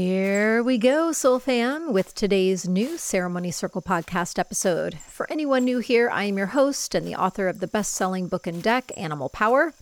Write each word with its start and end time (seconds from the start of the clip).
Here 0.00 0.62
we 0.62 0.78
go, 0.78 1.10
Soul 1.10 1.40
Fam, 1.40 1.92
with 1.92 2.14
today's 2.14 2.68
new 2.68 2.98
Ceremony 2.98 3.50
Circle 3.50 3.82
podcast 3.82 4.38
episode. 4.38 4.96
For 5.00 5.26
anyone 5.28 5.64
new 5.64 5.80
here, 5.80 6.08
I 6.08 6.22
am 6.22 6.38
your 6.38 6.46
host 6.46 6.94
and 6.94 7.04
the 7.04 7.16
author 7.16 7.48
of 7.48 7.58
the 7.58 7.66
best 7.66 7.94
selling 7.94 8.28
book 8.28 8.46
and 8.46 8.62
deck, 8.62 8.92
Animal 8.96 9.28
Power. 9.28 9.74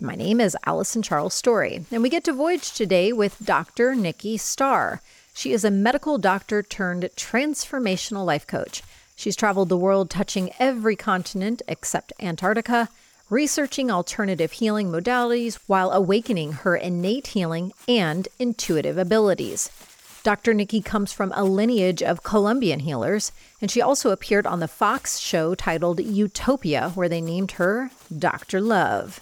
My 0.00 0.16
name 0.16 0.40
is 0.40 0.56
Alyson 0.66 1.04
Charles 1.04 1.34
Story, 1.34 1.84
and 1.92 2.02
we 2.02 2.08
get 2.08 2.24
to 2.24 2.32
voyage 2.32 2.72
today 2.72 3.12
with 3.12 3.44
Dr. 3.44 3.94
Nikki 3.94 4.36
Starr. 4.36 5.02
She 5.34 5.52
is 5.52 5.64
a 5.64 5.70
medical 5.70 6.18
doctor 6.18 6.64
turned 6.64 7.08
transformational 7.14 8.26
life 8.26 8.48
coach. 8.48 8.82
She's 9.14 9.36
traveled 9.36 9.68
the 9.68 9.76
world 9.76 10.10
touching 10.10 10.50
every 10.58 10.96
continent 10.96 11.62
except 11.68 12.12
Antarctica 12.18 12.88
researching 13.30 13.90
alternative 13.90 14.52
healing 14.52 14.90
modalities 14.90 15.58
while 15.66 15.92
awakening 15.92 16.52
her 16.52 16.76
innate 16.76 17.28
healing 17.28 17.72
and 17.88 18.26
intuitive 18.38 18.98
abilities. 18.98 19.70
Dr. 20.22 20.52
Nikki 20.52 20.82
comes 20.82 21.12
from 21.12 21.32
a 21.34 21.44
lineage 21.44 22.02
of 22.02 22.22
Colombian 22.22 22.80
healers, 22.80 23.32
and 23.62 23.70
she 23.70 23.80
also 23.80 24.10
appeared 24.10 24.46
on 24.46 24.60
the 24.60 24.68
Fox 24.68 25.18
show 25.18 25.54
titled 25.54 26.00
Utopia, 26.00 26.90
where 26.90 27.08
they 27.08 27.22
named 27.22 27.52
her 27.52 27.90
Dr. 28.16 28.60
Love. 28.60 29.20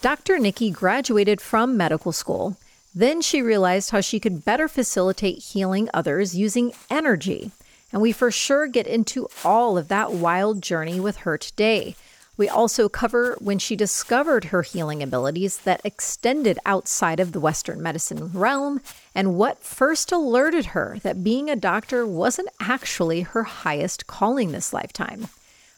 Dr. 0.00 0.38
Nikki 0.38 0.70
graduated 0.70 1.40
from 1.40 1.76
medical 1.76 2.12
school. 2.12 2.56
Then 2.94 3.20
she 3.20 3.42
realized 3.42 3.90
how 3.90 4.00
she 4.00 4.18
could 4.18 4.44
better 4.44 4.68
facilitate 4.68 5.38
healing 5.38 5.88
others 5.94 6.34
using 6.34 6.72
energy. 6.90 7.52
And 7.92 8.02
we 8.02 8.10
for 8.10 8.30
sure 8.30 8.66
get 8.66 8.86
into 8.86 9.28
all 9.44 9.78
of 9.78 9.88
that 9.88 10.12
wild 10.12 10.62
journey 10.62 10.98
with 10.98 11.18
her 11.18 11.38
today. 11.38 11.94
We 12.36 12.48
also 12.48 12.88
cover 12.88 13.36
when 13.38 13.60
she 13.60 13.76
discovered 13.76 14.46
her 14.46 14.62
healing 14.62 15.02
abilities 15.02 15.58
that 15.58 15.80
extended 15.84 16.58
outside 16.66 17.20
of 17.20 17.30
the 17.30 17.38
Western 17.38 17.80
medicine 17.80 18.32
realm 18.32 18.80
and 19.14 19.36
what 19.36 19.62
first 19.62 20.10
alerted 20.10 20.66
her 20.66 20.98
that 21.02 21.22
being 21.22 21.48
a 21.48 21.54
doctor 21.54 22.04
wasn't 22.04 22.48
actually 22.58 23.20
her 23.20 23.44
highest 23.44 24.08
calling 24.08 24.50
this 24.50 24.72
lifetime. 24.72 25.28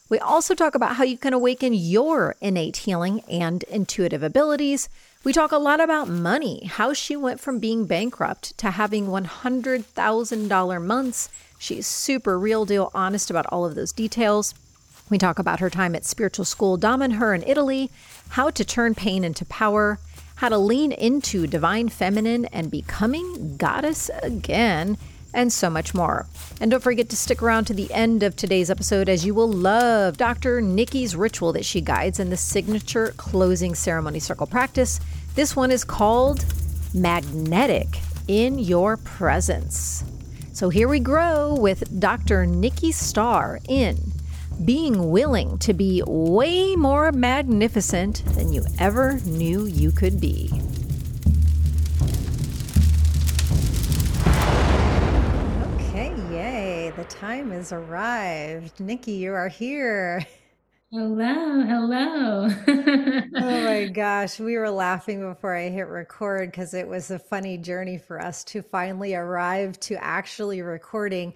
We 0.08 0.18
also 0.18 0.54
talk 0.54 0.74
about 0.74 0.96
how 0.96 1.04
you 1.04 1.18
can 1.18 1.34
awaken 1.34 1.74
your 1.74 2.36
innate 2.40 2.78
healing 2.78 3.20
and 3.28 3.62
intuitive 3.64 4.22
abilities. 4.22 4.88
We 5.24 5.32
talk 5.32 5.52
a 5.52 5.58
lot 5.58 5.80
about 5.80 6.08
money, 6.08 6.64
how 6.66 6.92
she 6.92 7.16
went 7.16 7.40
from 7.40 7.58
being 7.58 7.86
bankrupt 7.86 8.56
to 8.58 8.70
having 8.70 9.08
$100,000 9.08 10.82
months. 10.82 11.28
She's 11.58 11.86
super 11.86 12.38
real 12.38 12.64
deal 12.64 12.92
honest 12.94 13.30
about 13.30 13.46
all 13.46 13.66
of 13.66 13.74
those 13.74 13.92
details. 13.92 14.54
We 15.08 15.18
talk 15.18 15.38
about 15.38 15.60
her 15.60 15.70
time 15.70 15.94
at 15.94 16.04
spiritual 16.04 16.44
school 16.44 16.76
Damanhur 16.76 17.04
in 17.04 17.10
her 17.12 17.34
in 17.34 17.42
Italy, 17.44 17.90
how 18.30 18.50
to 18.50 18.64
turn 18.64 18.94
pain 18.94 19.22
into 19.22 19.44
power, 19.44 20.00
how 20.36 20.48
to 20.48 20.58
lean 20.58 20.90
into 20.90 21.46
divine 21.46 21.88
feminine 21.88 22.46
and 22.46 22.70
becoming 22.70 23.56
goddess 23.56 24.10
again, 24.22 24.98
and 25.32 25.52
so 25.52 25.70
much 25.70 25.94
more. 25.94 26.26
And 26.60 26.70
don't 26.70 26.82
forget 26.82 27.08
to 27.10 27.16
stick 27.16 27.40
around 27.40 27.66
to 27.66 27.74
the 27.74 27.92
end 27.92 28.24
of 28.24 28.34
today's 28.34 28.68
episode 28.68 29.08
as 29.08 29.24
you 29.24 29.32
will 29.32 29.48
love 29.48 30.16
Dr. 30.16 30.60
Nikki's 30.60 31.14
ritual 31.14 31.52
that 31.52 31.64
she 31.64 31.80
guides 31.80 32.18
in 32.18 32.30
the 32.30 32.36
signature 32.36 33.14
closing 33.16 33.76
ceremony 33.76 34.18
circle 34.18 34.46
practice. 34.46 34.98
This 35.36 35.54
one 35.54 35.70
is 35.70 35.84
called 35.84 36.44
Magnetic 36.92 38.00
in 38.26 38.58
Your 38.58 38.96
Presence. 38.96 40.02
So 40.52 40.68
here 40.68 40.88
we 40.88 40.98
grow 40.98 41.54
with 41.54 42.00
Dr. 42.00 42.46
Nikki 42.46 42.90
Starr 42.90 43.60
in 43.68 44.15
being 44.64 45.10
willing 45.10 45.58
to 45.58 45.74
be 45.74 46.02
way 46.06 46.74
more 46.76 47.12
magnificent 47.12 48.24
than 48.34 48.52
you 48.52 48.64
ever 48.78 49.20
knew 49.24 49.66
you 49.66 49.90
could 49.90 50.20
be. 50.20 50.50
Okay, 55.74 56.14
yay, 56.30 56.92
the 56.96 57.04
time 57.08 57.50
has 57.50 57.72
arrived. 57.72 58.80
Nikki, 58.80 59.12
you 59.12 59.32
are 59.32 59.48
here. 59.48 60.26
Hello, 60.92 61.62
hello. 61.62 62.48
oh 62.68 63.64
my 63.64 63.86
gosh, 63.92 64.38
we 64.38 64.56
were 64.56 64.70
laughing 64.70 65.20
before 65.20 65.56
I 65.56 65.68
hit 65.68 65.88
record 65.88 66.52
because 66.52 66.74
it 66.74 66.86
was 66.86 67.10
a 67.10 67.18
funny 67.18 67.58
journey 67.58 67.98
for 67.98 68.22
us 68.22 68.44
to 68.44 68.62
finally 68.62 69.12
arrive 69.12 69.80
to 69.80 70.02
actually 70.02 70.62
recording 70.62 71.34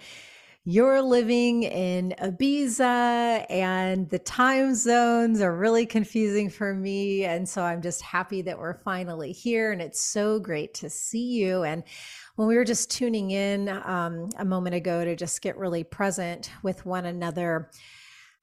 you're 0.65 1.01
living 1.01 1.63
in 1.63 2.15
Ibiza 2.21 3.47
and 3.49 4.09
the 4.11 4.19
time 4.19 4.75
zones 4.75 5.41
are 5.41 5.57
really 5.57 5.87
confusing 5.87 6.51
for 6.51 6.75
me. 6.75 7.25
And 7.25 7.49
so 7.49 7.63
I'm 7.63 7.81
just 7.81 8.03
happy 8.03 8.43
that 8.43 8.59
we're 8.59 8.83
finally 8.83 9.33
here 9.33 9.73
and 9.73 9.81
it's 9.81 10.03
so 10.03 10.39
great 10.39 10.75
to 10.75 10.91
see 10.91 11.33
you. 11.33 11.63
And 11.63 11.83
when 12.37 12.47
we 12.47 12.57
were 12.57 12.65
just 12.65 12.91
tuning 12.91 13.31
in 13.31 13.71
um, 13.71 14.29
a 14.39 14.45
moment 14.45 14.75
ago 14.75 15.03
to 15.05 15.17
just 15.17 15.41
get 15.41 15.57
really 15.57 15.83
present 15.83 16.51
with 16.63 16.85
one 16.85 17.07
another, 17.07 17.71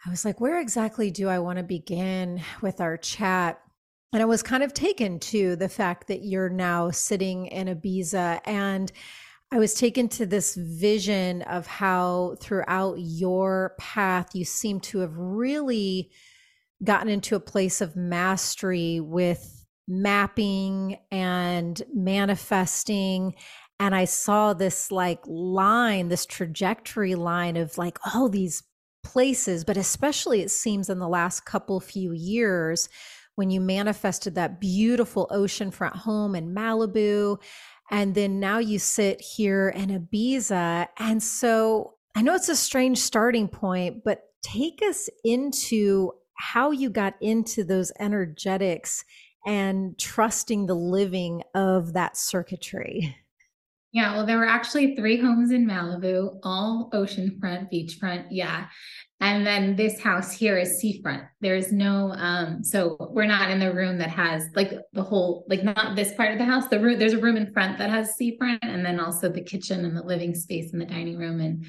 I 0.03 0.09
was 0.09 0.25
like, 0.25 0.41
where 0.41 0.59
exactly 0.59 1.11
do 1.11 1.29
I 1.29 1.38
want 1.38 1.57
to 1.57 1.63
begin 1.63 2.41
with 2.61 2.81
our 2.81 2.97
chat? 2.97 3.61
And 4.11 4.23
I 4.23 4.25
was 4.25 4.41
kind 4.41 4.63
of 4.63 4.73
taken 4.73 5.19
to 5.19 5.56
the 5.56 5.69
fact 5.69 6.07
that 6.07 6.23
you're 6.23 6.50
now 6.50 6.89
sitting 6.89 7.47
in 7.47 7.67
Ibiza 7.67 8.39
and 8.45 8.91
I 9.51 9.59
was 9.59 9.73
taken 9.73 10.09
to 10.09 10.25
this 10.25 10.55
vision 10.55 11.41
of 11.43 11.67
how 11.67 12.35
throughout 12.41 12.95
your 12.99 13.75
path 13.79 14.35
you 14.35 14.43
seem 14.43 14.81
to 14.81 14.99
have 14.99 15.17
really 15.17 16.11
gotten 16.83 17.07
into 17.07 17.35
a 17.35 17.39
place 17.39 17.79
of 17.79 17.95
mastery 17.95 18.99
with 18.99 19.65
mapping 19.87 20.97
and 21.11 21.81
manifesting. 21.93 23.35
And 23.79 23.95
I 23.95 24.03
saw 24.03 24.53
this 24.53 24.91
like 24.91 25.21
line, 25.25 26.09
this 26.09 26.25
trajectory 26.25 27.15
line 27.15 27.55
of 27.55 27.77
like 27.77 27.97
all 28.13 28.27
these 28.27 28.63
places, 29.01 29.63
but 29.63 29.77
especially 29.77 30.41
it 30.41 30.51
seems 30.51 30.89
in 30.89 30.99
the 30.99 31.07
last 31.07 31.45
couple 31.45 31.79
few 31.79 32.11
years 32.11 32.89
when 33.35 33.49
you 33.49 33.61
manifested 33.61 34.35
that 34.35 34.59
beautiful 34.59 35.27
oceanfront 35.31 35.95
home 35.95 36.35
in 36.35 36.53
Malibu 36.53 37.37
and 37.89 38.15
then 38.15 38.39
now 38.39 38.59
you 38.59 38.79
sit 38.79 39.21
here 39.21 39.69
in 39.69 39.89
Ibiza. 39.89 40.87
And 40.97 41.21
so 41.23 41.95
I 42.15 42.21
know 42.21 42.35
it's 42.35 42.49
a 42.49 42.55
strange 42.55 42.97
starting 42.97 43.47
point, 43.47 44.03
but 44.03 44.23
take 44.41 44.81
us 44.81 45.09
into 45.23 46.11
how 46.35 46.71
you 46.71 46.89
got 46.89 47.15
into 47.21 47.63
those 47.63 47.91
energetics 47.99 49.03
and 49.45 49.97
trusting 49.97 50.65
the 50.65 50.75
living 50.75 51.43
of 51.55 51.93
that 51.93 52.17
circuitry. 52.17 53.15
Yeah, 53.97 54.13
well, 54.13 54.27
there 54.27 54.37
were 54.37 54.45
actually 54.45 54.95
three 54.95 55.19
homes 55.19 55.49
in 55.49 55.65
Malibu, 55.65 56.37
all 56.43 56.87
oceanfront, 56.93 57.73
beachfront. 57.73 58.25
Yeah. 58.29 58.67
And 59.21 59.43
then 59.43 59.75
this 59.75 59.99
house 59.99 60.31
here 60.31 60.55
is 60.55 60.79
seafront. 60.79 61.23
There's 61.41 61.71
no 61.71 62.13
um 62.15 62.63
so 62.63 62.95
we're 63.09 63.25
not 63.25 63.49
in 63.49 63.59
the 63.59 63.73
room 63.73 63.97
that 63.97 64.11
has 64.11 64.43
like 64.55 64.71
the 64.93 65.01
whole 65.01 65.45
like 65.49 65.63
not 65.63 65.95
this 65.95 66.13
part 66.13 66.31
of 66.31 66.37
the 66.37 66.45
house. 66.45 66.67
The 66.67 66.79
room 66.79 66.99
there's 66.99 67.13
a 67.13 67.17
room 67.17 67.37
in 67.37 67.51
front 67.51 67.79
that 67.79 67.89
has 67.89 68.15
seafront 68.15 68.59
and 68.61 68.85
then 68.85 68.99
also 68.99 69.29
the 69.29 69.41
kitchen 69.41 69.83
and 69.83 69.97
the 69.97 70.03
living 70.03 70.35
space 70.35 70.71
and 70.73 70.79
the 70.79 70.85
dining 70.85 71.17
room 71.17 71.41
and 71.41 71.65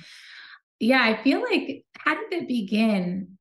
yeah, 0.80 1.00
I 1.02 1.22
feel 1.22 1.40
like 1.40 1.86
how 1.96 2.14
did 2.14 2.42
it 2.42 2.46
begin? 2.46 3.38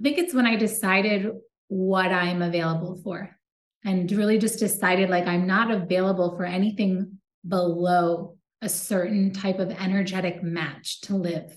I 0.00 0.02
think 0.02 0.16
it's 0.16 0.32
when 0.32 0.46
I 0.46 0.56
decided 0.56 1.30
what 1.68 2.10
I'm 2.10 2.40
available 2.40 2.98
for 3.04 3.36
and 3.84 4.10
really 4.10 4.38
just 4.38 4.60
decided 4.60 5.10
like 5.10 5.26
I'm 5.26 5.46
not 5.46 5.70
available 5.70 6.38
for 6.38 6.46
anything 6.46 7.18
below 7.46 8.36
a 8.62 8.68
certain 8.68 9.32
type 9.32 9.58
of 9.58 9.70
energetic 9.70 10.42
match 10.42 11.00
to 11.02 11.16
live. 11.16 11.54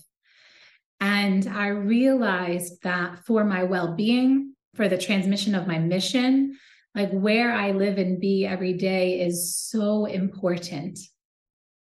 And 0.99 1.47
I 1.47 1.67
realized 1.67 2.81
that 2.83 3.19
for 3.25 3.43
my 3.43 3.63
well 3.63 3.95
being, 3.95 4.55
for 4.75 4.87
the 4.87 4.97
transmission 4.97 5.55
of 5.55 5.67
my 5.67 5.79
mission, 5.79 6.57
like 6.95 7.11
where 7.11 7.51
I 7.51 7.71
live 7.71 7.97
and 7.97 8.19
be 8.19 8.45
every 8.45 8.73
day 8.73 9.21
is 9.21 9.55
so 9.55 10.05
important. 10.05 10.99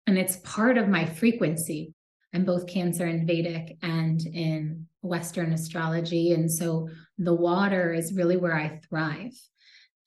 And 0.06 0.18
it's 0.18 0.36
part 0.44 0.78
of 0.78 0.88
my 0.88 1.06
frequency. 1.06 1.94
I'm 2.34 2.44
both 2.44 2.66
Cancer 2.66 3.06
and 3.06 3.26
Vedic 3.26 3.78
and 3.82 4.20
in 4.20 4.86
Western 5.00 5.52
astrology. 5.52 6.32
And 6.32 6.52
so 6.52 6.88
the 7.16 7.34
water 7.34 7.92
is 7.92 8.12
really 8.14 8.36
where 8.36 8.54
I 8.54 8.80
thrive. 8.88 9.32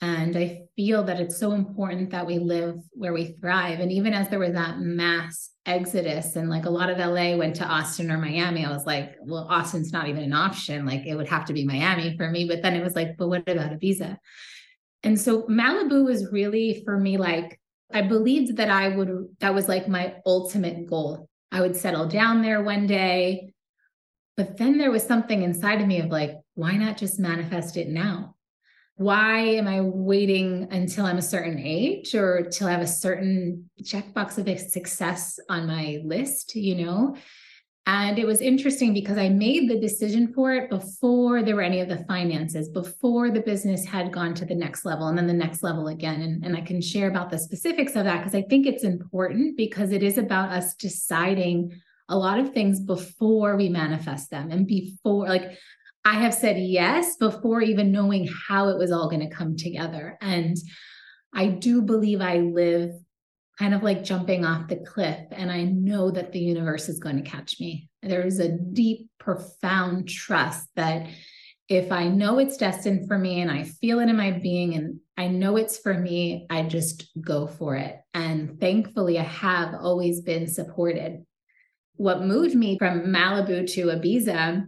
And 0.03 0.35
I 0.35 0.63
feel 0.75 1.03
that 1.03 1.19
it's 1.19 1.37
so 1.37 1.51
important 1.51 2.09
that 2.09 2.25
we 2.25 2.39
live 2.39 2.75
where 2.91 3.13
we 3.13 3.33
thrive. 3.39 3.79
And 3.79 3.91
even 3.91 4.15
as 4.15 4.29
there 4.29 4.39
was 4.39 4.53
that 4.53 4.79
mass 4.79 5.51
exodus 5.67 6.35
and 6.35 6.49
like 6.49 6.65
a 6.65 6.71
lot 6.71 6.89
of 6.89 6.97
LA 6.97 7.35
went 7.35 7.55
to 7.57 7.65
Austin 7.65 8.11
or 8.11 8.17
Miami, 8.17 8.65
I 8.65 8.71
was 8.71 8.87
like, 8.87 9.15
well, 9.21 9.45
Austin's 9.47 9.93
not 9.93 10.09
even 10.09 10.23
an 10.23 10.33
option. 10.33 10.87
Like 10.87 11.05
it 11.05 11.15
would 11.15 11.29
have 11.29 11.45
to 11.45 11.53
be 11.53 11.65
Miami 11.65 12.17
for 12.17 12.31
me. 12.31 12.45
But 12.47 12.63
then 12.63 12.75
it 12.75 12.83
was 12.83 12.95
like, 12.95 13.15
but 13.15 13.27
what 13.27 13.47
about 13.47 13.79
Ibiza? 13.79 14.17
And 15.03 15.19
so 15.19 15.43
Malibu 15.43 16.03
was 16.03 16.31
really 16.31 16.81
for 16.83 16.97
me 16.97 17.17
like, 17.17 17.59
I 17.93 18.01
believed 18.01 18.57
that 18.57 18.69
I 18.71 18.87
would, 18.87 19.27
that 19.39 19.53
was 19.53 19.67
like 19.67 19.87
my 19.87 20.15
ultimate 20.25 20.87
goal. 20.87 21.29
I 21.51 21.61
would 21.61 21.75
settle 21.75 22.07
down 22.07 22.41
there 22.41 22.63
one 22.63 22.87
day. 22.87 23.53
But 24.35 24.57
then 24.57 24.79
there 24.79 24.89
was 24.89 25.03
something 25.03 25.43
inside 25.43 25.79
of 25.79 25.87
me 25.87 25.99
of 25.99 26.07
like, 26.07 26.31
why 26.55 26.75
not 26.77 26.97
just 26.97 27.19
manifest 27.19 27.77
it 27.77 27.89
now? 27.89 28.35
Why 29.01 29.39
am 29.39 29.67
I 29.67 29.81
waiting 29.81 30.67
until 30.69 31.05
I'm 31.05 31.17
a 31.17 31.23
certain 31.23 31.57
age 31.59 32.13
or 32.13 32.43
till 32.43 32.67
I 32.67 32.71
have 32.71 32.81
a 32.81 32.87
certain 32.87 33.69
checkbox 33.81 34.37
of 34.37 34.59
success 34.59 35.39
on 35.49 35.65
my 35.65 36.01
list, 36.05 36.55
you 36.55 36.85
know? 36.85 37.15
And 37.87 38.19
it 38.19 38.27
was 38.27 38.41
interesting 38.41 38.93
because 38.93 39.17
I 39.17 39.29
made 39.29 39.67
the 39.67 39.79
decision 39.79 40.31
for 40.33 40.53
it 40.53 40.69
before 40.69 41.41
there 41.41 41.55
were 41.55 41.63
any 41.63 41.79
of 41.79 41.89
the 41.89 42.05
finances, 42.05 42.69
before 42.69 43.31
the 43.31 43.41
business 43.41 43.83
had 43.83 44.13
gone 44.13 44.35
to 44.35 44.45
the 44.45 44.53
next 44.53 44.85
level 44.85 45.07
and 45.07 45.17
then 45.17 45.25
the 45.25 45.33
next 45.33 45.63
level 45.63 45.87
again. 45.87 46.21
And, 46.21 46.45
and 46.45 46.55
I 46.55 46.61
can 46.61 46.79
share 46.79 47.09
about 47.09 47.31
the 47.31 47.39
specifics 47.39 47.95
of 47.95 48.03
that 48.03 48.19
because 48.19 48.35
I 48.35 48.43
think 48.43 48.67
it's 48.67 48.83
important 48.83 49.57
because 49.57 49.91
it 49.91 50.03
is 50.03 50.19
about 50.19 50.51
us 50.51 50.75
deciding 50.75 51.81
a 52.07 52.15
lot 52.15 52.37
of 52.37 52.53
things 52.53 52.79
before 52.79 53.55
we 53.55 53.67
manifest 53.67 54.29
them 54.29 54.51
and 54.51 54.67
before, 54.67 55.27
like, 55.27 55.57
I 56.03 56.15
have 56.15 56.33
said 56.33 56.57
yes 56.57 57.15
before 57.17 57.61
even 57.61 57.91
knowing 57.91 58.27
how 58.47 58.69
it 58.69 58.77
was 58.77 58.91
all 58.91 59.09
going 59.09 59.27
to 59.27 59.35
come 59.35 59.55
together. 59.55 60.17
And 60.21 60.57
I 61.33 61.47
do 61.47 61.81
believe 61.81 62.21
I 62.21 62.37
live 62.37 62.91
kind 63.59 63.73
of 63.75 63.83
like 63.83 64.03
jumping 64.03 64.43
off 64.43 64.67
the 64.67 64.77
cliff 64.77 65.19
and 65.31 65.51
I 65.51 65.63
know 65.63 66.09
that 66.11 66.31
the 66.31 66.39
universe 66.39 66.89
is 66.89 66.99
going 66.99 67.23
to 67.23 67.29
catch 67.29 67.59
me. 67.59 67.89
There 68.01 68.25
is 68.25 68.39
a 68.39 68.49
deep, 68.49 69.07
profound 69.19 70.09
trust 70.09 70.67
that 70.75 71.07
if 71.69 71.91
I 71.91 72.07
know 72.07 72.39
it's 72.39 72.57
destined 72.57 73.07
for 73.07 73.17
me 73.17 73.39
and 73.39 73.51
I 73.51 73.63
feel 73.63 73.99
it 73.99 74.09
in 74.09 74.17
my 74.17 74.31
being 74.31 74.73
and 74.73 74.99
I 75.15 75.27
know 75.27 75.57
it's 75.57 75.77
for 75.77 75.93
me, 75.93 76.47
I 76.49 76.63
just 76.63 77.11
go 77.21 77.45
for 77.45 77.75
it. 77.75 77.97
And 78.15 78.59
thankfully, 78.59 79.19
I 79.19 79.23
have 79.23 79.75
always 79.75 80.21
been 80.21 80.47
supported. 80.47 81.23
What 81.95 82.23
moved 82.23 82.55
me 82.55 82.79
from 82.79 83.13
Malibu 83.13 83.71
to 83.73 83.85
Ibiza 83.85 84.65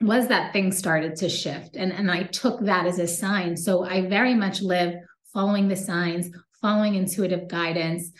was 0.00 0.28
that 0.28 0.52
things 0.52 0.78
started 0.78 1.14
to 1.16 1.28
shift. 1.28 1.76
And, 1.76 1.92
and 1.92 2.10
I 2.10 2.24
took 2.24 2.60
that 2.60 2.86
as 2.86 2.98
a 2.98 3.06
sign. 3.06 3.56
So 3.56 3.84
I 3.84 4.06
very 4.06 4.34
much 4.34 4.62
live 4.62 4.94
following 5.32 5.68
the 5.68 5.76
signs, 5.76 6.30
following 6.60 6.94
intuitive 6.94 7.48
guidance. 7.48 8.10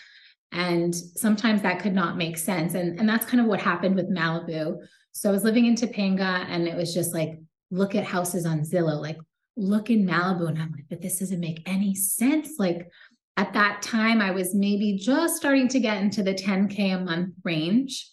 And 0.53 0.95
sometimes 0.95 1.63
that 1.63 1.81
could 1.81 1.95
not 1.95 2.17
make 2.17 2.37
sense. 2.37 2.75
And, 2.75 2.99
and 2.99 3.09
that's 3.09 3.25
kind 3.25 3.41
of 3.41 3.47
what 3.47 3.61
happened 3.61 3.97
with 3.97 4.11
Malibu. 4.11 4.77
So 5.13 5.29
I 5.29 5.33
was 5.33 5.45
living 5.45 5.67
in 5.67 5.75
Topanga 5.75 6.45
and 6.49 6.69
it 6.69 6.77
was 6.77 6.93
just 6.93 7.15
like, 7.15 7.39
look 7.71 7.95
at 7.95 8.05
houses 8.05 8.47
on 8.47 8.61
Zillow, 8.61 9.01
like 9.01 9.19
look 9.57 9.91
in 9.91 10.05
Malibu. 10.05 10.49
And 10.49 10.59
I'm 10.61 10.73
like, 10.73 10.87
but 10.91 11.01
this 11.01 11.19
doesn't 11.19 11.41
make 11.41 11.63
any 11.67 11.95
sense. 11.95 12.59
Like 12.59 12.91
at 13.37 13.53
that 13.55 13.81
time, 13.81 14.21
I 14.21 14.33
was 14.33 14.55
maybe 14.55 14.99
just 14.99 15.37
starting 15.37 15.69
to 15.69 15.81
get 15.81 16.03
into 16.03 16.23
the 16.23 16.35
10K 16.35 16.97
a 16.97 17.01
month 17.01 17.35
range. 17.43 18.11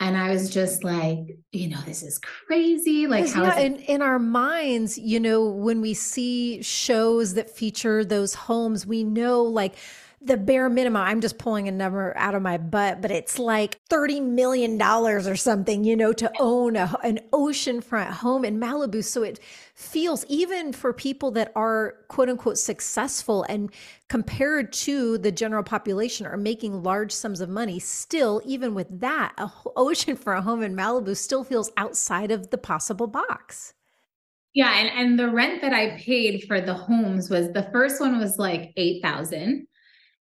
And 0.00 0.16
I 0.16 0.30
was 0.30 0.50
just 0.50 0.84
like, 0.84 1.18
you 1.50 1.68
know, 1.68 1.80
this 1.84 2.04
is 2.04 2.18
crazy. 2.18 3.08
Like, 3.08 3.28
how 3.28 3.42
yeah, 3.42 3.58
in, 3.58 3.76
in 3.76 4.00
our 4.00 4.20
minds, 4.20 4.96
you 4.96 5.18
know, 5.18 5.46
when 5.46 5.80
we 5.80 5.92
see 5.92 6.62
shows 6.62 7.34
that 7.34 7.50
feature 7.50 8.04
those 8.04 8.34
homes, 8.34 8.86
we 8.86 9.02
know 9.02 9.42
like 9.42 9.74
the 10.20 10.36
bare 10.36 10.68
minimum, 10.68 11.00
I'm 11.00 11.20
just 11.20 11.38
pulling 11.38 11.68
a 11.68 11.72
number 11.72 12.12
out 12.16 12.34
of 12.34 12.42
my 12.42 12.58
butt, 12.58 13.00
but 13.00 13.10
it's 13.12 13.38
like 13.38 13.78
$30 13.88 14.22
million 14.22 14.80
or 14.82 15.36
something, 15.36 15.84
you 15.84 15.96
know, 15.96 16.12
to 16.12 16.30
own 16.40 16.74
a, 16.74 16.96
an 17.04 17.20
oceanfront 17.32 18.10
home 18.10 18.44
in 18.44 18.58
Malibu. 18.58 19.04
So 19.04 19.22
it 19.22 19.38
feels, 19.74 20.24
even 20.28 20.72
for 20.72 20.92
people 20.92 21.30
that 21.32 21.52
are 21.54 21.94
quote 22.08 22.28
unquote 22.28 22.58
successful 22.58 23.44
and 23.48 23.70
compared 24.08 24.72
to 24.72 25.18
the 25.18 25.30
general 25.30 25.62
population 25.62 26.26
are 26.26 26.36
making 26.36 26.82
large 26.82 27.12
sums 27.12 27.40
of 27.40 27.48
money, 27.48 27.78
still, 27.78 28.42
even 28.44 28.74
with 28.74 29.00
that, 29.00 29.34
a 29.38 29.48
oceanfront 29.76 30.42
home 30.42 30.62
in 30.64 30.74
Malibu 30.74 31.16
still 31.16 31.44
feels 31.44 31.70
outside 31.76 32.32
of 32.32 32.50
the 32.50 32.58
possible 32.58 33.06
box. 33.06 33.72
Yeah, 34.52 34.76
and, 34.76 34.88
and 34.88 35.18
the 35.18 35.30
rent 35.30 35.60
that 35.60 35.72
I 35.72 35.96
paid 35.98 36.44
for 36.48 36.60
the 36.60 36.74
homes 36.74 37.30
was 37.30 37.52
the 37.52 37.68
first 37.70 38.00
one 38.00 38.18
was 38.18 38.38
like 38.38 38.72
8,000 38.76 39.68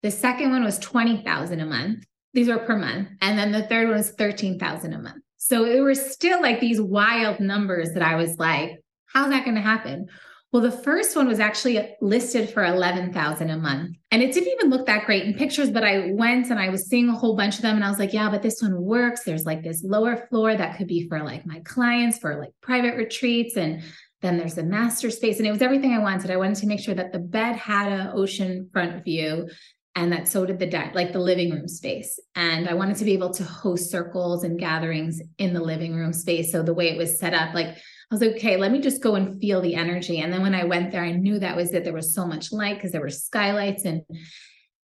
the 0.03 0.11
second 0.11 0.51
one 0.51 0.63
was 0.63 0.79
20,000 0.79 1.59
a 1.59 1.65
month. 1.65 2.05
These 2.33 2.47
were 2.47 2.59
per 2.59 2.77
month. 2.77 3.09
And 3.21 3.37
then 3.37 3.51
the 3.51 3.63
third 3.63 3.87
one 3.87 3.97
was 3.97 4.11
13,000 4.11 4.93
a 4.93 4.99
month. 4.99 5.21
So 5.37 5.65
it 5.65 5.81
were 5.81 5.95
still 5.95 6.41
like 6.41 6.59
these 6.59 6.81
wild 6.81 7.39
numbers 7.39 7.91
that 7.93 8.03
I 8.03 8.15
was 8.15 8.37
like, 8.37 8.79
how's 9.07 9.29
that 9.29 9.43
going 9.43 9.55
to 9.55 9.61
happen? 9.61 10.07
Well, 10.51 10.61
the 10.61 10.71
first 10.71 11.15
one 11.15 11.27
was 11.27 11.39
actually 11.39 11.95
listed 12.01 12.49
for 12.49 12.65
11,000 12.65 13.49
a 13.49 13.57
month. 13.57 13.95
And 14.11 14.21
it 14.21 14.33
didn't 14.33 14.51
even 14.51 14.69
look 14.69 14.85
that 14.85 15.05
great 15.05 15.23
in 15.23 15.33
pictures, 15.33 15.71
but 15.71 15.85
I 15.85 16.11
went 16.11 16.49
and 16.49 16.59
I 16.59 16.69
was 16.69 16.87
seeing 16.87 17.07
a 17.07 17.15
whole 17.15 17.37
bunch 17.37 17.55
of 17.55 17.61
them 17.61 17.75
and 17.75 17.85
I 17.85 17.89
was 17.89 17.99
like, 17.99 18.11
yeah, 18.11 18.29
but 18.29 18.41
this 18.41 18.61
one 18.61 18.81
works. 18.81 19.23
There's 19.23 19.45
like 19.45 19.63
this 19.63 19.81
lower 19.83 20.27
floor 20.29 20.55
that 20.55 20.77
could 20.77 20.87
be 20.87 21.07
for 21.07 21.23
like 21.23 21.45
my 21.45 21.61
clients 21.61 22.17
for 22.17 22.37
like 22.37 22.51
private 22.61 22.97
retreats 22.97 23.55
and 23.55 23.81
then 24.21 24.37
there's 24.37 24.57
a 24.57 24.63
master 24.63 25.09
space 25.09 25.37
and 25.37 25.47
it 25.47 25.51
was 25.51 25.61
everything 25.61 25.93
I 25.93 25.99
wanted. 25.99 26.31
I 26.31 26.37
wanted 26.37 26.57
to 26.57 26.67
make 26.67 26.81
sure 26.81 26.95
that 26.95 27.13
the 27.13 27.19
bed 27.19 27.55
had 27.55 27.91
an 27.91 28.11
ocean 28.13 28.69
front 28.73 29.03
view 29.03 29.49
and 29.95 30.11
that 30.13 30.27
so 30.27 30.45
did 30.45 30.59
the 30.59 30.91
like 30.93 31.11
the 31.11 31.19
living 31.19 31.51
room 31.51 31.67
space. 31.67 32.19
And 32.35 32.69
i 32.69 32.73
wanted 32.73 32.97
to 32.97 33.05
be 33.05 33.13
able 33.13 33.33
to 33.33 33.43
host 33.43 33.91
circles 33.91 34.43
and 34.43 34.59
gatherings 34.59 35.21
in 35.37 35.53
the 35.53 35.61
living 35.61 35.95
room 35.95 36.13
space. 36.13 36.51
So 36.51 36.63
the 36.63 36.73
way 36.73 36.89
it 36.89 36.97
was 36.97 37.19
set 37.19 37.33
up 37.33 37.53
like 37.53 37.67
i 37.67 38.13
was 38.13 38.21
like 38.21 38.35
okay 38.35 38.57
let 38.57 38.71
me 38.71 38.81
just 38.81 39.03
go 39.03 39.15
and 39.15 39.39
feel 39.39 39.61
the 39.61 39.75
energy. 39.75 40.19
And 40.19 40.31
then 40.31 40.41
when 40.41 40.55
i 40.55 40.63
went 40.63 40.91
there 40.91 41.03
i 41.03 41.11
knew 41.11 41.39
that 41.39 41.55
was 41.55 41.71
that 41.71 41.83
there 41.83 41.93
was 41.93 42.13
so 42.13 42.25
much 42.25 42.51
light 42.51 42.75
because 42.75 42.91
there 42.91 43.01
were 43.01 43.09
skylights 43.09 43.85
and 43.85 44.01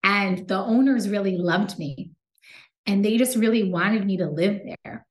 and 0.04 0.48
the 0.48 0.60
owners 0.60 1.10
really 1.10 1.38
loved 1.38 1.80
me. 1.80 2.12
And 2.86 3.04
they 3.04 3.18
just 3.18 3.36
really 3.36 3.72
wanted 3.72 4.06
me 4.06 4.18
to 4.18 4.30
live 4.30 4.62
there 4.63 5.06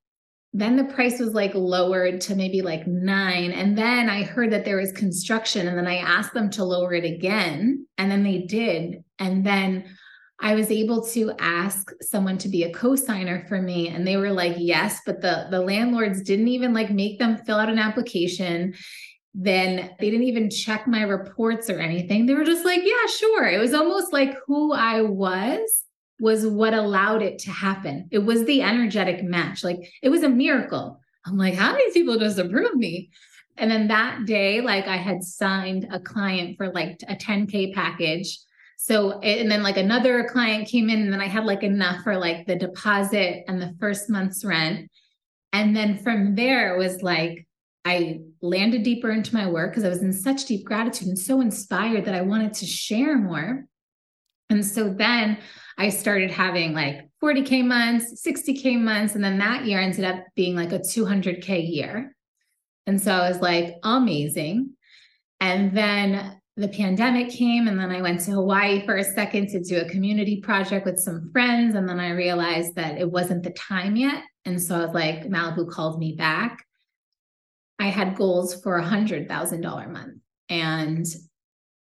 then 0.57 0.77
the 0.77 0.85
price 0.85 1.19
was 1.19 1.35
like 1.35 1.53
lowered 1.53 2.21
to 2.23 2.37
maybe 2.37 2.63
like 2.63 2.87
nine. 2.87 3.51
And 3.51 3.77
then 3.77 4.09
I 4.09 4.23
heard 4.23 4.53
that 4.53 4.65
there 4.65 4.77
was 4.77 4.93
construction. 4.93 5.67
And 5.67 5.77
then 5.77 5.89
I 5.89 5.97
asked 5.97 6.33
them 6.33 6.49
to 6.51 6.65
lower 6.65 6.95
it 6.95 7.05
again. 7.05 7.85
And 7.99 8.09
then 8.09 8.23
they 8.23 8.43
did. 8.43 9.03
And 9.19 9.45
then 9.45 9.85
I 10.41 10.55
was 10.55 10.71
able 10.71 11.05
to 11.09 11.33
ask 11.41 11.91
someone 12.01 12.39
to 12.39 12.49
be 12.49 12.63
a 12.63 12.73
co-signer 12.73 13.45
for 13.49 13.61
me. 13.61 13.89
And 13.89 14.07
they 14.07 14.17
were 14.17 14.31
like, 14.31 14.55
yes, 14.57 15.01
but 15.05 15.21
the, 15.21 15.49
the 15.51 15.61
landlords 15.61 16.23
didn't 16.23 16.49
even 16.49 16.73
like 16.73 16.91
make 16.91 17.19
them 17.19 17.37
fill 17.39 17.59
out 17.59 17.69
an 17.69 17.81
application. 17.81 18.75
Then 19.35 19.91
they 19.99 20.09
didn't 20.09 20.29
even 20.29 20.51
check 20.51 20.87
my 20.87 21.03
reports 21.03 21.69
or 21.69 21.81
anything. 21.81 22.27
They 22.27 22.35
were 22.35 22.45
just 22.45 22.65
like, 22.65 22.83
yeah, 22.85 23.07
sure. 23.07 23.49
It 23.49 23.59
was 23.59 23.75
almost 23.75 24.13
like 24.13 24.37
who 24.47 24.73
I 24.73 25.03
was 25.03 25.85
was 26.21 26.47
what 26.47 26.75
allowed 26.75 27.23
it 27.23 27.39
to 27.41 27.51
happen. 27.51 28.09
It 28.11 28.21
was 28.21 28.45
the 28.45 28.63
energetic 28.63 29.25
match. 29.25 29.65
Like 29.65 29.91
it 30.03 30.09
was 30.09 30.23
a 30.23 30.29
miracle. 30.29 31.01
I'm 31.27 31.37
like, 31.37 31.55
how 31.55 31.73
many 31.73 31.91
people 31.93 32.19
just 32.19 32.39
approve 32.39 32.75
me? 32.75 33.11
And 33.57 33.71
then 33.71 33.89
that 33.89 34.27
day, 34.27 34.61
like 34.61 34.87
I 34.87 34.97
had 34.97 35.23
signed 35.23 35.89
a 35.91 36.01
client 36.01 36.57
for 36.57 36.73
like 36.73 37.01
a 37.09 37.15
10K 37.15 37.73
package. 37.75 38.39
So, 38.77 39.21
and 39.21 39.51
then 39.51 39.63
like 39.63 39.77
another 39.77 40.25
client 40.25 40.69
came 40.69 40.91
in, 40.91 41.01
and 41.01 41.13
then 41.13 41.21
I 41.21 41.29
had 41.29 41.45
like 41.45 41.63
enough 41.63 42.03
for 42.03 42.19
like 42.19 42.47
the 42.47 42.57
deposit 42.57 43.45
and 43.49 43.63
the 43.63 43.75
first 43.81 44.11
month's 44.11 44.45
rent. 44.45 44.91
And 45.53 45.75
then 45.75 45.99
from 45.99 46.35
there, 46.35 46.75
it 46.75 46.79
was 46.79 47.01
like 47.03 47.47
I 47.85 48.21
landed 48.43 48.83
deeper 48.83 49.11
into 49.11 49.35
my 49.35 49.49
work 49.49 49.71
because 49.71 49.85
I 49.85 49.89
was 49.89 50.03
in 50.03 50.13
such 50.13 50.47
deep 50.47 50.65
gratitude 50.65 51.09
and 51.09 51.19
so 51.19 51.41
inspired 51.41 52.05
that 52.07 52.15
I 52.15 52.23
wanted 52.23 52.55
to 52.55 52.67
share 52.67 53.17
more. 53.17 53.65
And 54.51 54.67
so 54.67 54.91
then 54.91 55.39
I 55.79 55.89
started 55.89 56.31
having 56.31 56.73
like 56.73 57.09
40K 57.23 57.65
months, 57.65 58.27
60K 58.27 58.79
months. 58.81 59.15
And 59.15 59.25
then 59.25 59.39
that 59.39 59.65
year 59.65 59.81
ended 59.81 60.05
up 60.05 60.25
being 60.37 60.55
like 60.55 60.73
a 60.73 60.79
200K 60.79 61.69
year. 61.69 62.15
And 62.87 63.01
so 63.01 63.13
I 63.13 63.29
was 63.29 63.41
like, 63.41 63.77
amazing. 63.83 64.71
And 65.41 65.77
then 65.77 66.41
the 66.57 66.69
pandemic 66.69 67.31
came, 67.31 67.67
and 67.67 67.79
then 67.79 67.91
I 67.91 68.01
went 68.01 68.21
to 68.21 68.31
Hawaii 68.31 68.85
for 68.87 68.97
a 68.97 69.05
second 69.05 69.49
to 69.49 69.61
do 69.61 69.81
a 69.81 69.89
community 69.89 70.41
project 70.41 70.87
with 70.87 71.01
some 71.01 71.31
friends. 71.33 71.75
And 71.75 71.89
then 71.89 71.99
I 71.99 72.11
realized 72.11 72.77
that 72.77 72.99
it 72.99 73.11
wasn't 73.11 73.43
the 73.43 73.51
time 73.51 73.97
yet. 73.97 74.23
And 74.45 74.63
so 74.63 74.77
I 74.77 74.85
was 74.85 74.95
like, 74.95 75.25
Malibu 75.25 75.69
called 75.69 75.99
me 75.99 76.13
back. 76.13 76.65
I 77.81 77.87
had 77.87 78.17
goals 78.17 78.63
for 78.63 78.79
a 78.79 78.85
$100,000 78.85 79.91
month. 79.91 80.21
And 80.49 81.07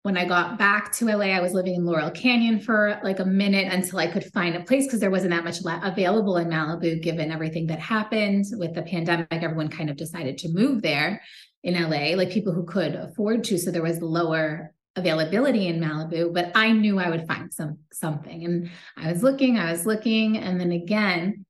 when 0.08 0.16
I 0.16 0.24
got 0.24 0.58
back 0.58 0.94
to 0.94 1.06
LA, 1.06 1.26
I 1.26 1.42
was 1.42 1.52
living 1.52 1.76
in 1.76 1.86
Laurel 1.86 2.12
Canyon 2.12 2.62
for 2.62 2.98
like 3.04 3.20
a 3.20 3.26
minute 3.26 3.68
until 3.74 4.00
I 4.00 4.08
could 4.08 4.24
find 4.32 4.56
a 4.56 4.64
place 4.64 4.86
because 4.86 5.02
there 5.02 5.12
wasn't 5.12 5.32
that 5.32 5.44
much 5.44 5.58
available 5.84 6.38
in 6.38 6.48
Malibu, 6.48 7.04
given 7.04 7.30
everything 7.30 7.68
that 7.68 7.80
happened 7.80 8.46
with 8.54 8.74
the 8.74 8.84
pandemic. 8.84 9.28
Everyone 9.30 9.68
kind 9.68 9.90
of 9.90 9.98
decided 9.98 10.38
to 10.38 10.54
move 10.54 10.82
there 10.82 11.22
in 11.62 11.74
LA, 11.74 12.16
like 12.16 12.32
people 12.32 12.54
who 12.54 12.64
could 12.64 12.96
afford 12.96 13.44
to. 13.44 13.58
So 13.58 13.70
there 13.70 13.82
was 13.82 14.02
lower 14.02 14.74
availability 14.96 15.68
in 15.68 15.82
Malibu, 15.82 16.34
but 16.34 16.54
I 16.56 16.72
knew 16.72 17.00
I 17.00 17.10
would 17.10 17.28
find 17.28 17.54
some 17.54 17.80
something. 17.92 18.46
And 18.46 18.70
I 18.96 19.12
was 19.12 19.24
looking, 19.24 19.60
I 19.60 19.74
was 19.74 19.86
looking, 19.86 20.38
and 20.38 20.58
then 20.58 20.72
again, 20.72 21.46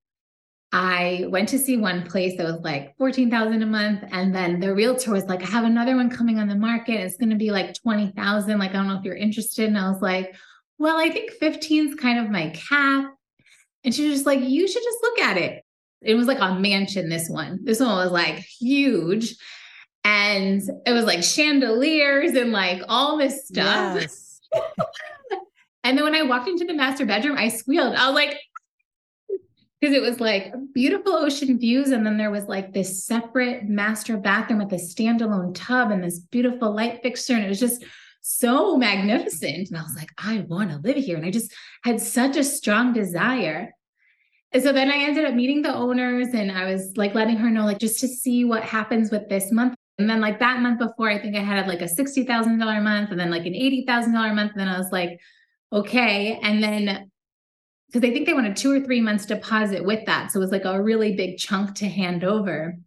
I 0.71 1.25
went 1.29 1.49
to 1.49 1.59
see 1.59 1.77
one 1.77 2.05
place 2.05 2.37
that 2.37 2.45
was 2.45 2.61
like 2.61 2.95
14,000 2.97 3.61
a 3.61 3.65
month. 3.65 4.03
And 4.11 4.35
then 4.35 4.59
the 4.59 4.75
realtor 4.75 5.11
was 5.11 5.23
like, 5.25 5.41
I 5.41 5.47
have 5.47 5.63
another 5.63 5.95
one 5.95 6.09
coming 6.09 6.39
on 6.39 6.47
the 6.47 6.55
market. 6.55 6.99
It's 6.99 7.17
going 7.17 7.29
to 7.29 7.37
be 7.37 7.51
like 7.51 7.73
20,000. 7.81 8.59
Like, 8.59 8.71
I 8.71 8.73
don't 8.73 8.87
know 8.87 8.97
if 8.97 9.03
you're 9.03 9.15
interested. 9.15 9.67
And 9.67 9.77
I 9.77 9.89
was 9.89 10.01
like, 10.01 10.35
well, 10.77 10.97
I 10.97 11.09
think 11.09 11.31
15 11.31 11.87
is 11.87 11.95
kind 11.95 12.19
of 12.19 12.29
my 12.29 12.49
cap. 12.49 13.13
And 13.83 13.95
she 13.95 14.03
was 14.03 14.15
just 14.15 14.25
like, 14.25 14.41
you 14.41 14.67
should 14.67 14.83
just 14.83 14.97
look 15.01 15.19
at 15.19 15.37
it. 15.37 15.63
It 16.01 16.15
was 16.15 16.27
like 16.27 16.39
a 16.39 16.55
mansion, 16.55 17.09
this 17.09 17.29
one. 17.29 17.59
This 17.63 17.79
one 17.79 17.89
was 17.89 18.11
like 18.11 18.35
huge. 18.59 19.35
And 20.03 20.61
it 20.85 20.91
was 20.91 21.05
like 21.05 21.23
chandeliers 21.23 22.31
and 22.33 22.51
like 22.51 22.81
all 22.87 23.17
this 23.17 23.47
stuff. 23.47 24.01
Yes. 24.01 24.41
and 25.83 25.97
then 25.97 26.03
when 26.03 26.15
I 26.15 26.23
walked 26.23 26.49
into 26.49 26.65
the 26.65 26.73
master 26.73 27.05
bedroom, 27.05 27.37
I 27.37 27.47
squealed. 27.47 27.95
I 27.95 28.07
was 28.07 28.15
like, 28.15 28.37
because 29.79 29.95
it 29.95 30.01
was 30.01 30.19
like 30.19 30.53
beautiful 30.73 31.13
ocean 31.13 31.59
views. 31.59 31.91
And 31.91 32.05
then 32.05 32.17
there 32.17 32.31
was 32.31 32.45
like 32.45 32.73
this 32.73 33.05
separate 33.05 33.65
master 33.65 34.17
bathroom 34.17 34.59
with 34.59 34.73
a 34.73 34.77
standalone 34.77 35.53
tub 35.53 35.91
and 35.91 36.03
this 36.03 36.19
beautiful 36.19 36.73
light 36.73 37.01
fixture. 37.03 37.33
And 37.33 37.43
it 37.43 37.49
was 37.49 37.59
just 37.59 37.83
so 38.21 38.75
magnificent. 38.75 39.69
And 39.69 39.77
I 39.77 39.83
was 39.83 39.95
like, 39.95 40.09
I 40.17 40.39
want 40.47 40.71
to 40.71 40.77
live 40.77 40.97
here. 40.97 41.15
And 41.15 41.25
I 41.25 41.31
just 41.31 41.53
had 41.83 42.01
such 42.01 42.37
a 42.37 42.43
strong 42.43 42.91
desire. 42.91 43.71
And 44.51 44.63
so 44.63 44.71
then 44.71 44.89
I 44.89 44.97
ended 44.97 45.25
up 45.25 45.35
meeting 45.35 45.61
the 45.61 45.73
owners 45.73 46.29
and 46.33 46.51
I 46.51 46.65
was 46.65 46.93
like 46.95 47.13
letting 47.13 47.37
her 47.37 47.49
know, 47.49 47.65
like, 47.65 47.79
just 47.79 47.99
to 47.99 48.07
see 48.07 48.45
what 48.45 48.63
happens 48.63 49.11
with 49.11 49.29
this 49.29 49.51
month. 49.51 49.75
And 49.99 50.09
then, 50.09 50.21
like, 50.21 50.39
that 50.39 50.61
month 50.61 50.79
before, 50.79 51.09
I 51.09 51.19
think 51.19 51.35
I 51.35 51.39
had 51.39 51.67
like 51.67 51.81
a 51.81 51.85
$60,000 51.85 52.83
month 52.83 53.11
and 53.11 53.19
then 53.19 53.29
like 53.29 53.45
an 53.45 53.53
$80,000 53.53 54.35
month. 54.35 54.51
And 54.51 54.59
then 54.61 54.69
I 54.69 54.77
was 54.77 54.91
like, 54.91 55.19
okay. 55.71 56.39
And 56.41 56.63
then 56.63 57.11
because 57.97 58.11
I 58.11 58.13
think 58.13 58.27
they 58.27 58.33
wanted 58.33 58.55
two 58.55 58.71
or 58.71 58.79
three 58.79 59.01
months 59.01 59.25
deposit 59.25 59.83
with 59.83 60.05
that. 60.05 60.31
So 60.31 60.39
it 60.39 60.41
was 60.41 60.51
like 60.51 60.65
a 60.65 60.81
really 60.81 61.15
big 61.15 61.37
chunk 61.37 61.73
to 61.75 61.87
hand 61.87 62.23
over. 62.23 62.77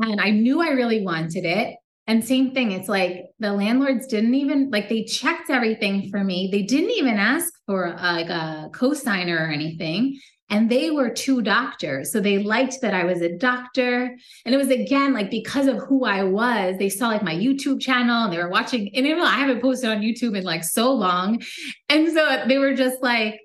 And 0.00 0.20
I 0.20 0.30
knew 0.30 0.60
I 0.60 0.70
really 0.70 1.02
wanted 1.02 1.44
it. 1.44 1.76
And 2.08 2.24
same 2.24 2.52
thing, 2.52 2.72
it's 2.72 2.88
like 2.88 3.26
the 3.38 3.52
landlords 3.52 4.08
didn't 4.08 4.34
even 4.34 4.70
like 4.70 4.88
they 4.88 5.04
checked 5.04 5.50
everything 5.50 6.10
for 6.10 6.24
me. 6.24 6.48
They 6.50 6.62
didn't 6.62 6.90
even 6.90 7.18
ask 7.18 7.52
for 7.66 7.94
like 8.02 8.30
a 8.30 8.70
co-signer 8.72 9.36
or 9.36 9.50
anything. 9.50 10.18
And 10.50 10.70
they 10.70 10.90
were 10.90 11.10
two 11.10 11.42
doctors. 11.42 12.10
So 12.10 12.20
they 12.20 12.38
liked 12.38 12.80
that 12.80 12.94
I 12.94 13.04
was 13.04 13.20
a 13.20 13.36
doctor. 13.36 14.16
And 14.44 14.54
it 14.54 14.58
was 14.58 14.70
again 14.70 15.12
like 15.12 15.30
because 15.30 15.66
of 15.66 15.76
who 15.76 16.04
I 16.04 16.24
was, 16.24 16.76
they 16.78 16.88
saw 16.88 17.08
like 17.08 17.22
my 17.22 17.34
YouTube 17.34 17.80
channel 17.80 18.24
and 18.24 18.32
they 18.32 18.38
were 18.38 18.48
watching. 18.48 18.90
And 18.96 19.06
know, 19.06 19.22
I 19.22 19.36
haven't 19.36 19.60
posted 19.60 19.90
on 19.90 20.00
YouTube 20.00 20.36
in 20.36 20.42
like 20.44 20.64
so 20.64 20.92
long. 20.92 21.42
And 21.90 22.10
so 22.10 22.44
they 22.48 22.58
were 22.58 22.74
just 22.74 23.02
like, 23.02 23.38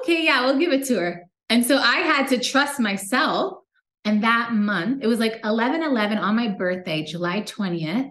okay, 0.00 0.24
yeah, 0.24 0.44
we'll 0.44 0.58
give 0.58 0.72
it 0.72 0.86
to 0.86 0.96
her. 0.96 1.28
And 1.48 1.64
so 1.64 1.78
I 1.78 1.96
had 1.96 2.28
to 2.28 2.38
trust 2.38 2.80
myself. 2.80 3.54
And 4.04 4.22
that 4.22 4.52
month, 4.52 5.02
it 5.02 5.06
was 5.06 5.18
like 5.18 5.40
11 5.44 5.82
11 5.82 6.18
on 6.18 6.36
my 6.36 6.48
birthday, 6.48 7.04
July 7.04 7.42
20th, 7.42 8.10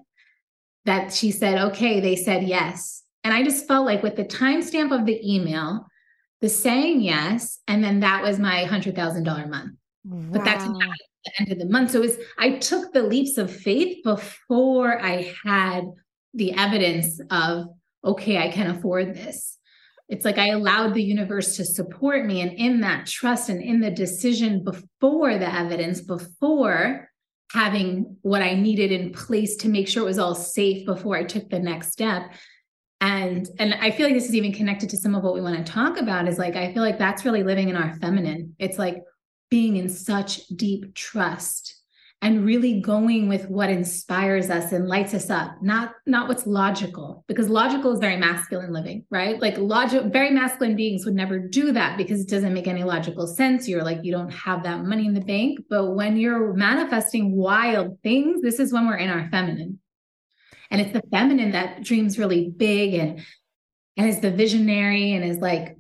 that 0.86 1.14
she 1.14 1.32
said, 1.32 1.58
okay, 1.70 2.00
they 2.00 2.16
said 2.16 2.44
yes. 2.44 3.04
And 3.24 3.34
I 3.34 3.44
just 3.44 3.68
felt 3.68 3.86
like 3.86 4.04
with 4.04 4.16
the 4.16 4.26
timestamp 4.26 4.98
of 4.98 5.06
the 5.06 5.20
email, 5.24 5.88
the 6.42 6.50
saying 6.50 7.02
yes, 7.02 7.60
and 7.68 7.84
then 7.84 8.02
that 8.02 8.22
was 8.22 8.40
my 8.40 8.66
$100,000 8.66 9.50
month. 9.50 9.74
Wow. 10.06 10.26
But 10.32 10.46
that's 10.46 10.66
not 10.66 10.78
the 11.26 11.32
end 11.40 11.52
of 11.52 11.60
the 11.60 11.66
month. 11.66 11.92
So 11.92 12.00
it 12.00 12.02
was, 12.02 12.18
I 12.38 12.52
took 12.52 12.94
the 12.94 13.04
leaps 13.04 13.38
of 13.38 13.52
faith 13.52 14.04
before 14.04 15.02
I 15.02 15.34
had 15.44 15.86
the 16.34 16.54
evidence 16.54 17.20
of, 17.32 17.68
okay, 18.06 18.38
I 18.38 18.50
can 18.50 18.68
afford 18.68 19.16
this 19.16 19.57
it's 20.10 20.24
like 20.24 20.38
I 20.38 20.50
allowed 20.50 20.94
the 20.94 21.04
universe 21.04 21.58
to 21.58 21.66
support 21.66 22.26
me. 22.26 22.42
And 22.42 22.54
in 22.54 22.82
that 22.82 23.08
trust 23.08 23.50
and 23.50 23.62
in 23.62 23.82
the 23.82 23.92
decision 23.92 24.64
before 24.64 25.38
the 25.38 25.54
evidence, 25.54 26.02
before 26.02 27.10
having 27.52 28.18
what 28.22 28.42
I 28.42 28.54
needed 28.54 28.92
in 28.92 29.12
place 29.12 29.56
to 29.58 29.70
make 29.70 29.88
sure 29.88 30.04
it 30.04 30.06
was 30.06 30.20
all 30.20 30.36
safe 30.36 30.86
before 30.86 31.18
I 31.18 31.24
took 31.24 31.50
the 31.50 31.60
next 31.60 31.92
step. 31.92 32.34
And 33.00 33.48
and 33.60 33.74
I 33.76 33.92
feel 33.92 34.08
like 34.08 34.16
this 34.16 34.28
is 34.28 34.36
even 34.36 34.54
connected 34.54 34.90
to 34.90 34.98
some 34.98 35.14
of 35.14 35.24
what 35.24 35.34
we 35.34 35.42
want 35.42 35.64
to 35.64 35.72
talk 35.72 35.98
about 35.98 36.28
is 36.28 36.40
like 36.40 36.56
I 36.56 36.74
feel 36.74 36.84
like 36.84 36.98
that's 36.98 37.26
really 37.26 37.44
living 37.44 37.70
in 37.70 37.76
our 37.76 37.94
feminine. 37.96 38.56
It's 38.60 38.80
like 38.80 38.98
being 39.50 39.78
in 39.78 39.88
such 39.88 40.48
deep 40.48 40.94
trust 40.96 41.77
and 42.22 42.46
really 42.46 42.82
going 42.82 43.30
with 43.30 43.48
what 43.50 43.70
inspires 43.70 44.50
us 44.50 44.72
and 44.72 44.88
lights 44.88 45.14
us 45.14 45.30
up 45.30 45.52
not 45.62 45.94
not 46.06 46.28
what's 46.28 46.48
logical 46.48 47.24
because 47.28 47.48
logical 47.48 47.92
is 47.92 48.00
very 48.00 48.18
masculine 48.18 48.74
living 48.74 49.06
right? 49.12 49.40
Like 49.42 49.58
logic 49.58 50.12
very 50.12 50.32
masculine 50.32 50.76
beings 50.76 51.06
would 51.06 51.14
never 51.14 51.40
do 51.40 51.72
that 51.74 51.98
because 51.98 52.22
it 52.22 52.30
doesn't 52.30 52.54
make 52.54 52.68
any 52.68 52.84
logical 52.84 53.28
sense. 53.28 53.68
You're 53.68 53.84
like 53.84 54.04
you 54.04 54.12
don't 54.12 54.32
have 54.32 54.64
that 54.64 54.84
money 54.84 55.06
in 55.06 55.14
the 55.14 55.22
bank. 55.22 55.60
But 55.70 55.94
when 55.94 56.18
you're 56.18 56.54
manifesting 56.54 57.36
wild 57.36 58.02
things 58.02 58.42
this 58.42 58.60
is 58.60 58.74
when 58.74 58.88
we're 58.88 58.98
in 58.98 59.10
our 59.10 59.30
feminine. 59.30 59.80
And 60.70 60.82
it's 60.82 60.94
the 60.94 61.04
feminine 61.12 61.52
that 61.52 61.84
dreams 61.84 62.20
really 62.20 62.50
big 62.50 62.94
and 62.96 63.22
and 63.96 64.08
is 64.08 64.20
the 64.20 64.32
visionary 64.32 65.14
and 65.14 65.24
is 65.24 65.38
like 65.38 65.78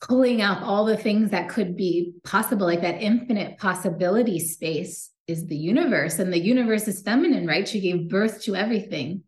pulling 0.00 0.42
out 0.42 0.62
all 0.62 0.84
the 0.84 0.96
things 0.96 1.30
that 1.30 1.48
could 1.48 1.76
be 1.76 2.12
possible 2.24 2.66
like 2.66 2.82
that 2.82 3.00
infinite 3.00 3.56
possibility 3.58 4.38
space 4.40 5.10
is 5.32 5.46
the 5.46 5.56
universe 5.56 6.18
and 6.18 6.32
the 6.32 6.38
universe 6.38 6.86
is 6.86 7.02
feminine 7.02 7.46
right 7.46 7.66
she 7.66 7.80
gave 7.80 8.08
birth 8.08 8.42
to 8.42 8.54
everything 8.54 9.22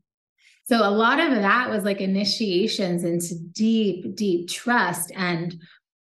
so 0.66 0.76
a 0.78 0.90
lot 0.90 1.18
of 1.18 1.30
that 1.32 1.68
was 1.68 1.84
like 1.84 2.00
initiations 2.00 3.02
into 3.02 3.34
deep 3.52 4.14
deep 4.14 4.48
trust 4.48 5.10
and 5.16 5.54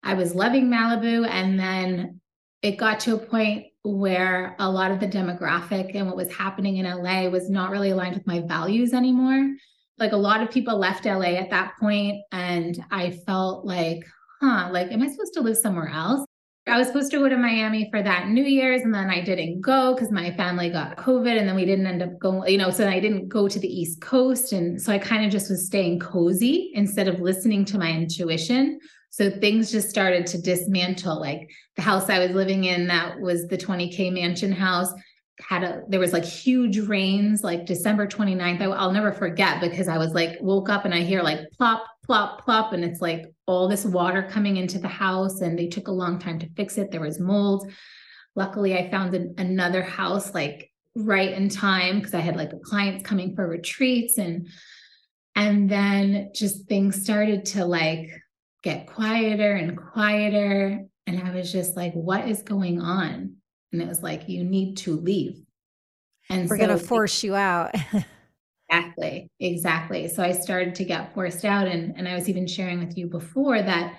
i 0.03 0.13
was 0.13 0.35
loving 0.35 0.69
malibu 0.69 1.27
and 1.27 1.59
then 1.59 2.21
it 2.63 2.77
got 2.77 3.01
to 3.01 3.15
a 3.15 3.19
point 3.19 3.67
where 3.83 4.55
a 4.61 4.71
lot 4.71 4.93
of 4.93 5.01
the 5.01 5.09
demographic 5.09 5.95
and 5.95 6.07
what 6.07 6.17
was 6.17 6.33
happening 6.33 6.77
in 6.77 6.87
LA 6.87 7.29
was 7.29 7.51
not 7.51 7.71
really 7.71 7.91
aligned 7.91 8.15
with 8.15 8.27
my 8.27 8.41
values 8.41 8.93
anymore. 8.93 9.55
Like 9.99 10.13
a 10.13 10.17
lot 10.17 10.43
of 10.43 10.51
people 10.51 10.79
left 10.79 11.05
LA 11.05 11.35
at 11.35 11.51
that 11.51 11.75
point, 11.79 12.23
and 12.31 12.83
I 12.91 13.11
felt 13.11 13.67
like, 13.67 14.05
huh, 14.41 14.69
like, 14.71 14.91
am 14.93 15.03
I 15.03 15.09
supposed 15.09 15.35
to 15.35 15.41
live 15.41 15.57
somewhere 15.57 15.89
else? 15.89 16.25
I 16.69 16.79
was 16.79 16.87
supposed 16.87 17.11
to 17.11 17.19
go 17.19 17.29
to 17.29 17.37
Miami 17.37 17.89
for 17.91 18.03
that 18.03 18.29
New 18.29 18.45
Year's, 18.45 18.83
and 18.83 18.95
then 18.95 19.11
I 19.11 19.21
didn't 19.21 19.61
go 19.61 19.95
because 19.95 20.13
my 20.13 20.31
family 20.37 20.71
got 20.71 20.97
COVID, 20.97 21.37
and 21.37 21.49
then 21.49 21.57
we 21.57 21.65
didn't 21.65 21.87
end 21.87 22.03
up 22.03 22.19
going, 22.21 22.53
you 22.53 22.59
know, 22.59 22.71
so 22.71 22.89
I 22.89 23.01
didn't 23.01 23.29
go 23.29 23.49
to 23.49 23.59
the 23.59 23.67
East 23.67 24.01
Coast. 24.01 24.53
And 24.53 24.81
so 24.81 24.93
I 24.93 24.99
kind 24.99 25.25
of 25.25 25.33
just 25.33 25.51
was 25.51 25.67
staying 25.67 25.99
cozy 25.99 26.71
instead 26.75 27.09
of 27.09 27.21
listening 27.21 27.65
to 27.67 27.79
my 27.79 27.91
intuition. 27.91 28.79
So 29.11 29.29
things 29.29 29.73
just 29.73 29.91
started 29.91 30.25
to 30.29 30.41
dismantle. 30.41 31.21
Like 31.21 31.51
the 31.75 31.83
house 31.83 32.09
I 32.09 32.21
was 32.21 32.31
living 32.31 32.65
in, 32.65 32.87
that 32.87 33.21
was 33.21 33.49
the 33.49 33.59
20K 33.59 34.13
mansion 34.13 34.53
house, 34.53 34.93
had 35.41 35.65
a, 35.65 35.83
there 35.89 36.01
was 36.01 36.13
like 36.13 36.25
huge 36.25 36.79
rains, 36.79 37.43
like 37.43 37.67
December 37.67 38.07
29th. 38.07 38.61
I, 38.61 38.65
I'll 38.67 38.93
never 38.93 39.13
forget 39.13 39.61
because 39.61 39.89
I 39.89 39.99
was 39.99 40.13
like, 40.13 40.39
woke 40.41 40.69
up 40.69 40.85
and 40.85 40.95
I 40.95 41.01
hear 41.01 41.23
like 41.23 41.41
plop, 41.59 41.85
plop, 42.05 42.45
plop. 42.45 42.73
And 42.73 42.85
it's 42.85 43.01
like 43.01 43.27
all 43.47 43.69
this 43.69 43.85
water 43.85 44.23
coming 44.23 44.57
into 44.57 44.79
the 44.79 44.89
house. 44.89 45.41
And 45.41 45.59
they 45.59 45.69
took 45.69 45.89
a 45.89 45.93
long 45.93 46.19
time 46.19 46.39
to 46.41 46.49
fix 46.57 46.79
it. 46.79 46.91
There 46.91 47.01
was 47.01 47.21
mold. 47.21 47.71
Luckily, 48.35 48.77
I 48.77 48.91
found 48.91 49.15
an, 49.15 49.35
another 49.39 49.83
house 49.83 50.35
like 50.35 50.73
right 50.95 51.33
in 51.33 51.49
time 51.49 51.99
because 51.99 52.15
I 52.15 52.21
had 52.21 52.37
like 52.37 52.61
clients 52.63 53.03
coming 53.03 53.35
for 53.35 53.47
retreats 53.47 54.19
and 54.19 54.49
and 55.35 55.71
then 55.71 56.31
just 56.35 56.67
things 56.67 57.03
started 57.03 57.47
to 57.47 57.65
like 57.65 58.11
get 58.63 58.87
quieter 58.87 59.53
and 59.53 59.77
quieter 59.77 60.81
and 61.07 61.23
I 61.23 61.35
was 61.35 61.51
just 61.51 61.77
like 61.77 61.95
what 61.95 62.29
is 62.29 62.43
going 62.43 62.81
on 62.81 63.37
and 63.73 63.83
it 63.83 63.89
was 63.89 64.03
like 64.03 64.29
you 64.29 64.45
need 64.45 64.77
to 64.79 64.97
leave 64.97 65.41
and 66.29 66.49
we're 66.49 66.59
so, 66.59 66.67
going 66.67 66.79
to 66.79 66.85
force 66.85 67.25
you 67.25 67.35
out 67.35 67.75
Exactly. 68.73 69.31
Exactly. 69.39 70.09
So 70.09 70.23
I 70.23 70.33
started 70.33 70.75
to 70.77 70.85
get 70.85 71.13
forced 71.15 71.45
out 71.45 71.67
and 71.69 71.95
and 71.97 72.09
I 72.09 72.15
was 72.15 72.29
even 72.29 72.47
sharing 72.47 72.79
with 72.79 72.97
you 72.97 73.07
before 73.07 73.61
that 73.61 73.99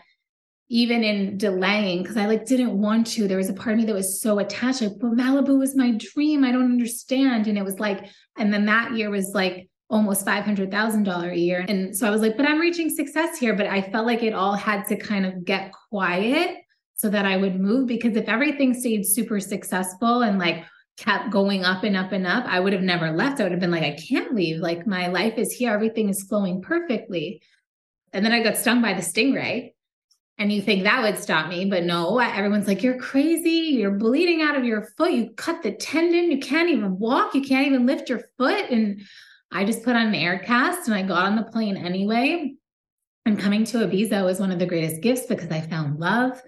even 0.69 1.03
in 1.03 1.37
delaying 1.37 2.01
because 2.03 2.17
I 2.17 2.25
like 2.25 2.45
didn't 2.45 2.79
want 2.79 3.07
to 3.07 3.27
there 3.27 3.37
was 3.37 3.49
a 3.49 3.53
part 3.53 3.73
of 3.73 3.77
me 3.79 3.85
that 3.85 3.93
was 3.93 4.21
so 4.21 4.39
attached 4.39 4.81
like 4.81 4.93
but 4.99 5.11
Malibu 5.11 5.59
was 5.59 5.75
my 5.75 5.91
dream 6.13 6.43
I 6.43 6.51
don't 6.51 6.63
understand 6.71 7.47
and 7.47 7.57
it 7.57 7.65
was 7.65 7.79
like 7.79 8.07
and 8.37 8.53
then 8.53 8.65
that 8.67 8.93
year 8.93 9.09
was 9.11 9.31
like 9.35 9.69
almost 9.89 10.25
$500,000 10.25 11.33
a 11.33 11.37
year 11.37 11.65
and 11.67 11.95
so 11.95 12.07
I 12.07 12.11
was 12.11 12.21
like 12.21 12.37
but 12.37 12.47
I'm 12.47 12.59
reaching 12.59 12.89
success 12.89 13.37
here 13.37 13.55
but 13.55 13.67
I 13.67 13.81
felt 13.81 14.07
like 14.07 14.23
it 14.23 14.33
all 14.33 14.55
had 14.55 14.85
to 14.87 14.97
kind 14.97 15.25
of 15.25 15.45
get 15.45 15.71
quiet 15.89 16.57
so 16.95 17.09
that 17.09 17.25
I 17.25 17.37
would 17.37 17.59
move 17.59 17.87
because 17.87 18.15
if 18.15 18.29
everything 18.29 18.73
stayed 18.73 19.05
super 19.05 19.39
successful 19.39 20.21
and 20.21 20.39
like 20.39 20.65
kept 20.97 21.31
going 21.31 21.63
up 21.63 21.83
and 21.83 21.97
up 21.97 22.11
and 22.11 22.27
up, 22.27 22.45
I 22.45 22.59
would 22.59 22.73
have 22.73 22.81
never 22.81 23.11
left. 23.11 23.39
I 23.39 23.43
would 23.43 23.51
have 23.51 23.61
been 23.61 23.71
like, 23.71 23.83
I 23.83 23.97
can't 23.97 24.35
leave. 24.35 24.59
Like 24.59 24.85
my 24.85 25.07
life 25.07 25.37
is 25.37 25.51
here. 25.51 25.73
Everything 25.73 26.09
is 26.09 26.23
flowing 26.23 26.61
perfectly. 26.61 27.41
And 28.11 28.23
then 28.23 28.31
I 28.31 28.43
got 28.43 28.57
stung 28.57 28.81
by 28.81 28.93
the 28.93 29.01
stingray. 29.01 29.73
And 30.37 30.51
you 30.51 30.61
think 30.61 30.83
that 30.83 31.01
would 31.03 31.19
stop 31.19 31.47
me, 31.47 31.65
but 31.65 31.83
no, 31.83 32.17
everyone's 32.17 32.67
like, 32.67 32.81
you're 32.81 32.97
crazy. 32.97 33.75
You're 33.77 33.91
bleeding 33.91 34.41
out 34.41 34.55
of 34.55 34.65
your 34.65 34.87
foot. 34.97 35.11
You 35.11 35.29
cut 35.31 35.61
the 35.61 35.71
tendon. 35.73 36.31
You 36.31 36.39
can't 36.39 36.69
even 36.69 36.97
walk. 36.97 37.35
You 37.35 37.41
can't 37.41 37.67
even 37.67 37.85
lift 37.85 38.09
your 38.09 38.23
foot. 38.37 38.71
And 38.71 39.01
I 39.51 39.63
just 39.63 39.83
put 39.83 39.95
on 39.95 40.07
an 40.07 40.15
air 40.15 40.39
cast 40.39 40.87
and 40.87 40.95
I 40.95 41.03
got 41.03 41.25
on 41.25 41.35
the 41.35 41.43
plane 41.43 41.77
anyway. 41.77 42.55
And 43.25 43.39
coming 43.39 43.63
to 43.65 43.77
Ibiza 43.77 44.25
was 44.25 44.39
one 44.39 44.51
of 44.51 44.57
the 44.57 44.65
greatest 44.65 45.01
gifts 45.01 45.27
because 45.27 45.51
I 45.51 45.61
found 45.61 45.99
love. 45.99 46.41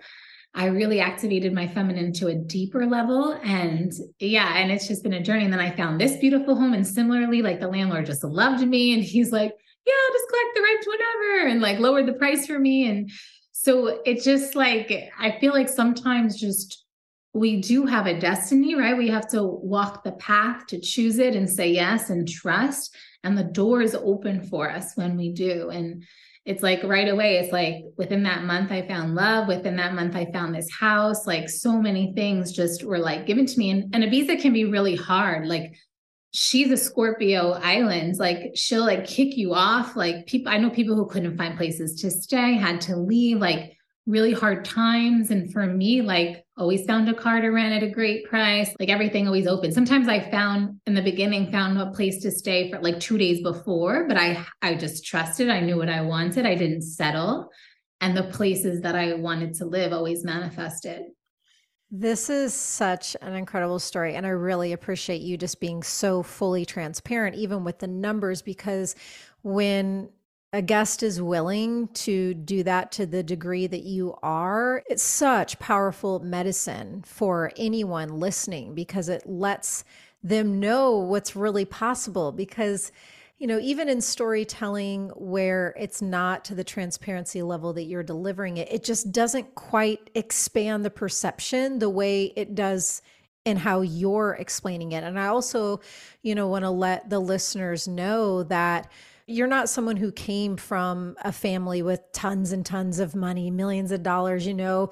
I 0.55 0.67
really 0.67 1.01
activated 1.01 1.53
my 1.53 1.67
feminine 1.67 2.13
to 2.13 2.27
a 2.27 2.35
deeper 2.35 2.85
level. 2.85 3.37
And 3.43 3.91
yeah, 4.19 4.57
and 4.57 4.71
it's 4.71 4.87
just 4.87 5.03
been 5.03 5.13
a 5.13 5.21
journey. 5.21 5.43
And 5.43 5.53
then 5.53 5.59
I 5.59 5.75
found 5.75 5.99
this 5.99 6.15
beautiful 6.15 6.55
home. 6.55 6.73
And 6.73 6.87
similarly, 6.87 7.41
like 7.41 7.59
the 7.59 7.67
landlord 7.67 8.05
just 8.05 8.23
loved 8.23 8.65
me 8.65 8.93
and 8.93 9.03
he's 9.03 9.31
like, 9.31 9.53
yeah, 9.85 9.93
I'll 9.93 10.13
just 10.13 10.29
collect 10.29 10.55
the 10.55 10.61
rent, 10.61 10.85
whatever, 10.87 11.47
and 11.47 11.61
like 11.61 11.79
lowered 11.79 12.05
the 12.07 12.13
price 12.13 12.47
for 12.47 12.57
me. 12.57 12.87
And 12.87 13.11
so 13.51 13.99
it's 14.05 14.23
just 14.23 14.55
like, 14.55 14.91
I 15.19 15.37
feel 15.39 15.53
like 15.53 15.69
sometimes 15.69 16.39
just 16.39 16.85
we 17.33 17.59
do 17.59 17.85
have 17.85 18.07
a 18.07 18.17
destiny, 18.17 18.75
right? 18.75 18.97
We 18.97 19.09
have 19.09 19.27
to 19.31 19.43
walk 19.43 20.05
the 20.05 20.13
path 20.13 20.67
to 20.67 20.79
choose 20.79 21.19
it 21.19 21.35
and 21.35 21.49
say 21.49 21.69
yes 21.69 22.09
and 22.09 22.25
trust. 22.25 22.95
And 23.25 23.37
the 23.37 23.43
door 23.43 23.81
is 23.81 23.93
open 23.93 24.41
for 24.47 24.71
us 24.71 24.95
when 24.95 25.17
we 25.17 25.33
do. 25.33 25.69
And 25.69 26.05
it's 26.45 26.61
like 26.61 26.83
right 26.83 27.09
away, 27.09 27.37
it's 27.37 27.51
like 27.51 27.85
within 27.97 28.21
that 28.23 28.43
month, 28.43 28.71
I 28.71 28.87
found 28.87 29.15
love. 29.15 29.47
Within 29.47 29.75
that 29.77 29.95
month, 29.95 30.15
I 30.15 30.31
found 30.31 30.53
this 30.53 30.71
house. 30.71 31.25
Like 31.25 31.49
so 31.49 31.81
many 31.81 32.13
things 32.13 32.51
just 32.51 32.83
were 32.83 32.99
like 32.99 33.25
given 33.25 33.47
to 33.47 33.57
me. 33.57 33.71
And, 33.71 33.95
and 33.95 34.03
Ibiza 34.03 34.39
can 34.39 34.53
be 34.53 34.65
really 34.65 34.95
hard. 34.95 35.47
Like 35.47 35.73
she's 36.33 36.69
a 36.69 36.77
Scorpio 36.77 37.53
island. 37.53 38.17
Like 38.17 38.51
she'll 38.53 38.85
like 38.85 39.07
kick 39.07 39.35
you 39.35 39.55
off. 39.55 39.95
Like 39.95 40.27
people, 40.27 40.51
I 40.51 40.59
know 40.59 40.69
people 40.69 40.95
who 40.95 41.07
couldn't 41.07 41.35
find 41.35 41.57
places 41.57 41.99
to 42.01 42.11
stay, 42.11 42.53
had 42.53 42.79
to 42.81 42.95
leave. 42.95 43.39
Like 43.39 43.75
really 44.05 44.33
hard 44.33 44.65
times. 44.65 45.31
And 45.31 45.51
for 45.51 45.65
me, 45.65 46.03
like 46.03 46.44
always 46.57 46.85
found 46.85 47.09
a 47.09 47.13
car 47.13 47.41
to 47.41 47.49
rent 47.49 47.73
at 47.73 47.87
a 47.87 47.91
great 47.91 48.25
price, 48.25 48.73
like 48.79 48.89
everything 48.89 49.27
always 49.27 49.47
open. 49.47 49.71
Sometimes 49.71 50.07
I 50.07 50.19
found 50.31 50.79
in 50.85 50.93
the 50.93 51.01
beginning, 51.01 51.51
found 51.51 51.77
a 51.77 51.91
place 51.91 52.21
to 52.21 52.31
stay 52.31 52.71
for 52.71 52.79
like 52.79 52.99
two 52.99 53.17
days 53.17 53.41
before, 53.41 54.07
but 54.07 54.17
I 54.17 54.45
I 54.61 54.75
just 54.75 55.05
trusted. 55.05 55.49
I 55.49 55.59
knew 55.59 55.77
what 55.77 55.89
I 55.89 56.01
wanted. 56.01 56.45
I 56.45 56.55
didn't 56.55 56.83
settle. 56.83 57.49
And 58.01 58.15
the 58.15 58.23
places 58.23 58.81
that 58.81 58.95
I 58.95 59.13
wanted 59.15 59.55
to 59.55 59.65
live 59.65 59.93
always 59.93 60.23
manifested. 60.23 61.03
This 61.91 62.29
is 62.29 62.53
such 62.53 63.15
an 63.21 63.33
incredible 63.35 63.79
story. 63.79 64.15
And 64.15 64.25
I 64.25 64.29
really 64.29 64.73
appreciate 64.73 65.21
you 65.21 65.37
just 65.37 65.59
being 65.59 65.81
so 65.83 66.23
fully 66.23 66.65
transparent, 66.65 67.35
even 67.35 67.63
with 67.63 67.79
the 67.79 67.87
numbers, 67.87 68.41
because 68.41 68.95
when 69.43 70.09
a 70.55 70.61
guest 70.61 71.03
is 71.03 71.21
willing 71.21 71.89
to 71.89 72.33
do 72.33 72.63
that 72.63 72.89
to 72.93 73.05
the 73.05 73.21
degree 73.21 73.67
that 73.67 73.83
you 73.83 74.17
are, 74.23 74.81
it's 74.89 75.03
such 75.03 75.59
powerful 75.59 76.19
medicine 76.19 77.03
for 77.05 77.51
anyone 77.57 78.21
listening 78.21 78.73
because 78.73 79.09
it 79.09 79.27
lets 79.27 79.83
them 80.23 80.61
know 80.61 80.97
what's 80.97 81.35
really 81.35 81.65
possible. 81.65 82.31
Because, 82.31 82.93
you 83.37 83.47
know, 83.47 83.59
even 83.59 83.89
in 83.89 83.99
storytelling 83.99 85.09
where 85.09 85.75
it's 85.77 86.01
not 86.01 86.45
to 86.45 86.55
the 86.55 86.63
transparency 86.63 87.41
level 87.41 87.73
that 87.73 87.83
you're 87.83 88.01
delivering 88.01 88.55
it, 88.55 88.71
it 88.71 88.85
just 88.85 89.11
doesn't 89.11 89.55
quite 89.55 90.09
expand 90.15 90.85
the 90.85 90.89
perception 90.89 91.79
the 91.79 91.89
way 91.89 92.31
it 92.37 92.55
does 92.55 93.01
in 93.43 93.57
how 93.57 93.81
you're 93.81 94.37
explaining 94.39 94.93
it. 94.93 95.03
And 95.03 95.19
I 95.19 95.27
also, 95.27 95.81
you 96.23 96.33
know, 96.33 96.47
want 96.47 96.63
to 96.63 96.69
let 96.69 97.09
the 97.09 97.19
listeners 97.19 97.89
know 97.89 98.43
that 98.43 98.89
you're 99.27 99.47
not 99.47 99.69
someone 99.69 99.97
who 99.97 100.11
came 100.11 100.55
from 100.57 101.15
a 101.23 101.31
family 101.31 101.81
with 101.81 102.01
tons 102.13 102.51
and 102.51 102.65
tons 102.65 102.99
of 102.99 103.15
money, 103.15 103.49
millions 103.49 103.91
of 103.91 104.03
dollars, 104.03 104.45
you 104.45 104.53
know. 104.53 104.91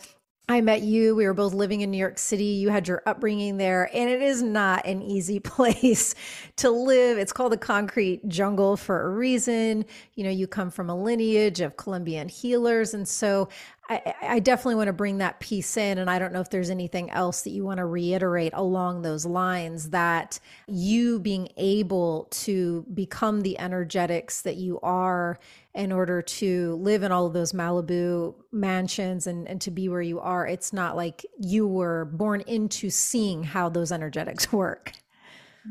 I 0.50 0.59
met 0.59 0.81
you. 0.81 1.15
We 1.15 1.25
were 1.25 1.33
both 1.33 1.53
living 1.53 1.81
in 1.81 1.91
New 1.91 1.97
York 1.97 2.19
City. 2.19 2.43
You 2.43 2.67
had 2.67 2.85
your 2.85 3.01
upbringing 3.05 3.55
there, 3.55 3.89
and 3.93 4.09
it 4.09 4.21
is 4.21 4.41
not 4.41 4.85
an 4.85 5.01
easy 5.01 5.39
place 5.39 6.15
to 6.57 6.69
live. 6.69 7.17
It's 7.17 7.31
called 7.31 7.53
the 7.53 7.57
concrete 7.57 8.27
jungle 8.27 8.75
for 8.75 9.03
a 9.03 9.09
reason. 9.09 9.85
You 10.15 10.25
know, 10.25 10.29
you 10.29 10.47
come 10.47 10.69
from 10.69 10.89
a 10.89 10.95
lineage 11.01 11.62
of 11.62 11.77
Colombian 11.77 12.27
healers. 12.27 12.93
And 12.93 13.07
so 13.07 13.47
I, 13.89 14.13
I, 14.21 14.39
definitely 14.39 14.75
want 14.75 14.88
to 14.88 14.93
bring 14.93 15.17
that 15.17 15.39
piece 15.39 15.75
in. 15.75 15.97
And 15.97 16.09
I 16.09 16.17
don't 16.19 16.31
know 16.31 16.39
if 16.39 16.50
there's 16.50 16.69
anything 16.69 17.09
else 17.09 17.41
that 17.41 17.50
you 17.50 17.65
want 17.65 17.79
to 17.79 17.85
reiterate 17.85 18.53
along 18.55 19.01
those 19.01 19.25
lines 19.25 19.89
that 19.89 20.39
you 20.67 21.19
being 21.19 21.50
able 21.57 22.27
to 22.31 22.85
become 22.93 23.41
the 23.41 23.60
energetics 23.60 24.41
that 24.43 24.56
you 24.56 24.79
are 24.82 25.38
in 25.75 25.91
order 25.91 26.21
to 26.21 26.75
live 26.75 27.03
in 27.03 27.12
all 27.12 27.25
of 27.25 27.33
those 27.33 27.51
Malibu 27.51 28.36
mansions 28.51 29.25
and, 29.25 29.47
and 29.47 29.59
to 29.62 29.71
be 29.71 29.89
where 29.89 30.01
you 30.01 30.19
are. 30.19 30.45
It's 30.45 30.71
not 30.71 30.95
like 30.95 31.25
you 31.39 31.67
were 31.67 32.05
born 32.05 32.41
into 32.41 32.89
seeing 32.89 33.43
how 33.43 33.69
those 33.69 33.91
energetics 33.91 34.51
work. 34.51 34.91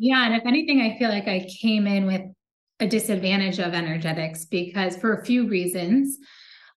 Yeah. 0.01 0.25
And 0.27 0.35
if 0.35 0.45
anything, 0.45 0.81
I 0.81 0.99
feel 0.99 1.11
like 1.11 1.29
I 1.29 1.47
came 1.61 1.87
in 1.87 2.07
with 2.07 2.23
a 2.81 2.87
disadvantage 2.87 3.61
of 3.61 3.75
energetics 3.75 4.45
because 4.45 4.97
for 4.97 5.15
a 5.15 5.25
few 5.25 5.49
reasons. 5.49 6.19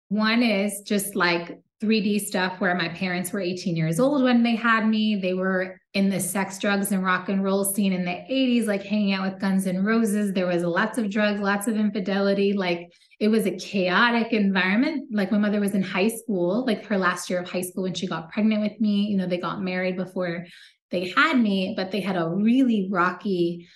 One 0.09 0.43
is 0.43 0.83
just 0.83 1.17
like 1.17 1.59
3D 1.83 2.21
stuff 2.21 2.61
where 2.61 2.75
my 2.75 2.89
parents 2.91 3.33
were 3.33 3.41
18 3.41 3.75
years 3.75 3.99
old 3.99 4.23
when 4.23 4.43
they 4.43 4.55
had 4.55 4.87
me. 4.87 5.17
They 5.17 5.35
were 5.35 5.81
in 5.95 6.11
the 6.11 6.21
sex, 6.21 6.59
drugs, 6.59 6.93
and 6.93 7.05
rock 7.05 7.29
and 7.29 7.43
roll 7.43 7.65
scene 7.65 7.93
in 7.93 8.05
the 8.05 8.11
80s, 8.11 8.67
like 8.67 8.83
hanging 8.83 9.13
out 9.13 9.31
with 9.31 9.41
Guns 9.41 9.67
N' 9.67 9.85
Roses. 9.85 10.33
There 10.33 10.47
was 10.47 10.63
lots 10.63 10.99
of 10.99 11.11
drugs, 11.11 11.41
lots 11.41 11.67
of 11.69 11.77
infidelity. 11.77 12.53
Like 12.53 12.91
it 13.25 13.31
was 13.31 13.47
a 13.47 13.57
chaotic 13.57 14.35
environment. 14.35 15.09
Like 15.11 15.33
my 15.33 15.39
mother 15.39 15.59
was 15.59 15.73
in 15.73 15.83
high 15.83 16.09
school, 16.09 16.67
like 16.67 16.85
her 16.85 16.99
last 16.99 17.31
year 17.31 17.41
of 17.41 17.49
high 17.49 17.63
school 17.63 17.85
when 17.85 17.95
she 17.95 18.07
got 18.07 18.31
pregnant 18.31 18.61
with 18.61 18.79
me. 18.83 19.07
You 19.07 19.17
know, 19.17 19.27
they 19.27 19.39
got 19.39 19.63
married 19.63 19.97
before 19.97 20.45
they 20.91 21.09
had 21.09 21.41
me, 21.41 21.73
but 21.75 21.91
they 21.91 22.01
had 22.01 22.17
a 22.17 22.29
really 22.29 22.87
rocky 22.93 23.67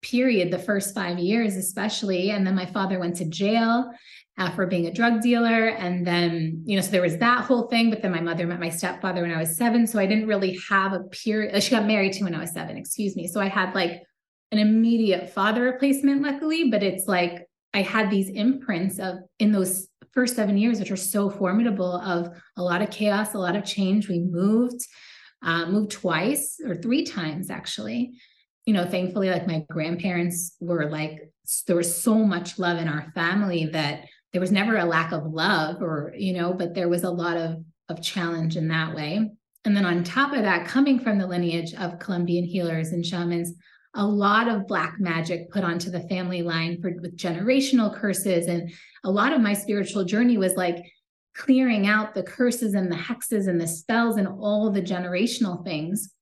period 0.00 0.50
the 0.50 0.58
first 0.58 0.94
five 0.94 1.18
years, 1.18 1.54
especially. 1.54 2.30
And 2.30 2.46
then 2.46 2.54
my 2.54 2.64
father 2.64 2.98
went 2.98 3.16
to 3.16 3.26
jail 3.26 3.90
uh, 4.38 4.50
for 4.52 4.66
being 4.66 4.86
a 4.86 4.92
drug 4.92 5.20
dealer. 5.20 5.68
And 5.68 6.06
then, 6.06 6.62
you 6.64 6.76
know, 6.76 6.82
so 6.82 6.90
there 6.90 7.02
was 7.02 7.18
that 7.18 7.44
whole 7.44 7.68
thing. 7.68 7.90
But 7.90 8.00
then 8.00 8.10
my 8.10 8.22
mother 8.22 8.46
met 8.46 8.58
my 8.58 8.70
stepfather 8.70 9.20
when 9.20 9.32
I 9.32 9.38
was 9.38 9.54
seven. 9.54 9.86
So 9.86 9.98
I 9.98 10.06
didn't 10.06 10.28
really 10.28 10.58
have 10.70 10.94
a 10.94 11.00
period. 11.00 11.54
Uh, 11.54 11.60
she 11.60 11.72
got 11.72 11.84
married 11.84 12.14
to 12.14 12.24
when 12.24 12.34
I 12.34 12.40
was 12.40 12.54
seven, 12.54 12.78
excuse 12.78 13.16
me. 13.16 13.26
So 13.26 13.38
I 13.38 13.48
had 13.48 13.74
like 13.74 14.00
an 14.50 14.58
immediate 14.58 15.28
father 15.28 15.60
replacement, 15.60 16.22
luckily. 16.22 16.70
But 16.70 16.82
it's 16.82 17.06
like 17.06 17.46
I 17.74 17.82
had 17.82 18.10
these 18.10 18.30
imprints 18.30 18.98
of 18.98 19.16
in 19.38 19.52
those 19.52 19.88
first 20.12 20.36
seven 20.36 20.56
years, 20.56 20.78
which 20.78 20.92
are 20.92 20.96
so 20.96 21.28
formidable 21.28 21.96
of 21.96 22.28
a 22.56 22.62
lot 22.62 22.80
of 22.80 22.90
chaos, 22.90 23.34
a 23.34 23.38
lot 23.38 23.56
of 23.56 23.64
change. 23.64 24.08
We 24.08 24.20
moved, 24.20 24.86
uh, 25.42 25.66
moved 25.66 25.90
twice 25.90 26.58
or 26.64 26.76
three 26.76 27.04
times 27.04 27.50
actually. 27.50 28.12
You 28.64 28.72
know, 28.72 28.86
thankfully, 28.86 29.28
like 29.28 29.46
my 29.46 29.64
grandparents 29.68 30.56
were 30.60 30.88
like, 30.88 31.30
there 31.66 31.76
was 31.76 32.02
so 32.02 32.14
much 32.14 32.58
love 32.58 32.78
in 32.78 32.88
our 32.88 33.10
family 33.14 33.66
that 33.66 34.04
there 34.34 34.40
was 34.40 34.52
never 34.52 34.76
a 34.76 34.84
lack 34.84 35.12
of 35.12 35.24
love 35.24 35.80
or 35.80 36.12
you 36.18 36.34
know 36.34 36.52
but 36.52 36.74
there 36.74 36.88
was 36.88 37.04
a 37.04 37.10
lot 37.10 37.36
of 37.38 37.64
of 37.88 38.02
challenge 38.02 38.56
in 38.56 38.68
that 38.68 38.94
way 38.94 39.30
and 39.64 39.76
then 39.76 39.86
on 39.86 40.02
top 40.04 40.32
of 40.32 40.42
that 40.42 40.66
coming 40.66 40.98
from 40.98 41.18
the 41.18 41.26
lineage 41.26 41.72
of 41.74 41.98
colombian 42.00 42.44
healers 42.44 42.90
and 42.90 43.06
shamans 43.06 43.54
a 43.94 44.06
lot 44.06 44.48
of 44.48 44.66
black 44.66 44.96
magic 44.98 45.50
put 45.50 45.64
onto 45.64 45.90
the 45.90 46.06
family 46.08 46.42
line 46.42 46.80
for 46.80 46.92
with 47.00 47.16
generational 47.16 47.94
curses. 47.94 48.46
And 48.46 48.72
a 49.04 49.10
lot 49.10 49.32
of 49.32 49.40
my 49.40 49.54
spiritual 49.54 50.04
journey 50.04 50.36
was 50.36 50.54
like 50.54 50.84
clearing 51.34 51.86
out 51.86 52.14
the 52.14 52.22
curses 52.22 52.74
and 52.74 52.90
the 52.90 52.96
hexes 52.96 53.48
and 53.48 53.60
the 53.60 53.66
spells 53.66 54.16
and 54.16 54.28
all 54.28 54.70
the 54.70 54.82
generational 54.82 55.64
things. 55.64 56.12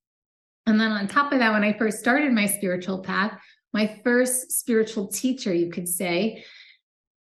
And 0.66 0.80
then 0.80 0.92
on 0.92 1.08
top 1.08 1.32
of 1.32 1.40
that 1.40 1.52
when 1.52 1.64
i 1.64 1.76
first 1.76 1.98
started 1.98 2.32
my 2.32 2.46
spiritual 2.46 3.02
path 3.02 3.36
my 3.72 4.00
first 4.04 4.52
spiritual 4.52 5.08
teacher 5.08 5.52
you 5.52 5.70
could 5.70 5.88
say 5.88 6.44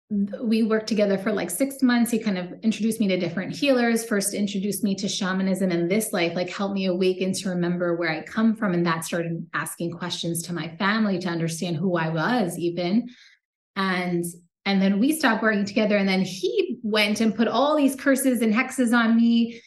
we 0.09 0.63
worked 0.63 0.87
together 0.87 1.17
for 1.17 1.31
like 1.31 1.49
six 1.49 1.81
months. 1.81 2.11
He 2.11 2.19
kind 2.19 2.37
of 2.37 2.53
introduced 2.61 2.99
me 2.99 3.07
to 3.07 3.19
different 3.19 3.55
healers, 3.55 4.05
first 4.05 4.33
introduced 4.33 4.83
me 4.83 4.95
to 4.95 5.07
shamanism 5.07 5.71
in 5.71 5.87
this 5.87 6.13
life, 6.13 6.35
like 6.35 6.49
helped 6.49 6.75
me 6.75 6.85
awaken 6.85 7.33
to 7.33 7.49
remember 7.49 7.95
where 7.95 8.11
I 8.11 8.21
come 8.21 8.55
from. 8.55 8.73
And 8.73 8.85
that 8.85 9.05
started 9.05 9.45
asking 9.53 9.91
questions 9.93 10.43
to 10.43 10.53
my 10.53 10.75
family 10.77 11.19
to 11.19 11.29
understand 11.29 11.77
who 11.77 11.97
I 11.97 12.09
was, 12.09 12.57
even. 12.59 13.09
And 13.75 14.23
and 14.65 14.81
then 14.81 14.99
we 14.99 15.17
stopped 15.17 15.43
working 15.43 15.65
together. 15.65 15.97
And 15.97 16.07
then 16.07 16.21
he 16.21 16.77
went 16.83 17.19
and 17.19 17.35
put 17.35 17.47
all 17.47 17.75
these 17.75 17.95
curses 17.95 18.41
and 18.41 18.53
hexes 18.53 18.97
on 18.97 19.15
me 19.15 19.61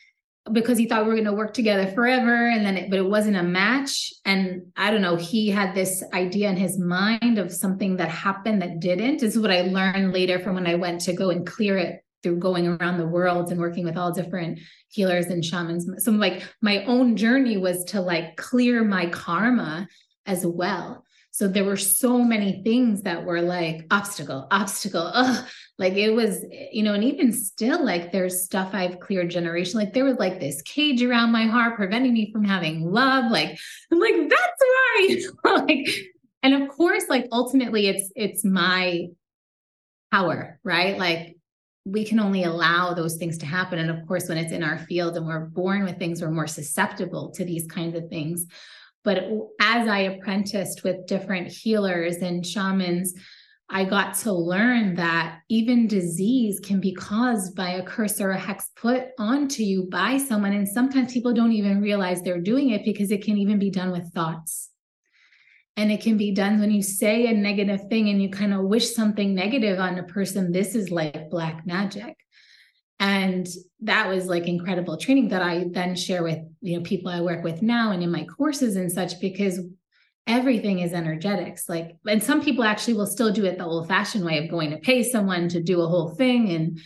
because 0.53 0.79
he 0.79 0.87
thought 0.87 1.03
we 1.03 1.09
were 1.09 1.15
going 1.15 1.25
to 1.25 1.33
work 1.33 1.53
together 1.55 1.87
forever 1.89 2.49
and 2.49 2.65
then 2.65 2.77
it, 2.77 2.91
but 2.91 2.99
it 2.99 3.09
wasn't 3.09 3.37
a 3.37 3.43
match. 3.43 4.13
And 4.25 4.63
i 4.77 4.91
don't 4.91 5.03
know 5.03 5.17
he 5.17 5.49
had 5.49 5.75
this 5.75 6.03
idea 6.13 6.49
in 6.49 6.57
his 6.57 6.79
mind 6.79 7.39
of 7.39 7.53
something 7.53 7.97
that 7.97 8.09
happened 8.09 8.63
that 8.63 8.81
didn't. 8.81 9.21
This 9.21 9.35
is 9.35 9.41
what 9.41 9.51
i 9.51 9.63
learned 9.63 10.13
later 10.13 10.39
from 10.39 10.55
when 10.55 10.67
i 10.67 10.75
went 10.75 11.01
to 11.03 11.13
go 11.13 11.31
and 11.31 11.47
clear 11.47 11.77
it 11.79 12.03
through 12.23 12.39
going 12.39 12.67
around 12.67 12.99
the 12.99 13.07
world 13.07 13.51
and 13.51 13.61
working 13.61 13.85
with 13.85 13.97
all 13.97 14.13
different 14.13 14.59
healers 14.89 15.27
and 15.27 15.45
shamans. 15.45 15.89
So 16.05 16.11
like 16.11 16.43
my 16.61 16.85
own 16.85 17.17
journey 17.17 17.57
was 17.57 17.85
to 17.87 18.01
like 18.01 18.37
clear 18.37 18.83
my 18.85 19.07
karma 19.07 19.89
as 20.27 20.45
well 20.45 21.06
so 21.37 21.47
there 21.47 21.65
were 21.65 21.77
so 21.77 22.25
many 22.25 22.63
things 22.63 23.03
that 23.03 23.27
were 23.27 23.43
like 23.43 23.85
obstacle, 23.91 24.47
obstacle. 24.51 25.11
Ugh. 25.15 25.47
Like 25.79 25.93
it 25.93 26.13
was, 26.13 26.43
you 26.73 26.83
know, 26.83 26.95
and 26.95 27.05
even 27.05 27.31
still, 27.31 27.85
like 27.85 28.11
there's 28.11 28.43
stuff 28.43 28.71
I've 28.73 29.01
cleared 29.01 29.29
generation. 29.29 29.79
Like 29.79 29.93
there 29.93 30.07
was 30.07 30.17
like 30.17 30.41
this 30.41 30.63
cage 30.63 31.03
around 31.03 31.33
my 31.33 31.45
heart 31.45 31.77
preventing 31.77 32.15
me 32.15 32.33
from 32.33 32.43
having 32.43 32.91
love. 32.91 33.31
Like 33.31 33.59
I'm 33.93 34.01
like, 34.01 34.15
that's 34.31 34.63
right. 34.63 35.25
like, 35.69 35.89
and 36.43 36.55
of 36.55 36.71
course, 36.71 37.05
like 37.11 37.29
ultimately 37.31 37.89
it's 37.89 38.11
it's 38.17 38.43
my 38.43 39.09
power, 40.11 40.59
right? 40.65 40.97
Like 40.97 41.37
we 41.85 42.07
can 42.07 42.19
only 42.19 42.45
allow 42.45 42.95
those 42.95 43.19
things 43.19 43.37
to 43.39 43.47
happen. 43.47 43.79
And 43.79 43.91
of 43.91 44.07
course, 44.07 44.27
when 44.31 44.39
it's 44.39 44.53
in 44.53 44.63
our 44.63 44.79
field 44.79 45.19
and 45.19 45.27
we're 45.27 45.41
born 45.45 45.85
with 45.85 45.99
things, 45.99 46.23
we're 46.23 46.31
more 46.31 46.47
susceptible 46.47 47.31
to 47.33 47.45
these 47.45 47.67
kinds 47.67 47.95
of 47.95 48.09
things. 48.09 48.47
But 49.07 49.29
as 49.61 49.87
I 49.87 50.01
apprenticed 50.01 50.83
with 50.83 51.07
different 51.07 51.47
healers 51.47 52.17
and 52.17 52.45
shamans, 52.45 53.15
I 53.71 53.85
got 53.85 54.15
to 54.19 54.33
learn 54.33 54.97
that 54.97 55.43
even 55.49 55.87
disease 55.87 56.59
can 56.59 56.81
be 56.81 56.93
caused 56.93 57.55
by 57.55 57.71
a 57.71 57.85
curse 57.85 58.21
or 58.21 58.33
a 58.33 58.39
hex 58.39 58.73
put 58.75 59.05
onto 59.17 59.63
you 59.63 59.85
by 59.85 60.19
someone. 60.19 60.55
And 60.55 60.69
sometimes 60.69 61.13
people 61.13 61.33
don't 61.33 61.53
even 61.53 61.81
realize 61.81 62.21
they're 62.21 62.41
doing 62.41 62.71
it 62.71 62.85
because 62.85 63.13
it 63.13 63.23
can 63.23 63.39
even 63.39 63.61
be 63.61 63.71
done 63.71 63.93
with 63.93 64.13
thoughts. 64.13 64.71
And 65.77 65.93
it 65.93 66.01
can 66.01 66.17
be 66.17 66.33
done 66.33 66.59
when 66.59 66.73
you 66.73 66.83
say 66.83 67.29
a 67.29 67.33
negative 67.33 67.83
thing 67.89 68.09
and 68.09 68.21
you 68.21 68.29
kind 68.29 68.53
of 68.53 68.65
wish 68.65 68.93
something 68.93 69.37
negative 69.37 69.79
on 69.79 70.01
a 70.01 70.03
person. 70.03 70.51
This 70.51 70.75
is 70.75 70.91
like 70.91 71.31
black 71.31 71.65
magic. 71.65 72.17
And 72.99 73.47
that 73.81 74.09
was 74.09 74.27
like 74.27 74.49
incredible 74.49 74.97
training 74.97 75.29
that 75.29 75.43
I 75.43 75.67
then 75.71 75.97
share 75.97 76.23
with 76.23 76.39
you 76.61 76.79
know 76.79 76.83
people 76.83 77.11
I 77.11 77.21
work 77.21 77.45
with 77.45 77.63
now 77.63 77.93
and 77.93 78.03
in 78.03 78.11
my 78.11 78.25
courses 78.25 78.77
and 78.77 78.91
such 78.91 79.21
because 79.21 79.61
everything 80.27 80.81
is 80.81 80.93
energetics. 80.93 81.69
Like, 81.69 81.97
and 82.07 82.23
some 82.23 82.43
people 82.43 82.65
actually 82.65 82.95
will 82.95 83.07
still 83.07 83.33
do 83.33 83.45
it 83.45 83.59
the 83.59 83.65
old 83.65 83.87
fashioned 83.87 84.25
way 84.25 84.39
of 84.39 84.51
going 84.51 84.71
to 84.71 84.79
pay 84.79 85.03
someone 85.03 85.49
to 85.51 85.63
do 85.63 85.83
a 85.83 85.87
whole 85.87 86.11
thing. 86.11 86.51
And 86.51 86.81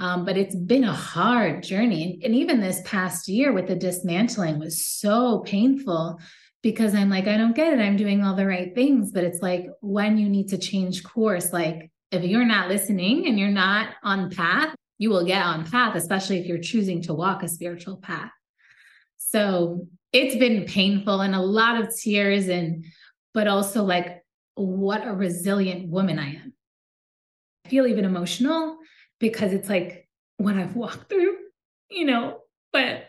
um, 0.00 0.24
but 0.24 0.36
it's 0.36 0.54
been 0.54 0.84
a 0.84 0.92
hard 0.92 1.64
journey. 1.64 2.04
And, 2.04 2.24
and 2.24 2.34
even 2.36 2.60
this 2.60 2.80
past 2.84 3.28
year 3.28 3.52
with 3.52 3.66
the 3.66 3.74
dismantling 3.74 4.60
was 4.60 4.86
so 4.86 5.40
painful 5.40 6.20
because 6.62 6.94
I'm 6.94 7.10
like, 7.10 7.26
I 7.26 7.36
don't 7.36 7.56
get 7.56 7.72
it. 7.72 7.82
I'm 7.82 7.96
doing 7.96 8.22
all 8.22 8.36
the 8.36 8.46
right 8.46 8.72
things. 8.74 9.10
But 9.10 9.24
it's 9.24 9.42
like 9.42 9.66
when 9.80 10.16
you 10.16 10.28
need 10.28 10.48
to 10.50 10.58
change 10.58 11.02
course, 11.02 11.52
like 11.52 11.90
if 12.12 12.22
you're 12.22 12.46
not 12.46 12.68
listening 12.68 13.26
and 13.26 13.38
you're 13.38 13.48
not 13.48 13.88
on 14.04 14.30
path, 14.30 14.72
you 14.98 15.10
will 15.10 15.24
get 15.24 15.44
on 15.44 15.64
path, 15.70 15.94
especially 15.94 16.38
if 16.38 16.46
you're 16.46 16.58
choosing 16.58 17.00
to 17.02 17.14
walk 17.14 17.42
a 17.42 17.48
spiritual 17.48 17.96
path. 17.96 18.32
So 19.16 19.86
it's 20.12 20.36
been 20.36 20.64
painful 20.64 21.20
and 21.20 21.34
a 21.34 21.40
lot 21.40 21.80
of 21.80 21.94
tears 21.94 22.48
and 22.48 22.84
but 23.34 23.46
also 23.46 23.84
like 23.84 24.22
what 24.54 25.06
a 25.06 25.12
resilient 25.12 25.88
woman 25.88 26.18
I 26.18 26.34
am. 26.34 26.52
I 27.64 27.68
feel 27.68 27.86
even 27.86 28.04
emotional 28.04 28.78
because 29.20 29.52
it's 29.52 29.68
like 29.68 30.08
what 30.38 30.56
I've 30.56 30.74
walked 30.74 31.08
through, 31.08 31.36
you 31.90 32.04
know, 32.04 32.40
but 32.72 33.04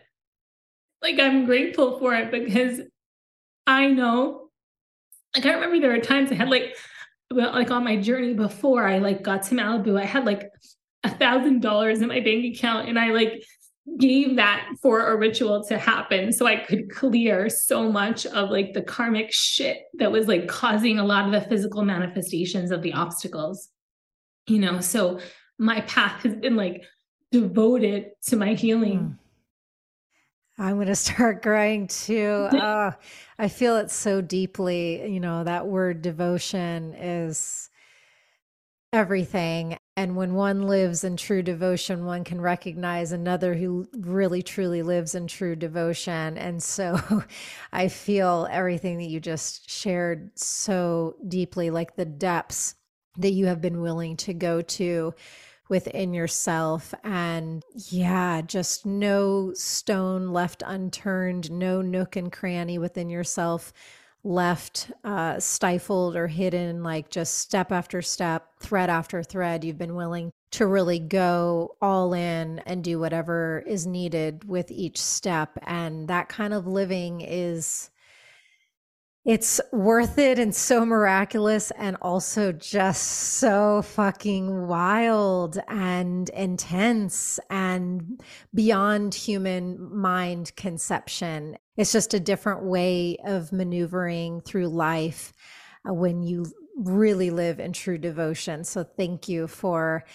like 1.02 1.20
I'm 1.20 1.46
grateful 1.46 1.98
for 2.00 2.14
it 2.14 2.32
because 2.32 2.82
I 3.66 3.88
know, 3.88 4.50
like, 5.36 5.46
I 5.46 5.54
remember 5.54 5.80
there 5.80 5.92
were 5.92 6.00
times 6.00 6.32
I 6.32 6.36
had 6.36 6.50
like, 6.50 6.76
like 7.32 7.72
on 7.72 7.84
my 7.84 7.98
journey 7.98 8.34
before 8.34 8.88
I 8.88 8.98
like 8.98 9.24
got 9.24 9.44
to 9.44 9.56
Malibu, 9.56 10.00
I 10.00 10.06
had 10.06 10.26
like 10.26 10.52
a 11.04 11.10
thousand 11.10 11.62
dollars 11.62 12.02
in 12.02 12.08
my 12.08 12.20
bank 12.20 12.56
account 12.56 12.90
and 12.90 13.00
I 13.00 13.12
like 13.12 13.44
gave 13.98 14.36
that 14.36 14.68
for 14.82 15.08
a 15.08 15.18
ritual 15.18 15.64
to 15.66 15.78
happen 15.78 16.32
so 16.32 16.46
I 16.46 16.58
could 16.58 16.92
clear 16.92 17.50
so 17.50 17.92
much 17.92 18.26
of 18.26 18.50
like 18.50 18.74
the 18.74 18.82
karmic 18.82 19.32
shit 19.32 19.80
that 19.96 20.12
was 20.12 20.28
like 20.28 20.48
causing 20.48 21.00
a 21.00 21.06
lot 21.06 21.26
of 21.26 21.32
the 21.32 21.50
physical 21.50 21.84
manifestations 21.84 22.72
of 22.72 22.82
the 22.82 22.94
obstacles. 22.94 23.70
You 24.48 24.60
know, 24.60 24.80
so 24.80 25.20
my 25.58 25.82
path 25.82 26.24
has 26.24 26.36
been 26.36 26.56
like 26.56 26.84
devoted 27.32 28.12
to 28.28 28.36
my 28.36 28.54
healing. 28.54 29.00
Mm. 29.00 29.18
I'm 30.58 30.76
going 30.76 30.88
to 30.88 30.96
start 30.96 31.42
crying 31.44 31.88
too. 31.88 32.50
Oh, 32.54 32.94
I 33.38 33.48
feel 33.48 33.78
it 33.78 33.90
so 33.90 34.22
deeply. 34.22 35.10
You 35.10 35.20
know, 35.20 35.44
that 35.44 35.68
word 35.68 36.02
devotion 36.02 36.94
is 36.94 37.70
everything. 38.92 39.78
And 40.00 40.16
when 40.16 40.34
one 40.34 40.62
lives 40.66 41.04
in 41.04 41.18
true 41.18 41.44
devotion, 41.44 42.06
one 42.06 42.24
can 42.24 42.40
recognize 42.40 43.12
another 43.12 43.54
who 43.54 43.86
really, 43.98 44.42
truly 44.42 44.82
lives 44.82 45.14
in 45.14 45.28
true 45.28 45.58
devotion. 45.58 46.38
And 46.38 46.64
so 46.64 47.26
I 47.74 47.90
feel 47.90 48.48
everything 48.50 49.00
that 49.00 49.10
you 49.10 49.20
just 49.20 49.70
shared 49.70 50.32
so 50.40 51.18
deeply, 51.28 51.70
like 51.70 51.98
the 51.98 52.06
depths 52.06 52.76
that 53.18 53.32
you 53.32 53.48
have 53.48 53.60
been 53.60 53.82
willing 53.82 54.16
to 54.16 54.34
go 54.34 54.62
to 54.62 55.14
within 55.68 56.14
yourself. 56.14 56.94
And 57.04 57.62
yeah, 57.90 58.40
just 58.40 58.86
no 58.86 59.52
stone 59.54 60.30
left 60.30 60.64
unturned, 60.66 61.52
no 61.52 61.82
nook 61.82 62.16
and 62.16 62.32
cranny 62.32 62.78
within 62.78 63.10
yourself 63.10 63.74
left 64.24 64.92
uh, 65.04 65.40
stifled 65.40 66.16
or 66.16 66.28
hidden, 66.28 66.84
like 66.84 67.10
just 67.10 67.36
step 67.36 67.72
after 67.72 68.02
step, 68.02 68.48
thread 68.60 68.90
after 68.90 69.24
thread. 69.24 69.64
You've 69.64 69.78
been 69.78 69.96
willing 69.96 70.32
to 70.52 70.66
really 70.66 71.00
go 71.00 71.76
all 71.82 72.14
in 72.14 72.60
and 72.60 72.84
do 72.84 73.00
whatever 73.00 73.64
is 73.68 73.86
needed 73.86 74.48
with 74.48 74.72
each 74.72 75.00
step. 75.00 75.58
And 75.64 76.08
that 76.08 76.28
kind 76.30 76.54
of 76.54 76.68
living 76.68 77.22
is 77.22 77.90
it's 79.26 79.60
worth 79.74 80.18
it 80.18 80.40
and 80.40 80.56
so 80.56 80.86
miraculous 80.86 81.72
and 81.72 81.98
also 82.02 82.54
just 82.54 83.04
so 83.04 83.82
fucking 83.82 84.68
wild 84.68 85.60
and 85.68 86.30
intense 86.30 87.38
and 87.50 88.22
beyond 88.54 89.14
human 89.14 89.94
mind 89.94 90.56
conception. 90.56 91.58
It's 91.76 91.92
just 91.92 92.14
a 92.14 92.20
different 92.20 92.64
way 92.64 93.18
of 93.26 93.52
maneuvering 93.52 94.42
through 94.42 94.70
life 94.70 95.34
uh, 95.88 95.94
when 95.94 96.24
you 96.24 96.46
really 96.78 97.30
live 97.30 97.60
in 97.60 97.74
true 97.74 97.98
devotion. 97.98 98.64
So 98.64 98.84
thank 98.84 99.28
you 99.28 99.48
for 99.48 100.06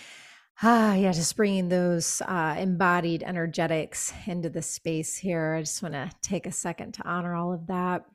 ah 0.62 0.94
yeah 0.94 1.10
just 1.10 1.36
bringing 1.36 1.68
those 1.68 2.22
uh, 2.22 2.54
embodied 2.58 3.22
energetics 3.22 4.14
into 4.26 4.48
the 4.48 4.62
space 4.62 5.16
here. 5.16 5.56
I 5.58 5.60
just 5.60 5.82
want 5.82 5.94
to 5.94 6.10
take 6.22 6.46
a 6.46 6.52
second 6.52 6.94
to 6.94 7.06
honor 7.06 7.34
all 7.34 7.52
of 7.52 7.66
that. 7.66 8.06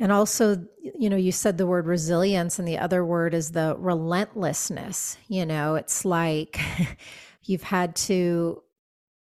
And 0.00 0.12
also, 0.12 0.64
you 0.80 1.10
know, 1.10 1.16
you 1.16 1.32
said 1.32 1.58
the 1.58 1.66
word 1.66 1.86
resilience, 1.86 2.58
and 2.58 2.68
the 2.68 2.78
other 2.78 3.04
word 3.04 3.34
is 3.34 3.50
the 3.50 3.74
relentlessness. 3.78 5.18
You 5.26 5.44
know, 5.44 5.74
it's 5.74 6.04
like 6.04 6.60
you've 7.44 7.64
had 7.64 7.96
to 7.96 8.62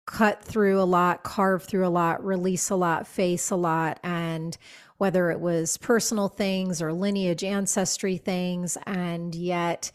cut 0.06 0.44
through 0.44 0.80
a 0.80 0.84
lot, 0.84 1.24
carve 1.24 1.64
through 1.64 1.88
a 1.88 1.90
lot, 1.90 2.24
release 2.24 2.70
a 2.70 2.76
lot, 2.76 3.08
face 3.08 3.50
a 3.50 3.56
lot. 3.56 4.00
And 4.04 4.58
whether 4.98 5.32
it 5.32 5.40
was 5.40 5.78
personal 5.78 6.28
things 6.28 6.82
or 6.82 6.94
lineage, 6.94 7.44
ancestry 7.44 8.18
things, 8.18 8.78
and 8.86 9.34
yet 9.34 9.92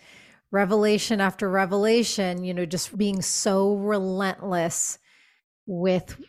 revelation 0.51 1.21
after 1.21 1.49
revelation, 1.49 2.43
you 2.45 2.53
know, 2.53 2.67
just 2.67 2.97
being 2.97 3.23
so 3.23 3.77
relentless 3.77 4.99
with 5.67 6.21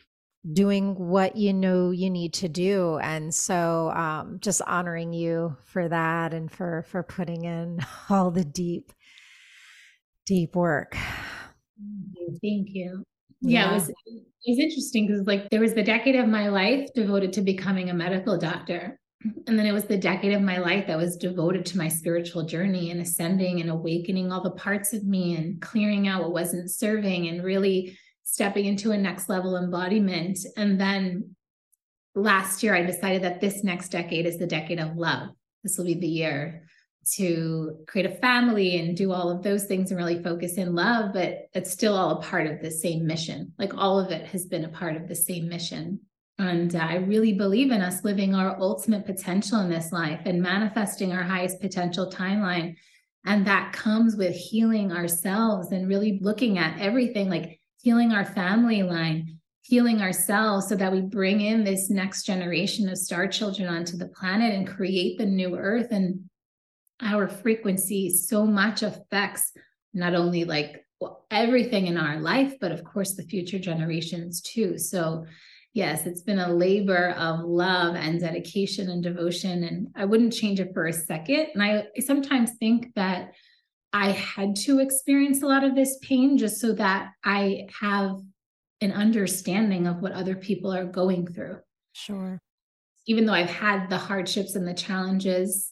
doing 0.50 0.96
what 0.96 1.36
you 1.36 1.54
know 1.54 1.92
you 1.92 2.10
need 2.10 2.34
to 2.34 2.50
do. 2.50 2.98
And 2.98 3.34
so 3.34 3.92
um, 3.92 4.38
just 4.40 4.62
honoring 4.64 5.14
you 5.14 5.56
for 5.66 5.88
that 5.88 6.34
and 6.34 6.52
for 6.52 6.84
for 6.88 7.04
putting 7.04 7.46
in 7.46 7.80
all 8.10 8.32
the 8.32 8.46
deep 8.46 8.92
deep 10.26 10.56
work. 10.56 10.96
Thank 12.42 12.70
you. 12.70 13.04
Yeah, 13.42 13.66
yeah. 13.66 13.72
it 13.72 13.74
was 13.74 13.90
it 13.90 14.24
was 14.48 14.60
interesting 14.60 15.08
because 15.08 15.28
like 15.28 15.50
there 15.50 15.62
was 15.62 15.74
the 15.74 15.84
decade 15.84 16.16
of 16.16 16.28
my 16.28 16.50
life 16.50 16.88
devoted 16.96 17.34
to 17.34 17.42
becoming 17.42 17.90
a 17.90 17.94
medical 17.94 18.38
doctor. 18.38 18.98
And 19.46 19.60
then 19.60 19.68
it 19.68 19.72
was 19.72 19.86
the 19.86 19.98
decade 19.98 20.34
of 20.34 20.42
my 20.42 20.58
life 20.58 20.88
that 20.88 20.98
was 20.98 21.16
devoted 21.16 21.64
to 21.68 21.78
my 21.78 21.88
spiritual 21.88 22.44
journey 22.44 22.90
and 22.90 23.00
ascending 23.00 23.62
and 23.62 23.70
awakening 23.70 24.32
all 24.32 24.42
the 24.42 24.52
parts 24.52 24.94
of 24.94 25.06
me 25.06 25.36
and 25.36 25.62
clearing 25.62 26.08
out 26.08 26.24
what 26.24 26.34
wasn't 26.34 26.72
serving 26.72 27.28
and 27.28 27.44
really 27.44 27.96
stepping 28.32 28.64
into 28.66 28.92
a 28.92 28.98
next 28.98 29.28
level 29.28 29.58
embodiment. 29.58 30.40
And 30.56 30.80
then 30.80 31.36
last 32.16 32.64
year, 32.64 32.74
I 32.74 32.82
decided 32.82 33.24
that 33.24 33.42
this 33.42 33.62
next 33.62 33.90
decade 33.90 34.26
is 34.26 34.38
the 34.38 34.48
decade 34.48 34.80
of 34.80 34.96
love. 34.96 35.32
This 35.64 35.78
will 35.78 35.84
be 35.84 35.96
the 35.96 36.08
year 36.08 36.64
to 37.16 37.84
create 37.88 38.10
a 38.10 38.16
family 38.16 38.80
and 38.80 38.96
do 38.96 39.12
all 39.12 39.30
of 39.30 39.44
those 39.44 39.66
things 39.66 39.92
and 39.92 39.98
really 39.98 40.24
focus 40.24 40.54
in 40.54 40.74
love, 40.76 41.12
but 41.12 41.50
it's 41.54 41.72
still 41.72 41.94
all 41.94 42.12
a 42.12 42.22
part 42.22 42.48
of 42.48 42.62
the 42.62 42.72
same 42.72 43.06
mission. 43.06 43.52
Like 43.60 43.74
all 43.76 44.00
of 44.00 44.12
it 44.12 44.26
has 44.28 44.46
been 44.46 44.64
a 44.64 44.70
part 44.70 44.96
of 44.96 45.10
the 45.10 45.16
same 45.16 45.50
mission. 45.50 46.00
And 46.40 46.74
uh, 46.74 46.80
I 46.80 46.96
really 46.96 47.34
believe 47.34 47.70
in 47.70 47.82
us 47.82 48.06
living 48.06 48.34
our 48.34 48.58
ultimate 48.62 49.06
potential 49.06 49.60
in 49.60 49.70
this 49.70 49.92
life 49.92 50.22
and 50.24 50.42
manifesting 50.42 51.12
our 51.12 51.24
highest 51.24 51.60
potential 51.60 52.10
timeline. 52.10 52.78
And 53.26 53.46
that 53.46 53.74
comes 53.74 54.16
with 54.16 54.34
healing 54.34 54.94
ourselves 54.94 55.74
and 55.74 55.90
really 55.90 56.18
looking 56.22 56.60
at 56.60 56.80
everything 56.80 57.30
like 57.30 57.61
healing 57.82 58.12
our 58.12 58.26
family 58.26 58.84
line, 58.84 59.40
healing 59.64 60.02
ourselves 60.02 60.68
so 60.68 60.76
that 60.76 60.92
we 60.92 61.02
bring 61.02 61.42
in 61.42 61.64
this 61.64 61.90
next 61.90 62.24
generation 62.24 62.90
of 62.90 62.98
star 62.98 63.28
children 63.28 63.68
onto 63.68 63.98
the 63.98 64.08
planet 64.08 64.54
and 64.54 64.68
create 64.68 65.18
the 65.18 65.26
new 65.26 65.56
earth. 65.56 65.88
And 65.92 66.30
our 67.02 67.28
frequency 67.28 68.10
so 68.10 68.46
much 68.46 68.84
affects 68.84 69.52
not 69.94 70.14
only 70.14 70.46
like 70.46 70.86
everything 71.32 71.88
in 71.88 71.98
our 71.98 72.20
life, 72.20 72.54
but 72.62 72.72
of 72.72 72.84
course 72.84 73.16
the 73.16 73.24
future 73.24 73.60
generations 73.60 74.42
too. 74.42 74.78
So, 74.78 75.26
yes, 75.74 76.06
it's 76.06 76.22
been 76.22 76.40
a 76.40 76.54
labor 76.54 77.12
of 77.12 77.40
love 77.40 77.96
and 77.96 78.20
dedication 78.20 78.90
and 78.90 79.02
devotion. 79.02 79.64
And 79.64 79.88
I 79.96 80.06
wouldn't 80.06 80.34
change 80.34 80.60
it 80.60 80.74
for 80.74 80.86
a 80.86 80.94
second. 80.94 81.48
And 81.54 81.64
I 81.64 81.88
sometimes 82.02 82.52
think 82.60 82.94
that 82.96 83.34
I 83.94 84.12
had 84.12 84.56
to 84.58 84.80
experience 84.80 85.42
a 85.42 85.48
lot 85.48 85.64
of 85.64 85.76
this 85.76 85.98
pain 86.02 86.38
just 86.38 86.62
so 86.62 86.74
that 86.74 87.12
I 87.24 87.68
have 87.80 88.18
an 88.80 88.92
understanding 88.92 89.86
of 89.86 90.02
what 90.02 90.14
other 90.14 90.36
people 90.36 90.74
are 90.74 90.86
going 90.86 91.28
through. 91.28 91.58
Sure. 91.94 92.40
Even 93.08 93.26
though 93.26 93.34
I've 93.34 93.50
had 93.50 93.90
the 93.90 93.98
hardships 93.98 94.56
and 94.56 94.68
the 94.68 94.74
challenges 94.74 95.72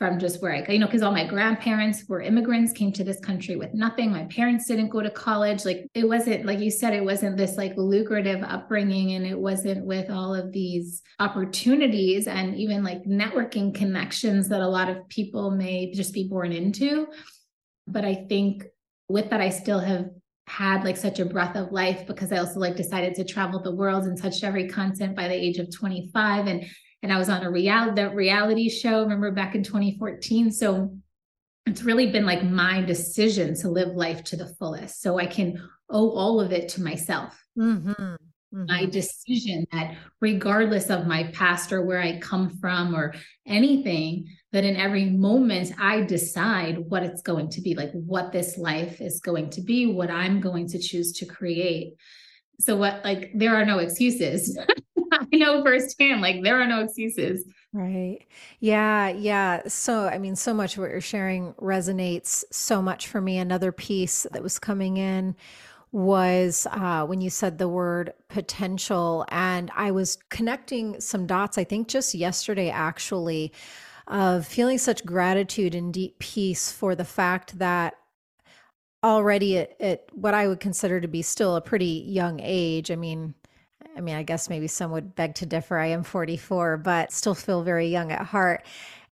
from 0.00 0.18
just 0.18 0.40
where 0.40 0.54
I, 0.54 0.72
you 0.72 0.78
know, 0.78 0.86
because 0.86 1.02
all 1.02 1.12
my 1.12 1.26
grandparents 1.26 2.08
were 2.08 2.22
immigrants, 2.22 2.72
came 2.72 2.90
to 2.92 3.04
this 3.04 3.20
country 3.20 3.56
with 3.56 3.74
nothing. 3.74 4.10
My 4.10 4.24
parents 4.24 4.66
didn't 4.66 4.88
go 4.88 5.02
to 5.02 5.10
college. 5.10 5.66
Like 5.66 5.86
it 5.92 6.08
wasn't, 6.08 6.46
like 6.46 6.58
you 6.58 6.70
said, 6.70 6.94
it 6.94 7.04
wasn't 7.04 7.36
this 7.36 7.58
like 7.58 7.74
lucrative 7.76 8.42
upbringing 8.42 9.12
and 9.12 9.26
it 9.26 9.38
wasn't 9.38 9.84
with 9.84 10.08
all 10.08 10.34
of 10.34 10.52
these 10.52 11.02
opportunities 11.18 12.26
and 12.26 12.56
even 12.56 12.82
like 12.82 13.04
networking 13.04 13.74
connections 13.74 14.48
that 14.48 14.62
a 14.62 14.68
lot 14.68 14.88
of 14.88 15.06
people 15.10 15.50
may 15.50 15.92
just 15.92 16.14
be 16.14 16.26
born 16.26 16.50
into. 16.50 17.06
But 17.90 18.04
I 18.04 18.26
think 18.28 18.64
with 19.08 19.30
that, 19.30 19.40
I 19.40 19.50
still 19.50 19.80
have 19.80 20.10
had 20.46 20.84
like 20.84 20.96
such 20.96 21.20
a 21.20 21.24
breath 21.24 21.56
of 21.56 21.72
life 21.72 22.06
because 22.06 22.32
I 22.32 22.38
also 22.38 22.58
like 22.58 22.76
decided 22.76 23.14
to 23.14 23.24
travel 23.24 23.62
the 23.62 23.74
world 23.74 24.04
and 24.04 24.20
touched 24.20 24.42
every 24.42 24.68
continent 24.68 25.14
by 25.14 25.28
the 25.28 25.34
age 25.34 25.58
of 25.58 25.72
25 25.72 26.48
and 26.48 26.66
and 27.02 27.12
I 27.12 27.18
was 27.18 27.28
on 27.28 27.44
a 27.44 27.50
reality 27.50 27.94
that 27.94 28.16
reality 28.16 28.68
show 28.68 29.02
remember 29.02 29.30
back 29.30 29.54
in 29.54 29.62
2014 29.62 30.50
so 30.50 30.90
it's 31.66 31.84
really 31.84 32.10
been 32.10 32.26
like 32.26 32.42
my 32.42 32.82
decision 32.82 33.54
to 33.60 33.68
live 33.68 33.94
life 33.94 34.24
to 34.24 34.36
the 34.36 34.48
fullest. 34.58 35.00
So 35.00 35.18
I 35.18 35.26
can 35.26 35.62
owe 35.88 36.10
all 36.10 36.40
of 36.40 36.52
it 36.52 36.68
to 36.70 36.82
myself. 36.82 37.40
Mm-hmm. 37.58 38.16
Mm-hmm. 38.52 38.66
my 38.66 38.84
decision 38.84 39.64
that 39.70 39.96
regardless 40.20 40.90
of 40.90 41.06
my 41.06 41.30
past 41.32 41.72
or 41.72 41.82
where 41.82 42.00
I 42.00 42.18
come 42.18 42.50
from 42.58 42.96
or 42.96 43.14
anything, 43.46 44.26
that 44.52 44.64
in 44.64 44.76
every 44.76 45.06
moment 45.06 45.72
I 45.78 46.02
decide 46.02 46.78
what 46.78 47.02
it's 47.02 47.22
going 47.22 47.50
to 47.50 47.60
be, 47.60 47.74
like 47.74 47.92
what 47.92 48.32
this 48.32 48.58
life 48.58 49.00
is 49.00 49.20
going 49.20 49.50
to 49.50 49.60
be, 49.60 49.86
what 49.86 50.10
I'm 50.10 50.40
going 50.40 50.68
to 50.68 50.78
choose 50.78 51.12
to 51.14 51.26
create. 51.26 51.94
So, 52.58 52.76
what, 52.76 53.02
like, 53.04 53.30
there 53.34 53.54
are 53.54 53.64
no 53.64 53.78
excuses. 53.78 54.58
I 55.12 55.36
know 55.36 55.62
firsthand, 55.64 56.20
like, 56.20 56.42
there 56.42 56.60
are 56.60 56.66
no 56.66 56.82
excuses. 56.82 57.46
Right. 57.72 58.26
Yeah. 58.58 59.08
Yeah. 59.08 59.62
So, 59.68 60.08
I 60.08 60.18
mean, 60.18 60.34
so 60.34 60.52
much 60.52 60.74
of 60.74 60.80
what 60.80 60.90
you're 60.90 61.00
sharing 61.00 61.54
resonates 61.54 62.44
so 62.50 62.82
much 62.82 63.06
for 63.06 63.20
me. 63.20 63.38
Another 63.38 63.70
piece 63.70 64.26
that 64.32 64.42
was 64.42 64.58
coming 64.58 64.96
in 64.96 65.36
was 65.92 66.66
uh, 66.70 67.04
when 67.06 67.20
you 67.20 67.30
said 67.30 67.58
the 67.58 67.68
word 67.68 68.12
potential. 68.28 69.24
And 69.28 69.70
I 69.74 69.90
was 69.92 70.18
connecting 70.28 71.00
some 71.00 71.26
dots, 71.26 71.58
I 71.58 71.64
think 71.64 71.88
just 71.88 72.14
yesterday, 72.14 72.70
actually, 72.70 73.52
of 74.10 74.46
feeling 74.46 74.76
such 74.76 75.06
gratitude 75.06 75.74
and 75.74 75.94
deep 75.94 76.18
peace 76.18 76.70
for 76.70 76.94
the 76.94 77.04
fact 77.04 77.58
that 77.58 77.94
already 79.02 79.58
at, 79.58 79.80
at 79.80 80.04
what 80.12 80.34
I 80.34 80.48
would 80.48 80.60
consider 80.60 81.00
to 81.00 81.08
be 81.08 81.22
still 81.22 81.56
a 81.56 81.60
pretty 81.60 82.04
young 82.06 82.40
age, 82.42 82.90
I 82.90 82.96
mean, 82.96 83.34
I 83.96 84.00
mean, 84.00 84.16
I 84.16 84.22
guess 84.22 84.50
maybe 84.50 84.66
some 84.66 84.90
would 84.90 85.14
beg 85.14 85.36
to 85.36 85.46
differ. 85.46 85.78
I 85.78 85.86
am 85.86 86.02
44, 86.02 86.78
but 86.78 87.12
still 87.12 87.34
feel 87.34 87.62
very 87.62 87.88
young 87.88 88.12
at 88.12 88.26
heart. 88.26 88.66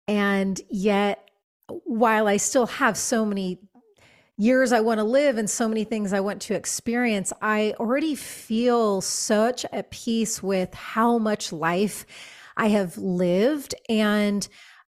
And 0.06 0.60
yet, 0.70 1.28
while 1.66 2.26
I 2.26 2.36
still 2.36 2.66
have 2.66 2.96
so 2.96 3.24
many 3.24 3.58
years 4.36 4.72
I 4.72 4.80
want 4.80 4.98
to 4.98 5.04
live 5.04 5.38
and 5.38 5.48
so 5.48 5.68
many 5.68 5.84
things 5.84 6.12
I 6.12 6.20
want 6.20 6.42
to 6.42 6.54
experience, 6.54 7.32
I 7.42 7.74
already 7.78 8.14
feel 8.14 9.00
such 9.00 9.64
at 9.72 9.90
peace 9.90 10.42
with 10.42 10.72
how 10.74 11.18
much 11.18 11.52
life 11.52 12.06
I 12.56 12.68
have 12.68 12.96
lived. 12.96 13.74
And 13.88 14.46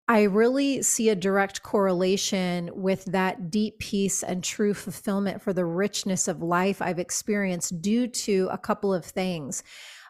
I 0.09 0.23
really 0.23 0.83
see 0.83 1.09
a 1.09 1.17
direct 1.17 1.63
correlation 1.65 2.71
with 2.75 3.07
that 3.07 3.51
deep 3.51 3.81
peace 3.81 4.23
and 4.23 4.43
true 4.43 4.73
fulfillment 4.73 5.43
for 5.43 5.53
the 5.53 5.65
richness 5.65 6.29
of 6.29 6.43
life 6.43 6.81
I've 6.81 7.01
experienced 7.01 7.83
due 7.83 8.07
to 8.07 8.49
a 8.53 8.59
couple 8.59 8.95
of 8.95 9.05
things. 9.05 9.65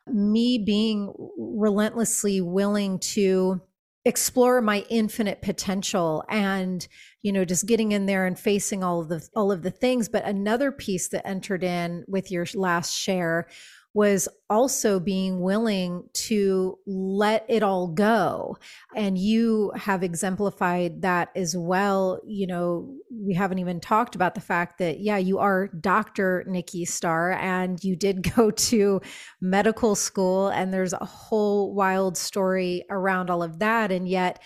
Me 0.07 0.59
being 0.59 1.15
relentlessly 1.39 2.43
willing 2.43 2.99
to 2.99 3.63
explore 4.05 4.61
my 4.61 4.85
infinite 4.89 5.43
potential 5.43 6.23
and 6.29 6.87
you 7.23 7.33
know 7.33 7.45
just 7.45 7.67
getting 7.67 7.91
in 7.91 8.07
there 8.07 8.25
and 8.25 8.39
facing 8.39 8.85
all 8.85 9.01
of 9.01 9.09
the 9.09 9.29
all 9.35 9.51
of 9.51 9.63
the 9.63 9.71
things 9.71 10.09
but 10.09 10.25
another 10.25 10.71
piece 10.71 11.09
that 11.09 11.27
entered 11.27 11.65
in 11.65 12.05
with 12.07 12.31
your 12.31 12.47
last 12.55 12.97
share 12.97 13.49
was 13.97 14.29
also 14.51 15.01
being 15.01 15.41
willing 15.41 16.07
to 16.13 16.79
let 16.87 17.47
it 17.49 17.63
all 17.63 17.89
go. 17.89 18.59
And 18.95 19.17
you 19.17 19.73
have 19.75 20.03
exemplified 20.03 21.01
that 21.01 21.31
as 21.35 21.57
well. 21.57 22.21
You 22.27 22.47
know, 22.47 22.95
we 23.11 23.33
haven't 23.33 23.59
even 23.59 23.81
talked 23.81 24.15
about 24.15 24.35
the 24.35 24.43
fact 24.43 24.77
that, 24.81 25.01
yeah, 25.01 25.17
you 25.17 25.39
are 25.39 25.69
Dr. 25.69 26.45
Nikki 26.47 26.85
Starr 26.85 27.33
and 27.33 27.83
you 27.83 27.97
did 27.97 28.35
go 28.37 28.51
to 28.51 29.01
medical 29.41 29.95
school, 29.95 30.49
and 30.49 30.75
there's 30.75 30.93
a 30.93 30.99
whole 30.99 31.75
wild 31.75 32.19
story 32.19 32.85
around 32.91 33.31
all 33.31 33.43
of 33.43 33.61
that. 33.61 33.91
And 33.91 34.07
yet, 34.07 34.43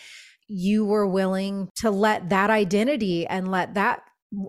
you 0.46 0.84
were 0.84 1.08
willing 1.08 1.70
to 1.76 1.90
let 1.90 2.28
that 2.28 2.50
identity 2.50 3.26
and 3.26 3.50
let 3.50 3.74
that 3.74 4.02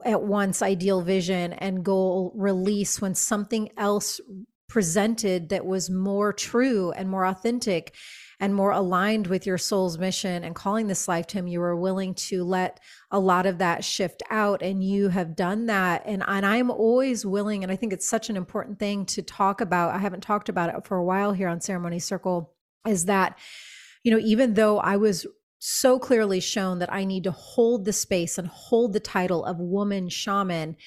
at 0.05 0.21
once 0.21 0.61
ideal 0.61 1.01
vision 1.01 1.53
and 1.53 1.83
goal 1.83 2.31
release 2.35 3.01
when 3.01 3.15
something 3.15 3.69
else 3.77 4.21
presented 4.71 5.49
that 5.49 5.65
was 5.65 5.89
more 5.89 6.31
true 6.31 6.91
and 6.93 7.09
more 7.09 7.25
authentic 7.25 7.93
and 8.39 8.55
more 8.55 8.71
aligned 8.71 9.27
with 9.27 9.45
your 9.45 9.57
soul's 9.57 9.97
mission 9.97 10.45
and 10.45 10.55
calling 10.55 10.87
this 10.87 11.09
life 11.09 11.27
to 11.27 11.37
him 11.37 11.45
you 11.45 11.59
were 11.59 11.75
willing 11.75 12.13
to 12.15 12.45
let 12.45 12.79
a 13.11 13.19
lot 13.19 13.45
of 13.45 13.57
that 13.57 13.83
shift 13.83 14.23
out 14.29 14.61
and 14.61 14.81
you 14.81 15.09
have 15.09 15.35
done 15.35 15.65
that. 15.65 16.03
And 16.05 16.23
and 16.25 16.45
I'm 16.45 16.71
always 16.71 17.25
willing 17.25 17.63
and 17.63 17.71
I 17.71 17.75
think 17.75 17.91
it's 17.91 18.07
such 18.07 18.29
an 18.29 18.37
important 18.37 18.79
thing 18.79 19.05
to 19.07 19.21
talk 19.21 19.59
about 19.59 19.93
I 19.93 19.97
haven't 19.97 20.23
talked 20.23 20.47
about 20.47 20.73
it 20.73 20.87
for 20.87 20.95
a 20.95 21.03
while 21.03 21.33
here 21.33 21.49
on 21.49 21.59
ceremony 21.59 21.99
circle 21.99 22.55
is 22.87 23.05
that 23.05 23.37
you 24.05 24.11
know 24.11 24.23
even 24.23 24.53
though 24.53 24.79
I 24.79 24.95
was 24.95 25.27
so 25.59 25.99
clearly 25.99 26.39
shown 26.39 26.79
that 26.79 26.93
I 26.93 27.03
need 27.03 27.25
to 27.25 27.31
hold 27.31 27.83
the 27.83 27.93
space 27.93 28.37
and 28.37 28.47
hold 28.47 28.93
the 28.93 29.01
title 29.01 29.43
of 29.43 29.59
woman 29.59 30.07
shaman 30.07 30.77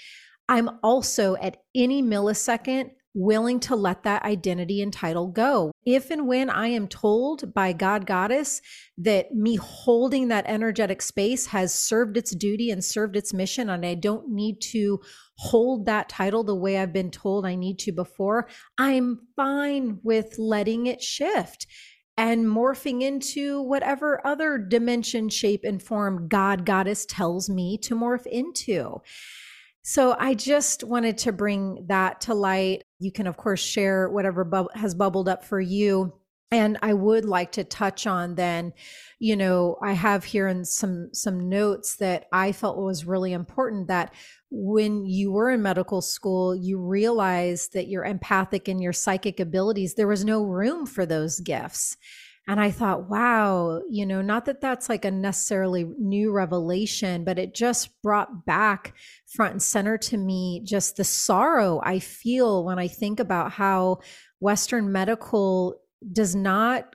I'm 0.48 0.70
also 0.82 1.36
at 1.36 1.58
any 1.74 2.02
millisecond 2.02 2.90
willing 3.14 3.60
to 3.60 3.76
let 3.76 4.02
that 4.02 4.24
identity 4.24 4.82
and 4.82 4.92
title 4.92 5.28
go. 5.28 5.70
If 5.86 6.10
and 6.10 6.26
when 6.26 6.50
I 6.50 6.68
am 6.68 6.88
told 6.88 7.54
by 7.54 7.72
God 7.72 8.06
Goddess 8.06 8.60
that 8.98 9.32
me 9.32 9.56
holding 9.56 10.28
that 10.28 10.46
energetic 10.46 11.00
space 11.00 11.46
has 11.46 11.72
served 11.72 12.16
its 12.16 12.34
duty 12.34 12.70
and 12.70 12.84
served 12.84 13.16
its 13.16 13.32
mission, 13.32 13.70
and 13.70 13.86
I 13.86 13.94
don't 13.94 14.30
need 14.30 14.60
to 14.72 15.00
hold 15.36 15.86
that 15.86 16.08
title 16.08 16.44
the 16.44 16.54
way 16.54 16.78
I've 16.78 16.92
been 16.92 17.10
told 17.10 17.46
I 17.46 17.54
need 17.54 17.78
to 17.80 17.92
before, 17.92 18.48
I'm 18.78 19.20
fine 19.36 20.00
with 20.02 20.34
letting 20.38 20.86
it 20.86 21.02
shift 21.02 21.66
and 22.16 22.46
morphing 22.46 23.02
into 23.02 23.60
whatever 23.62 24.24
other 24.24 24.58
dimension, 24.58 25.28
shape, 25.28 25.62
and 25.64 25.82
form 25.82 26.28
God 26.28 26.64
Goddess 26.64 27.06
tells 27.06 27.50
me 27.50 27.78
to 27.78 27.96
morph 27.96 28.26
into. 28.26 29.00
So 29.86 30.16
I 30.18 30.32
just 30.32 30.82
wanted 30.82 31.18
to 31.18 31.32
bring 31.32 31.84
that 31.88 32.22
to 32.22 32.34
light. 32.34 32.84
You 32.98 33.12
can, 33.12 33.26
of 33.26 33.36
course, 33.36 33.60
share 33.60 34.08
whatever 34.08 34.66
has 34.74 34.94
bubbled 34.94 35.28
up 35.28 35.44
for 35.44 35.60
you. 35.60 36.14
And 36.50 36.78
I 36.80 36.94
would 36.94 37.26
like 37.26 37.52
to 37.52 37.64
touch 37.64 38.06
on 38.06 38.34
then, 38.34 38.72
you 39.18 39.36
know, 39.36 39.76
I 39.82 39.92
have 39.92 40.24
here 40.24 40.48
in 40.48 40.64
some 40.64 41.10
some 41.12 41.50
notes 41.50 41.96
that 41.96 42.26
I 42.32 42.52
felt 42.52 42.78
was 42.78 43.04
really 43.04 43.34
important 43.34 43.88
that 43.88 44.14
when 44.50 45.04
you 45.04 45.32
were 45.32 45.50
in 45.50 45.60
medical 45.60 46.00
school, 46.00 46.56
you 46.56 46.80
realized 46.80 47.74
that 47.74 47.88
your 47.88 48.06
empathic 48.06 48.68
and 48.68 48.82
your 48.82 48.92
psychic 48.94 49.38
abilities, 49.38 49.94
there 49.94 50.08
was 50.08 50.24
no 50.24 50.44
room 50.44 50.86
for 50.86 51.04
those 51.04 51.40
gifts. 51.40 51.98
And 52.46 52.60
I 52.60 52.70
thought, 52.70 53.08
wow, 53.08 53.80
you 53.88 54.04
know, 54.04 54.20
not 54.20 54.44
that 54.44 54.60
that's 54.60 54.90
like 54.90 55.06
a 55.06 55.10
necessarily 55.10 55.84
new 55.98 56.30
revelation, 56.30 57.24
but 57.24 57.38
it 57.38 57.54
just 57.54 57.90
brought 58.02 58.44
back 58.44 58.94
front 59.34 59.52
and 59.52 59.62
center 59.62 59.98
to 59.98 60.16
me 60.16 60.62
just 60.64 60.96
the 60.96 61.04
sorrow 61.04 61.80
I 61.82 61.98
feel 61.98 62.64
when 62.64 62.78
I 62.78 62.88
think 62.88 63.20
about 63.20 63.52
how 63.52 64.00
Western 64.40 64.92
medical 64.92 65.80
does 66.12 66.34
not 66.34 66.94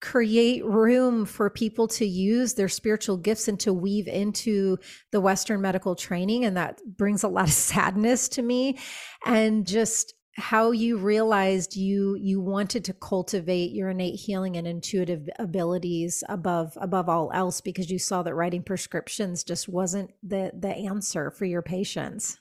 create 0.00 0.64
room 0.64 1.24
for 1.24 1.50
people 1.50 1.88
to 1.88 2.06
use 2.06 2.54
their 2.54 2.68
spiritual 2.68 3.16
gifts 3.16 3.48
and 3.48 3.58
to 3.60 3.72
weave 3.72 4.06
into 4.06 4.78
the 5.10 5.20
Western 5.20 5.60
medical 5.60 5.96
training. 5.96 6.44
And 6.44 6.56
that 6.56 6.80
brings 6.96 7.24
a 7.24 7.28
lot 7.28 7.48
of 7.48 7.52
sadness 7.54 8.28
to 8.30 8.42
me. 8.42 8.78
And 9.26 9.66
just 9.66 10.14
how 10.38 10.70
you 10.70 10.96
realized 10.96 11.74
you 11.74 12.14
you 12.14 12.40
wanted 12.40 12.84
to 12.84 12.92
cultivate 12.92 13.72
your 13.72 13.90
innate 13.90 14.14
healing 14.14 14.56
and 14.56 14.68
intuitive 14.68 15.28
abilities 15.40 16.22
above 16.28 16.78
above 16.80 17.08
all 17.08 17.30
else 17.34 17.60
because 17.60 17.90
you 17.90 17.98
saw 17.98 18.22
that 18.22 18.36
writing 18.36 18.62
prescriptions 18.62 19.42
just 19.42 19.68
wasn't 19.68 20.10
the 20.22 20.52
the 20.56 20.68
answer 20.68 21.32
for 21.32 21.44
your 21.44 21.60
patients. 21.60 22.38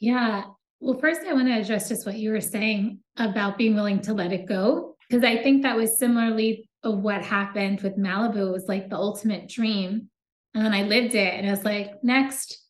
Yeah. 0.00 0.44
Well 0.80 0.98
first 0.98 1.20
i 1.28 1.32
want 1.32 1.48
to 1.48 1.60
address 1.60 1.88
just 1.88 2.06
what 2.06 2.16
you 2.16 2.30
were 2.30 2.40
saying 2.40 3.00
about 3.18 3.58
being 3.58 3.74
willing 3.74 4.00
to 4.02 4.14
let 4.14 4.32
it 4.32 4.46
go 4.46 4.96
because 5.08 5.24
i 5.24 5.42
think 5.42 5.62
that 5.62 5.76
was 5.76 5.98
similarly 5.98 6.68
what 6.82 7.22
happened 7.22 7.80
with 7.80 7.96
malibu. 7.98 8.48
It 8.48 8.52
was 8.52 8.68
like 8.68 8.90
the 8.90 8.96
ultimate 8.96 9.48
dream 9.48 10.08
and 10.54 10.64
then 10.64 10.74
i 10.74 10.82
lived 10.82 11.14
it 11.14 11.34
and 11.34 11.46
i 11.46 11.50
was 11.50 11.64
like 11.64 12.02
next. 12.02 12.60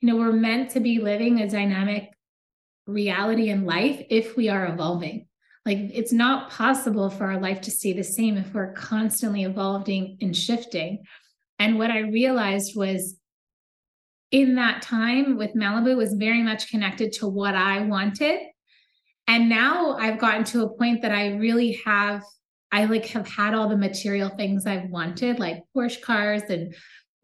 You 0.00 0.08
know 0.08 0.16
we're 0.16 0.32
meant 0.32 0.70
to 0.72 0.80
be 0.80 0.98
living 0.98 1.40
a 1.40 1.48
dynamic 1.48 2.10
reality 2.86 3.48
in 3.50 3.64
life 3.64 4.04
if 4.10 4.36
we 4.36 4.48
are 4.48 4.66
evolving. 4.66 5.26
Like 5.64 5.78
it's 5.78 6.12
not 6.12 6.50
possible 6.50 7.10
for 7.10 7.24
our 7.24 7.40
life 7.40 7.60
to 7.62 7.70
stay 7.70 7.92
the 7.92 8.04
same 8.04 8.36
if 8.36 8.54
we're 8.54 8.72
constantly 8.72 9.42
evolving 9.42 10.16
and 10.20 10.36
shifting. 10.36 11.02
And 11.58 11.78
what 11.78 11.90
I 11.90 12.00
realized 12.00 12.76
was 12.76 13.16
in 14.30 14.54
that 14.56 14.82
time 14.82 15.36
with 15.36 15.54
Malibu 15.54 15.96
was 15.96 16.14
very 16.14 16.42
much 16.42 16.70
connected 16.70 17.12
to 17.14 17.26
what 17.26 17.54
I 17.54 17.80
wanted. 17.80 18.40
And 19.26 19.48
now 19.48 19.96
I've 19.96 20.18
gotten 20.18 20.44
to 20.44 20.62
a 20.62 20.76
point 20.76 21.02
that 21.02 21.12
I 21.12 21.30
really 21.36 21.80
have, 21.84 22.22
I 22.70 22.84
like 22.84 23.06
have 23.06 23.28
had 23.28 23.54
all 23.54 23.68
the 23.68 23.76
material 23.76 24.28
things 24.28 24.66
I've 24.66 24.88
wanted, 24.88 25.40
like 25.40 25.64
Porsche 25.76 26.00
cars 26.00 26.42
and, 26.42 26.74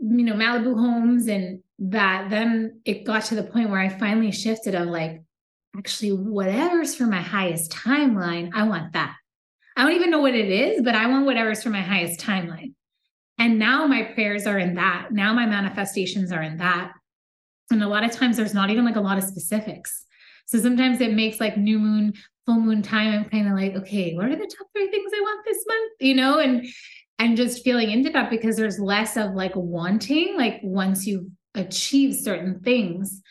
you 0.00 0.24
know, 0.24 0.34
Malibu 0.34 0.74
homes. 0.74 1.28
And 1.28 1.60
that 1.78 2.30
then 2.30 2.80
it 2.84 3.04
got 3.04 3.24
to 3.26 3.36
the 3.36 3.44
point 3.44 3.70
where 3.70 3.80
I 3.80 3.88
finally 3.88 4.32
shifted 4.32 4.74
of 4.74 4.88
like, 4.88 5.22
actually 5.76 6.12
whatever's 6.12 6.94
for 6.94 7.04
my 7.04 7.20
highest 7.20 7.72
timeline, 7.72 8.50
I 8.54 8.64
want 8.64 8.92
that. 8.92 9.14
I 9.76 9.82
don't 9.82 9.94
even 9.94 10.10
know 10.10 10.20
what 10.20 10.34
it 10.34 10.50
is, 10.50 10.82
but 10.82 10.94
I 10.94 11.06
want 11.06 11.26
whatever's 11.26 11.62
for 11.62 11.70
my 11.70 11.80
highest 11.80 12.20
timeline. 12.20 12.74
And 13.38 13.58
now 13.58 13.86
my 13.86 14.02
prayers 14.02 14.46
are 14.46 14.58
in 14.58 14.74
that. 14.74 15.08
Now 15.10 15.32
my 15.32 15.46
manifestations 15.46 16.30
are 16.30 16.42
in 16.42 16.58
that. 16.58 16.92
And 17.70 17.82
a 17.82 17.88
lot 17.88 18.04
of 18.04 18.12
times 18.12 18.36
there's 18.36 18.54
not 18.54 18.70
even 18.70 18.84
like 18.84 18.96
a 18.96 19.00
lot 19.00 19.16
of 19.16 19.24
specifics. 19.24 20.04
So 20.46 20.58
sometimes 20.58 21.00
it 21.00 21.14
makes 21.14 21.40
like 21.40 21.56
new 21.56 21.78
moon, 21.78 22.12
full 22.44 22.60
moon 22.60 22.82
time. 22.82 23.14
I'm 23.14 23.30
kind 23.30 23.48
of 23.48 23.54
like, 23.54 23.74
okay, 23.82 24.14
what 24.14 24.26
are 24.26 24.36
the 24.36 24.46
top 24.46 24.66
three 24.74 24.90
things 24.90 25.10
I 25.14 25.20
want 25.20 25.44
this 25.46 25.64
month? 25.66 25.92
You 26.00 26.14
know, 26.14 26.38
and 26.38 26.66
and 27.18 27.36
just 27.36 27.62
feeling 27.62 27.90
into 27.90 28.10
that 28.10 28.30
because 28.30 28.56
there's 28.56 28.78
less 28.78 29.16
of 29.16 29.32
like 29.34 29.52
wanting, 29.54 30.36
like 30.36 30.60
once 30.62 31.06
you've 31.06 31.26
achieved 31.54 32.18
certain 32.18 32.60
things, 32.60 33.22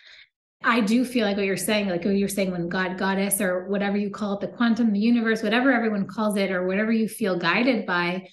I 0.63 0.80
do 0.80 1.04
feel 1.04 1.26
like 1.26 1.38
what 1.38 1.45
you're 1.45 1.58
saying, 1.58 1.89
like 1.89 2.06
what 2.06 2.15
you're 2.15 2.28
saying 2.28 2.52
when 2.52 2.69
God, 2.69 2.97
goddess, 2.97 3.41
or 3.41 3.67
whatever 3.67 3.97
you 3.97 4.12
call 4.12 4.34
it, 4.34 4.41
the 4.41 4.47
quantum, 4.47 4.93
the 4.93 5.00
universe, 5.00 5.41
whatever 5.41 5.71
everyone 5.71 6.06
calls 6.06 6.38
it, 6.38 6.52
or 6.52 6.67
whatever 6.67 6.91
you 6.91 7.08
feel 7.08 7.38
guided 7.38 7.86
by, 7.86 8.28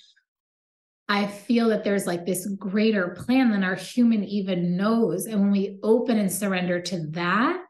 I 1.09 1.27
feel 1.27 1.69
that 1.71 1.85
there's 1.85 2.07
like 2.07 2.27
this 2.27 2.47
greater 2.59 3.09
plan 3.11 3.51
than 3.51 3.65
our 3.65 3.77
human 3.77 4.25
even 4.25 4.77
knows. 4.77 5.25
And 5.25 5.41
when 5.41 5.51
we 5.51 5.79
open 5.83 6.19
and 6.19 6.31
surrender 6.31 6.81
to 6.83 7.07
that, 7.13 7.63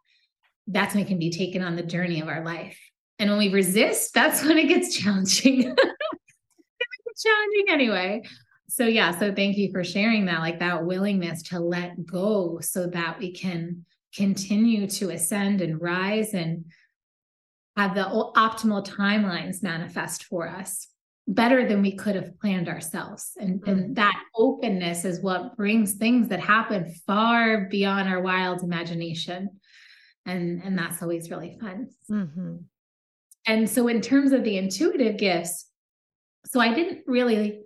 that's 0.66 0.94
when 0.94 1.04
we 1.04 1.08
can 1.08 1.20
be 1.20 1.30
taken 1.30 1.62
on 1.62 1.76
the 1.76 1.84
journey 1.84 2.20
of 2.20 2.26
our 2.26 2.44
life. 2.44 2.78
And 3.20 3.30
when 3.30 3.38
we 3.38 3.52
resist, 3.52 4.12
that's 4.12 4.44
when 4.44 4.58
it 4.58 4.66
gets 4.66 4.96
challenging. 4.96 5.62
challenging 7.18 7.66
anyway. 7.68 8.22
So 8.68 8.86
yeah, 8.86 9.18
so 9.18 9.32
thank 9.32 9.56
you 9.56 9.70
for 9.72 9.82
sharing 9.82 10.26
that, 10.26 10.40
like 10.40 10.58
that 10.58 10.84
willingness 10.84 11.42
to 11.44 11.58
let 11.60 12.04
go 12.04 12.58
so 12.60 12.88
that 12.88 13.18
we 13.18 13.32
can 13.32 13.84
continue 14.14 14.86
to 14.86 15.10
ascend 15.10 15.60
and 15.60 15.80
rise 15.80 16.34
and 16.34 16.64
have 17.76 17.94
the 17.94 18.04
optimal 18.36 18.84
timelines 18.84 19.62
manifest 19.62 20.24
for 20.24 20.48
us 20.48 20.88
better 21.28 21.68
than 21.68 21.82
we 21.82 21.94
could 21.94 22.16
have 22.16 22.38
planned 22.40 22.68
ourselves. 22.68 23.32
And, 23.38 23.60
mm-hmm. 23.60 23.70
and 23.70 23.96
that 23.96 24.18
openness 24.34 25.04
is 25.04 25.20
what 25.20 25.56
brings 25.56 25.94
things 25.94 26.28
that 26.28 26.40
happen 26.40 26.92
far 27.06 27.68
beyond 27.68 28.08
our 28.08 28.20
wild 28.20 28.62
imagination. 28.62 29.60
And, 30.24 30.62
and 30.62 30.76
that's 30.76 31.02
always 31.02 31.30
really 31.30 31.56
fun. 31.60 31.88
Mm-hmm. 32.10 32.56
And 33.46 33.70
so, 33.70 33.88
in 33.88 34.00
terms 34.00 34.32
of 34.32 34.44
the 34.44 34.58
intuitive 34.58 35.16
gifts, 35.16 35.66
so 36.44 36.60
I 36.60 36.74
didn't 36.74 37.04
really 37.06 37.60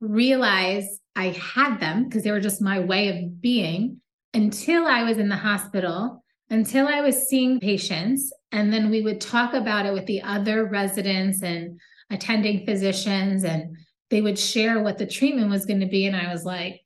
realize 0.00 1.00
I 1.14 1.28
had 1.28 1.78
them 1.78 2.04
because 2.04 2.24
they 2.24 2.32
were 2.32 2.40
just 2.40 2.60
my 2.60 2.80
way 2.80 3.08
of 3.08 3.40
being 3.40 4.00
until 4.34 4.86
I 4.86 5.04
was 5.04 5.18
in 5.18 5.28
the 5.28 5.36
hospital, 5.36 6.22
until 6.50 6.86
I 6.86 7.00
was 7.00 7.28
seeing 7.28 7.60
patients. 7.60 8.32
And 8.52 8.72
then 8.72 8.90
we 8.90 9.00
would 9.00 9.20
talk 9.20 9.54
about 9.54 9.86
it 9.86 9.94
with 9.94 10.06
the 10.06 10.22
other 10.22 10.66
residents 10.66 11.42
and 11.42 11.80
attending 12.10 12.66
physicians, 12.66 13.44
and 13.44 13.76
they 14.10 14.20
would 14.20 14.38
share 14.38 14.82
what 14.82 14.98
the 14.98 15.06
treatment 15.06 15.50
was 15.50 15.64
going 15.64 15.80
to 15.80 15.86
be. 15.86 16.06
And 16.06 16.14
I 16.14 16.30
was 16.30 16.44
like, 16.44 16.82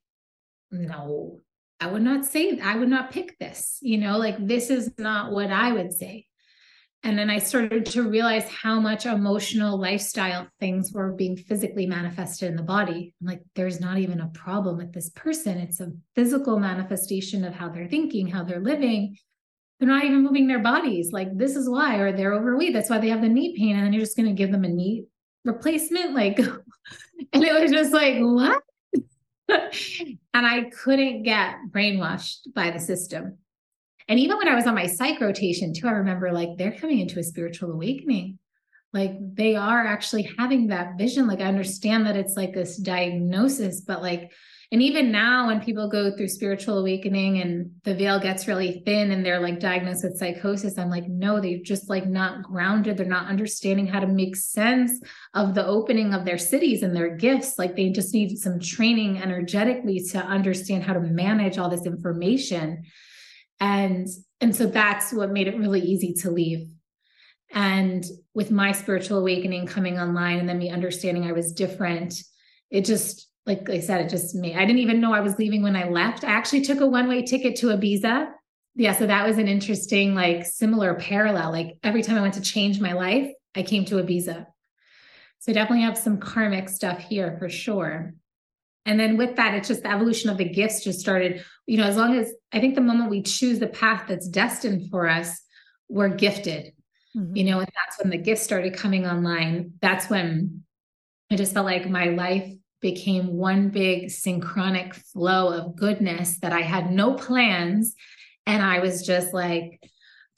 no, 0.71 1.41
I 1.81 1.89
would 1.89 2.03
not 2.03 2.25
say, 2.25 2.61
I 2.61 2.77
would 2.77 2.89
not 2.89 3.11
pick 3.11 3.39
this. 3.39 3.79
You 3.83 3.99
know, 3.99 4.19
like 4.19 4.37
this 4.39 4.71
is 4.71 4.93
not 4.99 5.33
what 5.33 5.51
I 5.51 5.73
would 5.73 5.93
say. 5.93 6.28
And 7.05 7.17
then 7.17 7.31
I 7.31 7.39
started 7.39 7.87
to 7.87 8.09
realize 8.09 8.49
how 8.49 8.81
much 8.81 9.07
emotional 9.07 9.79
lifestyle 9.79 10.49
things 10.59 10.93
were 10.93 11.13
being 11.13 11.37
physically 11.37 11.87
manifested 11.87 12.51
in 12.51 12.57
the 12.57 12.63
body. 12.63 13.15
Like, 13.23 13.43
there's 13.55 13.81
not 13.81 13.99
even 13.99 14.21
a 14.21 14.29
problem 14.29 14.79
with 14.79 14.93
this 14.93 15.11
person. 15.11 15.59
It's 15.59 15.81
a 15.81 15.93
physical 16.17 16.59
manifestation 16.59 17.45
of 17.45 17.55
how 17.55 17.69
they're 17.69 17.89
thinking, 17.89 18.27
how 18.27 18.43
they're 18.43 18.61
living. 18.61 19.17
They're 19.79 19.89
not 19.89 20.05
even 20.05 20.25
moving 20.25 20.49
their 20.49 20.59
bodies. 20.59 21.13
Like, 21.13 21.37
this 21.37 21.55
is 21.55 21.71
why, 21.71 21.99
or 21.99 22.11
they're 22.11 22.35
overweight. 22.35 22.73
That's 22.73 22.91
why 22.91 22.99
they 22.99 23.11
have 23.11 23.23
the 23.23 23.29
knee 23.29 23.57
pain. 23.57 23.77
And 23.77 23.87
then 23.87 23.93
you're 23.93 24.03
just 24.03 24.17
going 24.17 24.29
to 24.29 24.35
give 24.35 24.51
them 24.51 24.65
a 24.65 24.69
knee 24.69 25.05
replacement. 25.45 26.15
Like, 26.15 26.39
and 27.33 27.45
it 27.45 27.61
was 27.61 27.71
just 27.71 27.93
like, 27.93 28.17
what? 28.19 28.61
and 29.49 30.19
I 30.47 30.71
couldn't 30.83 31.23
get 31.23 31.55
brainwashed 31.71 32.53
by 32.55 32.73
the 32.73 32.81
system. 32.81 33.39
And 34.09 34.19
even 34.19 34.39
when 34.39 34.49
I 34.49 34.55
was 34.55 34.67
on 34.67 34.75
my 34.75 34.87
psych 34.87 35.21
rotation 35.21 35.75
too, 35.75 35.87
I 35.87 35.93
remember 35.93 36.33
like 36.33 36.57
they're 36.57 36.73
coming 36.73 37.01
into 37.01 37.19
a 37.19 37.23
spiritual 37.23 37.73
awakening. 37.73 38.39
Like 38.95 39.13
they 39.21 39.55
are 39.55 39.87
actually 39.87 40.31
having 40.39 40.69
that 40.69 40.97
vision. 40.97 41.27
Like 41.27 41.41
I 41.41 41.45
understand 41.45 42.07
that 42.07 42.17
it's 42.17 42.37
like 42.37 42.55
this 42.55 42.79
diagnosis, 42.79 43.83
but 43.83 44.01
like, 44.01 44.33
and 44.71 44.83
even 44.83 45.11
now 45.11 45.47
when 45.47 45.63
people 45.63 45.89
go 45.89 46.15
through 46.15 46.29
spiritual 46.29 46.79
awakening 46.79 47.41
and 47.41 47.71
the 47.85 47.95
veil 47.95 48.21
gets 48.21 48.47
really 48.47 48.83
thin 48.85 49.11
and 49.11 49.25
they're 49.25 49.41
like 49.41 49.61
diagnosed 49.61 50.05
with 50.05 50.19
psychosis, 50.19 50.77
I'm 50.77 50.91
like, 50.91 51.09
no, 51.09 51.41
they're 51.41 51.59
just 51.63 51.89
like 51.89 52.07
not 52.07 52.43
grounded. 52.43 52.97
They're 52.97 53.07
not 53.07 53.29
understanding 53.29 53.87
how 53.87 54.01
to 54.01 54.07
make 54.07 54.37
sense 54.37 55.01
of 55.33 55.55
the 55.55 55.67
opening 55.67 56.13
of 56.13 56.27
their 56.27 56.37
cities 56.37 56.83
and 56.83 56.95
their 56.95 57.17
gifts. 57.17 57.59
Like 57.59 57.77
they 57.77 57.91
just 57.91 58.13
need 58.13 58.37
some 58.37 58.61
training 58.61 59.23
energetically 59.23 60.03
to 60.11 60.19
understand 60.19 60.83
how 60.83 60.95
to 60.95 61.01
manage 61.01 61.57
all 61.57 61.71
this 61.71 61.87
information 61.87 62.85
and 63.61 64.07
and 64.41 64.55
so 64.55 64.67
that's 64.67 65.13
what 65.13 65.31
made 65.31 65.49
it 65.49 65.59
really 65.59 65.81
easy 65.81 66.15
to 66.15 66.31
leave. 66.31 66.69
And 67.53 68.05
with 68.35 68.51
my 68.51 68.73
spiritual 68.73 69.19
awakening 69.19 69.67
coming 69.67 69.99
online 69.99 70.39
and 70.39 70.49
then 70.49 70.59
me 70.59 70.71
understanding 70.71 71.25
i 71.25 71.33
was 71.33 71.53
different 71.53 72.15
it 72.71 72.85
just 72.85 73.27
like 73.47 73.69
i 73.71 73.81
said 73.81 74.03
it 74.03 74.11
just 74.11 74.35
me 74.35 74.55
i 74.55 74.61
didn't 74.67 74.81
even 74.81 75.01
know 75.01 75.15
i 75.15 75.21
was 75.21 75.39
leaving 75.39 75.63
when 75.63 75.75
i 75.75 75.89
left. 75.89 76.25
I 76.25 76.29
actually 76.29 76.61
took 76.61 76.81
a 76.81 76.87
one-way 76.87 77.23
ticket 77.23 77.57
to 77.57 77.69
ibiza. 77.69 78.31
Yeah 78.75 78.93
so 78.93 79.07
that 79.07 79.27
was 79.27 79.39
an 79.39 79.49
interesting 79.49 80.15
like 80.15 80.45
similar 80.45 80.95
parallel. 80.95 81.51
Like 81.51 81.79
every 81.83 82.03
time 82.03 82.19
i 82.19 82.21
went 82.21 82.35
to 82.35 82.43
change 82.43 82.81
my 82.81 82.93
life 82.93 83.33
i 83.55 83.63
came 83.63 83.85
to 83.87 83.97
ibiza. 83.97 84.47
So 85.41 85.53
definitely 85.53 85.85
have 85.85 85.97
some 85.97 86.19
karmic 86.19 86.69
stuff 86.69 86.99
here 86.99 87.37
for 87.39 87.49
sure 87.49 88.15
and 88.89 88.99
then 88.99 89.19
with 89.19 89.37
that, 89.37 89.53
it's 89.53 89.69
just 89.69 89.83
the 89.83 89.91
evolution 89.91 90.31
of 90.31 90.39
the 90.39 90.49
gifts 90.49 90.83
just 90.83 90.99
started, 90.99 91.45
you 91.67 91.77
know, 91.77 91.85
as 91.85 91.99
long 91.99 92.17
as 92.17 92.33
I 92.53 92.59
think 92.59 92.75
the 92.75 92.81
moment 92.81 93.11
we 93.11 93.23
choose 93.23 93.59
the 93.59 93.67
path 93.67 94.05
that's 94.09 94.27
destined 94.27 94.91
for 94.91 95.07
us, 95.07 95.43
we're 95.91 96.09
gifted, 96.09 96.73
mm-hmm. 97.15 97.37
you 97.37 97.45
know, 97.45 97.59
and 97.59 97.69
that's 97.69 98.03
when 98.03 98.09
the 98.09 98.17
gifts 98.17 98.43
started 98.43 98.75
coming 98.75 99.07
online. 99.07 99.75
That's 99.83 100.09
when 100.09 100.65
I 101.31 101.37
just 101.37 101.53
felt 101.53 101.67
like 101.67 101.91
my 101.91 102.07
life 102.07 102.51
became 102.81 103.35
one 103.35 103.69
big 103.69 104.11
synchronic 104.11 104.95
flow 104.95 105.53
of 105.53 105.77
goodness 105.77 106.39
that 106.41 106.55
I 106.55 106.63
had 106.63 106.91
no 106.91 107.13
plans. 107.13 107.95
And 108.47 108.63
I 108.63 108.79
was 108.79 109.05
just 109.05 109.35
like 109.35 109.83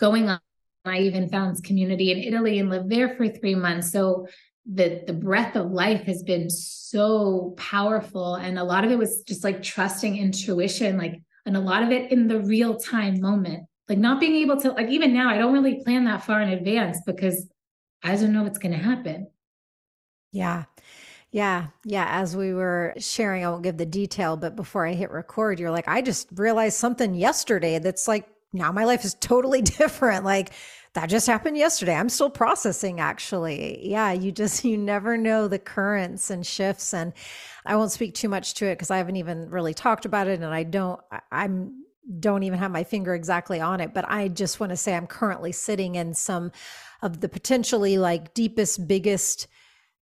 going 0.01 0.29
on. 0.29 0.41
I 0.85 1.01
even 1.01 1.29
found 1.29 1.63
community 1.63 2.11
in 2.11 2.19
Italy 2.19 2.59
and 2.59 2.69
lived 2.69 2.91
there 2.91 3.15
for 3.15 3.29
three 3.29 3.55
months. 3.55 3.93
So 3.93 4.27
the 4.67 5.03
the 5.07 5.13
breath 5.13 5.57
of 5.57 5.71
life 5.71 6.03
has 6.03 6.23
been 6.23 6.51
so 6.51 7.55
powerful. 7.57 8.35
And 8.35 8.59
a 8.59 8.65
lot 8.65 8.85
of 8.85 8.91
it 8.91 8.99
was 8.99 9.23
just 9.23 9.45
like 9.45 9.63
trusting 9.63 10.17
intuition 10.17 10.99
like 10.99 11.21
and 11.47 11.57
a 11.57 11.61
lot 11.61 11.83
of 11.83 11.91
it 11.91 12.13
in 12.13 12.29
the 12.29 12.41
real 12.41 12.77
time 12.77 13.21
moment 13.21 13.65
like 13.89 13.99
not 13.99 14.21
being 14.21 14.37
able 14.37 14.59
to 14.61 14.71
like 14.73 14.89
even 14.89 15.13
now 15.13 15.29
i 15.29 15.37
don't 15.37 15.53
really 15.53 15.83
plan 15.83 16.05
that 16.05 16.25
far 16.25 16.41
in 16.41 16.51
advance 16.51 16.99
because 17.05 17.49
i 18.03 18.15
don't 18.15 18.33
know 18.33 18.43
what's 18.43 18.59
going 18.59 18.73
to 18.73 18.79
happen. 18.79 19.29
Yeah. 20.33 20.65
Yeah. 21.33 21.69
Yeah. 21.85 22.07
As 22.09 22.37
we 22.37 22.55
were 22.55 22.95
sharing 22.99 23.45
i 23.45 23.51
won't 23.51 23.65
give 23.65 23.77
the 23.77 23.87
detail 23.87 24.37
but 24.37 24.57
before 24.57 24.87
i 24.87 24.93
hit 24.93 25.11
record 25.11 25.59
you're 25.59 25.71
like 25.71 25.89
i 25.89 26.01
just 26.01 26.29
realized 26.35 26.77
something 26.77 27.15
yesterday 27.15 27.79
that's 27.79 28.07
like 28.07 28.29
now 28.53 28.73
my 28.73 28.85
life 28.85 29.05
is 29.05 29.15
totally 29.15 29.63
different. 29.79 30.25
Like 30.25 30.51
that 30.95 31.09
just 31.09 31.27
happened 31.27 31.57
yesterday. 31.57 31.95
I'm 31.95 32.09
still 32.09 32.31
processing 32.31 33.01
actually. 33.01 33.89
Yeah, 33.89 34.13
you 34.13 34.33
just 34.33 34.65
you 34.65 34.77
never 34.77 35.17
know 35.17 35.49
the 35.49 35.59
currents 35.59 36.31
and 36.31 36.47
shifts 36.47 36.93
and 36.93 37.13
I 37.65 37.77
won't 37.77 37.93
speak 37.93 38.15
too 38.15 38.29
much 38.29 38.55
to 38.55 38.67
it 38.67 38.75
because 38.75 38.91
I 38.91 38.97
haven't 38.97 39.17
even 39.17 39.51
really 39.51 39.75
talked 39.75 40.05
about 40.05 40.27
it 40.27 40.41
and 40.41 40.53
I 40.53 40.65
don't 40.65 41.01
I'm 41.31 41.85
don't 42.19 42.43
even 42.43 42.59
have 42.59 42.73
my 42.73 42.83
finger 42.83 43.15
exactly 43.15 43.61
on 43.61 43.81
it, 43.81 43.95
but 43.95 44.05
I 44.09 44.29
just 44.29 44.59
want 44.59 44.71
to 44.71 44.77
say 44.77 44.97
I'm 44.97 45.07
currently 45.07 45.53
sitting 45.53 45.95
in 45.95 46.15
some 46.15 46.51
of 47.03 47.21
the 47.21 47.29
potentially 47.29 47.99
like 47.99 48.35
deepest 48.35 48.89
biggest 48.89 49.47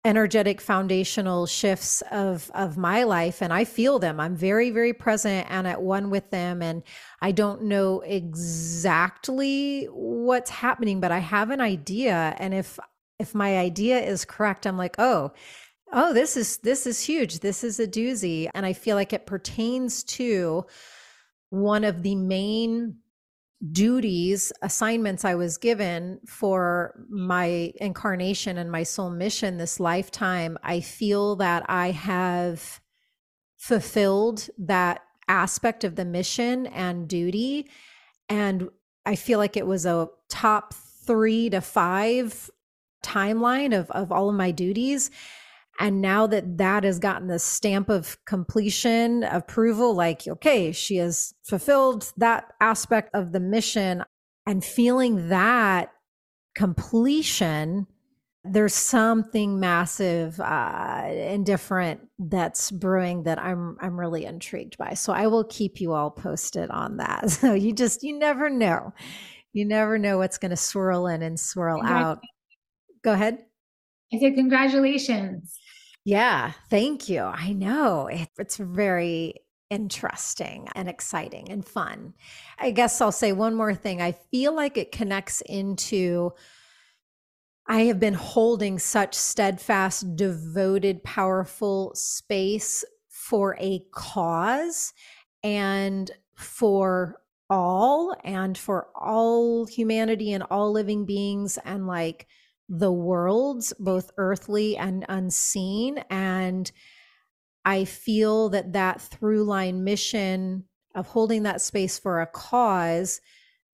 energetic 0.04 0.62
foundational 0.62 1.46
shifts 1.46 2.02
of 2.10 2.50
of 2.54 2.78
my 2.78 3.02
life 3.02 3.42
and 3.42 3.52
I 3.52 3.64
feel 3.64 3.98
them. 3.98 4.18
I'm 4.18 4.34
very 4.34 4.70
very 4.70 4.94
present 4.94 5.46
and 5.50 5.66
at 5.66 5.82
one 5.82 6.08
with 6.08 6.30
them 6.30 6.62
and 6.62 6.82
I 7.20 7.32
don't 7.32 7.64
know 7.64 8.00
exactly 8.00 9.84
what's 9.86 10.50
happening 10.50 11.00
but 11.00 11.12
I 11.12 11.18
have 11.18 11.50
an 11.50 11.60
idea 11.60 12.34
and 12.38 12.54
if 12.54 12.78
if 13.18 13.34
my 13.34 13.58
idea 13.58 14.00
is 14.00 14.24
correct 14.24 14.66
I'm 14.66 14.78
like, 14.78 14.96
"Oh, 14.98 15.32
oh 15.92 16.14
this 16.14 16.34
is 16.36 16.58
this 16.58 16.86
is 16.86 17.00
huge. 17.02 17.40
This 17.40 17.62
is 17.62 17.78
a 17.78 17.86
doozy." 17.86 18.48
And 18.54 18.64
I 18.64 18.72
feel 18.72 18.96
like 18.96 19.12
it 19.12 19.26
pertains 19.26 20.02
to 20.04 20.64
one 21.50 21.84
of 21.84 22.02
the 22.02 22.14
main 22.14 22.99
duties, 23.72 24.52
assignments 24.62 25.24
I 25.24 25.34
was 25.34 25.58
given 25.58 26.20
for 26.26 26.94
my 27.10 27.72
incarnation 27.76 28.56
and 28.56 28.70
my 28.70 28.82
soul 28.82 29.10
mission 29.10 29.58
this 29.58 29.78
lifetime, 29.78 30.56
I 30.62 30.80
feel 30.80 31.36
that 31.36 31.64
I 31.68 31.90
have 31.90 32.80
fulfilled 33.58 34.48
that 34.58 35.02
aspect 35.28 35.84
of 35.84 35.96
the 35.96 36.04
mission 36.04 36.66
and 36.68 37.06
duty. 37.06 37.68
And 38.28 38.70
I 39.04 39.14
feel 39.14 39.38
like 39.38 39.56
it 39.56 39.66
was 39.66 39.84
a 39.84 40.08
top 40.28 40.72
three 40.74 41.50
to 41.50 41.60
five 41.60 42.50
timeline 43.04 43.78
of, 43.78 43.90
of 43.90 44.10
all 44.10 44.30
of 44.30 44.34
my 44.34 44.50
duties. 44.50 45.10
And 45.80 46.02
now 46.02 46.26
that 46.26 46.58
that 46.58 46.84
has 46.84 46.98
gotten 46.98 47.26
the 47.26 47.38
stamp 47.38 47.88
of 47.88 48.18
completion, 48.26 49.24
approval, 49.24 49.94
like, 49.94 50.28
okay, 50.28 50.72
she 50.72 50.96
has 50.96 51.32
fulfilled 51.42 52.12
that 52.18 52.52
aspect 52.60 53.14
of 53.14 53.32
the 53.32 53.40
mission 53.40 54.04
and 54.46 54.62
feeling 54.62 55.30
that 55.30 55.90
completion, 56.54 57.86
there's 58.44 58.74
something 58.74 59.58
massive 59.58 60.38
uh, 60.38 61.02
and 61.06 61.46
different 61.46 62.00
that's 62.18 62.70
brewing 62.70 63.22
that 63.22 63.38
I'm 63.38 63.78
I'm 63.80 63.98
really 63.98 64.26
intrigued 64.26 64.76
by. 64.76 64.94
So 64.94 65.14
I 65.14 65.28
will 65.28 65.44
keep 65.44 65.80
you 65.80 65.94
all 65.94 66.10
posted 66.10 66.70
on 66.70 66.98
that. 66.98 67.30
So 67.30 67.54
you 67.54 67.72
just 67.72 68.02
you 68.02 68.18
never 68.18 68.50
know, 68.50 68.92
you 69.54 69.64
never 69.64 69.98
know 69.98 70.18
what's 70.18 70.36
going 70.36 70.50
to 70.50 70.56
swirl 70.56 71.06
in 71.06 71.22
and 71.22 71.40
swirl 71.40 71.82
out. 71.82 72.20
Go 73.02 73.12
ahead. 73.12 73.38
I 74.12 74.18
said 74.18 74.34
congratulations. 74.34 75.59
Yeah, 76.04 76.52
thank 76.70 77.08
you. 77.08 77.20
I 77.22 77.52
know 77.52 78.08
it's 78.38 78.56
very 78.56 79.34
interesting 79.68 80.68
and 80.74 80.88
exciting 80.88 81.50
and 81.50 81.64
fun. 81.64 82.14
I 82.58 82.70
guess 82.70 83.00
I'll 83.00 83.12
say 83.12 83.32
one 83.32 83.54
more 83.54 83.74
thing. 83.74 84.02
I 84.02 84.12
feel 84.12 84.54
like 84.54 84.76
it 84.76 84.92
connects 84.92 85.42
into 85.42 86.32
I 87.66 87.82
have 87.82 88.00
been 88.00 88.14
holding 88.14 88.78
such 88.80 89.14
steadfast, 89.14 90.16
devoted, 90.16 91.04
powerful 91.04 91.92
space 91.94 92.84
for 93.08 93.56
a 93.60 93.84
cause 93.92 94.92
and 95.44 96.10
for 96.34 97.20
all 97.48 98.16
and 98.24 98.58
for 98.58 98.88
all 98.96 99.66
humanity 99.66 100.32
and 100.32 100.42
all 100.50 100.72
living 100.72 101.04
beings 101.04 101.58
and 101.64 101.86
like 101.86 102.26
the 102.70 102.92
worlds, 102.92 103.72
both 103.80 104.12
earthly 104.16 104.76
and 104.76 105.04
unseen. 105.08 105.98
And 106.08 106.70
I 107.64 107.84
feel 107.84 108.48
that 108.50 108.72
that 108.72 109.02
through 109.02 109.44
line 109.44 109.82
mission 109.82 110.64
of 110.94 111.08
holding 111.08 111.42
that 111.42 111.60
space 111.60 111.98
for 111.98 112.20
a 112.20 112.26
cause 112.26 113.20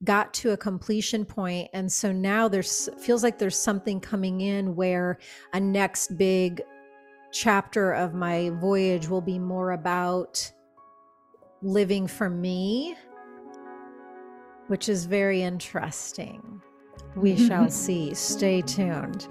got 0.04 0.34
to 0.34 0.50
a 0.50 0.56
completion 0.56 1.24
point 1.24 1.70
and 1.72 1.90
so 1.90 2.12
now 2.12 2.48
there's 2.48 2.90
feels 2.98 3.22
like 3.22 3.38
there's 3.38 3.58
something 3.58 3.98
coming 3.98 4.42
in 4.42 4.76
where 4.76 5.18
a 5.54 5.60
next 5.60 6.18
big 6.18 6.60
chapter 7.32 7.92
of 7.92 8.12
my 8.12 8.50
voyage 8.60 9.08
will 9.08 9.22
be 9.22 9.38
more 9.38 9.70
about 9.70 10.52
living 11.62 12.06
for 12.06 12.28
me 12.28 12.94
which 14.66 14.86
is 14.90 15.06
very 15.06 15.40
interesting 15.40 16.60
we 17.14 17.36
shall 17.48 17.70
see. 17.70 18.14
Stay 18.14 18.62
tuned. 18.62 19.28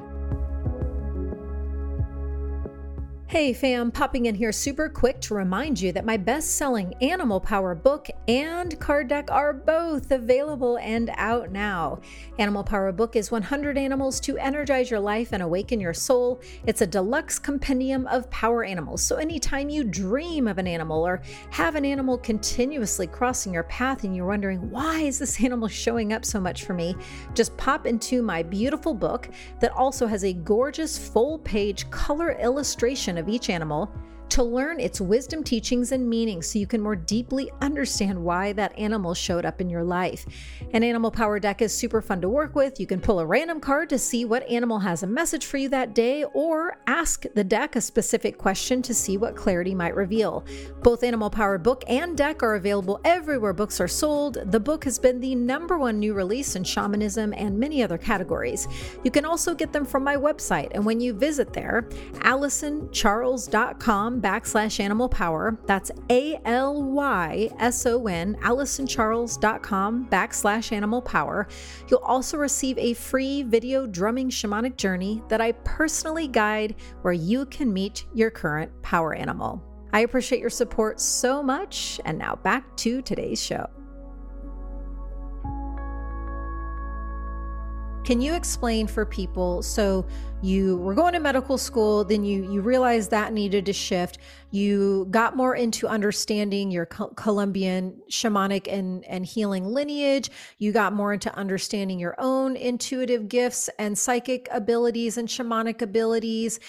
Hey 3.35 3.51
fam, 3.51 3.91
popping 3.91 4.27
in 4.27 4.35
here 4.35 4.53
super 4.53 4.87
quick 4.87 5.19
to 5.19 5.33
remind 5.33 5.81
you 5.81 5.91
that 5.91 6.05
my 6.05 6.15
best 6.15 6.55
selling 6.55 6.93
Animal 7.01 7.41
Power 7.41 7.75
book 7.75 8.07
and 8.29 8.79
card 8.79 9.09
deck 9.09 9.29
are 9.29 9.51
both 9.51 10.09
available 10.11 10.77
and 10.77 11.11
out 11.17 11.51
now. 11.51 11.99
Animal 12.39 12.63
Power 12.63 12.93
book 12.93 13.17
is 13.17 13.31
100 13.31 13.77
animals 13.77 14.21
to 14.21 14.37
energize 14.37 14.89
your 14.89 15.01
life 15.01 15.33
and 15.33 15.43
awaken 15.43 15.81
your 15.81 15.93
soul. 15.93 16.39
It's 16.65 16.79
a 16.79 16.87
deluxe 16.87 17.37
compendium 17.37 18.07
of 18.07 18.29
power 18.29 18.63
animals. 18.63 19.03
So 19.03 19.17
anytime 19.17 19.67
you 19.67 19.83
dream 19.83 20.47
of 20.47 20.57
an 20.57 20.65
animal 20.65 21.05
or 21.05 21.21
have 21.49 21.75
an 21.75 21.83
animal 21.83 22.17
continuously 22.17 23.05
crossing 23.05 23.53
your 23.53 23.63
path 23.63 24.05
and 24.05 24.15
you're 24.15 24.25
wondering, 24.25 24.71
why 24.71 25.01
is 25.01 25.19
this 25.19 25.43
animal 25.43 25.67
showing 25.67 26.13
up 26.13 26.23
so 26.23 26.39
much 26.39 26.63
for 26.63 26.73
me? 26.73 26.95
Just 27.33 27.57
pop 27.57 27.85
into 27.85 28.21
my 28.21 28.43
beautiful 28.43 28.93
book 28.93 29.27
that 29.59 29.73
also 29.73 30.07
has 30.07 30.23
a 30.23 30.31
gorgeous 30.31 30.97
full 30.97 31.39
page 31.39 31.89
color 31.89 32.31
illustration 32.39 33.17
of 33.17 33.24
each 33.29 33.49
animal 33.49 33.91
to 34.29 34.43
learn 34.43 34.79
its 34.79 34.99
wisdom, 34.99 35.43
teachings, 35.43 35.91
and 35.91 36.09
meanings 36.09 36.47
so 36.47 36.59
you 36.59 36.67
can 36.67 36.81
more 36.81 36.95
deeply 36.95 37.51
understand 37.61 38.21
why 38.21 38.53
that 38.53 38.77
animal 38.77 39.13
showed 39.13 39.45
up 39.45 39.61
in 39.61 39.69
your 39.69 39.83
life. 39.83 40.25
An 40.73 40.83
animal 40.83 41.11
power 41.11 41.39
deck 41.39 41.61
is 41.61 41.73
super 41.73 42.01
fun 42.01 42.21
to 42.21 42.29
work 42.29 42.55
with. 42.55 42.79
You 42.79 42.87
can 42.87 42.99
pull 42.99 43.19
a 43.19 43.25
random 43.25 43.59
card 43.59 43.89
to 43.89 43.99
see 43.99 44.25
what 44.25 44.47
animal 44.49 44.79
has 44.79 45.03
a 45.03 45.07
message 45.07 45.45
for 45.45 45.57
you 45.57 45.69
that 45.69 45.95
day, 45.95 46.23
or 46.33 46.77
ask 46.87 47.25
the 47.33 47.43
deck 47.43 47.75
a 47.75 47.81
specific 47.81 48.37
question 48.37 48.81
to 48.81 48.93
see 48.93 49.17
what 49.17 49.35
clarity 49.35 49.75
might 49.75 49.95
reveal. 49.95 50.45
Both 50.81 51.03
Animal 51.03 51.29
Power 51.29 51.57
book 51.57 51.83
and 51.87 52.17
deck 52.17 52.43
are 52.43 52.55
available 52.55 52.99
everywhere 53.05 53.53
books 53.53 53.79
are 53.79 53.87
sold. 53.87 54.37
The 54.51 54.59
book 54.59 54.83
has 54.83 54.99
been 54.99 55.19
the 55.19 55.35
number 55.35 55.77
one 55.77 55.99
new 55.99 56.13
release 56.13 56.55
in 56.55 56.63
shamanism 56.63 57.33
and 57.33 57.59
many 57.59 57.83
other 57.83 57.97
categories. 57.97 58.67
You 59.03 59.11
can 59.11 59.25
also 59.25 59.53
get 59.53 59.71
them 59.71 59.85
from 59.85 60.03
my 60.03 60.15
website, 60.15 60.71
and 60.73 60.85
when 60.85 60.99
you 60.99 61.13
visit 61.13 61.53
there, 61.53 61.87
Backslash 64.21 64.79
animal 64.79 65.09
power. 65.09 65.57
That's 65.65 65.91
A 66.09 66.39
L 66.45 66.83
Y 66.83 67.49
S 67.59 67.85
O 67.85 68.07
N, 68.07 68.35
AlysonCharles.com 68.41 70.07
backslash 70.07 70.71
animal 70.71 71.01
power. 71.01 71.47
You'll 71.89 71.99
also 71.99 72.37
receive 72.37 72.77
a 72.77 72.93
free 72.93 73.43
video 73.43 73.85
drumming 73.85 74.29
shamanic 74.29 74.77
journey 74.77 75.21
that 75.29 75.41
I 75.41 75.51
personally 75.51 76.27
guide 76.27 76.75
where 77.01 77.13
you 77.13 77.45
can 77.45 77.71
meet 77.71 78.05
your 78.13 78.31
current 78.31 78.71
power 78.81 79.13
animal. 79.13 79.63
I 79.93 80.01
appreciate 80.01 80.41
your 80.41 80.49
support 80.49 80.99
so 80.99 81.41
much. 81.41 82.01
And 82.05 82.17
now 82.17 82.35
back 82.35 82.75
to 82.77 83.01
today's 83.01 83.41
show. 83.41 83.69
Can 88.05 88.21
you 88.21 88.35
explain 88.35 88.85
for 88.85 89.03
people? 89.03 89.63
So 89.63 90.05
you 90.45 90.77
were 90.77 90.93
going 90.93 91.13
to 91.13 91.19
medical 91.19 91.57
school, 91.57 92.03
then 92.03 92.23
you 92.23 92.51
you 92.51 92.61
realized 92.61 93.09
that 93.11 93.33
needed 93.33 93.65
to 93.65 93.73
shift. 93.73 94.19
You 94.51 95.07
got 95.09 95.35
more 95.35 95.55
into 95.55 95.87
understanding 95.87 96.71
your 96.71 96.85
Colombian 96.85 97.99
shamanic 98.11 98.71
and 98.71 99.03
and 99.05 99.25
healing 99.25 99.65
lineage. 99.65 100.29
You 100.59 100.71
got 100.71 100.93
more 100.93 101.13
into 101.13 101.33
understanding 101.35 101.99
your 101.99 102.15
own 102.19 102.55
intuitive 102.55 103.27
gifts 103.27 103.69
and 103.79 103.97
psychic 103.97 104.47
abilities 104.51 105.17
and 105.17 105.27
shamanic 105.27 105.81
abilities. 105.81 106.59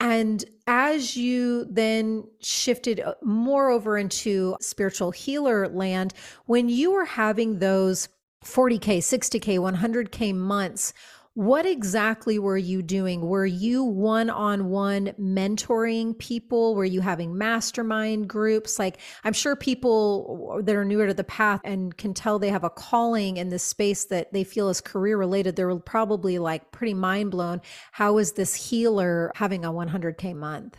And 0.00 0.44
as 0.66 1.16
you 1.16 1.66
then 1.70 2.24
shifted 2.40 3.00
uh, 3.00 3.14
more 3.22 3.70
over 3.70 3.96
into 3.96 4.56
spiritual 4.60 5.10
healer 5.10 5.68
land, 5.68 6.14
when 6.46 6.68
you 6.68 6.92
were 6.92 7.04
having 7.04 7.58
those 7.58 8.08
40K, 8.44 8.98
60K, 8.98 9.58
100K 9.58 10.34
months, 10.34 10.92
what 11.34 11.66
exactly 11.66 12.38
were 12.38 12.56
you 12.56 12.80
doing? 12.80 13.20
Were 13.20 13.44
you 13.44 13.82
one 13.82 14.30
on 14.30 14.70
one 14.70 15.12
mentoring 15.20 16.16
people? 16.18 16.76
Were 16.76 16.84
you 16.84 17.00
having 17.00 17.36
mastermind 17.36 18.28
groups? 18.28 18.78
Like, 18.78 18.98
I'm 19.24 19.32
sure 19.32 19.56
people 19.56 20.60
that 20.62 20.76
are 20.76 20.84
newer 20.84 21.08
to 21.08 21.14
the 21.14 21.24
path 21.24 21.60
and 21.64 21.96
can 21.96 22.14
tell 22.14 22.38
they 22.38 22.50
have 22.50 22.62
a 22.62 22.70
calling 22.70 23.36
in 23.36 23.48
this 23.48 23.64
space 23.64 24.04
that 24.06 24.32
they 24.32 24.44
feel 24.44 24.68
is 24.68 24.80
career 24.80 25.18
related, 25.18 25.56
they're 25.56 25.76
probably 25.80 26.38
like 26.38 26.70
pretty 26.70 26.94
mind 26.94 27.32
blown. 27.32 27.60
How 27.90 28.18
is 28.18 28.32
this 28.32 28.54
healer 28.54 29.32
having 29.34 29.64
a 29.64 29.72
100K 29.72 30.36
month? 30.36 30.78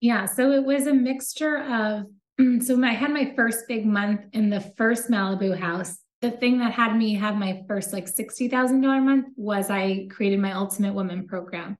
Yeah. 0.00 0.26
So 0.26 0.50
it 0.50 0.64
was 0.64 0.88
a 0.88 0.94
mixture 0.94 1.58
of, 1.58 2.06
so 2.66 2.82
I 2.82 2.94
had 2.94 3.12
my 3.12 3.32
first 3.36 3.68
big 3.68 3.86
month 3.86 4.22
in 4.32 4.50
the 4.50 4.60
first 4.76 5.08
Malibu 5.08 5.56
house 5.56 6.01
the 6.22 6.30
thing 6.30 6.58
that 6.58 6.72
had 6.72 6.96
me 6.96 7.14
have 7.14 7.36
my 7.36 7.62
first 7.68 7.92
like 7.92 8.06
$60,000 8.06 8.80
month 9.02 9.26
was 9.36 9.68
I 9.70 10.06
created 10.10 10.40
my 10.40 10.52
Ultimate 10.52 10.94
Woman 10.94 11.26
program. 11.26 11.76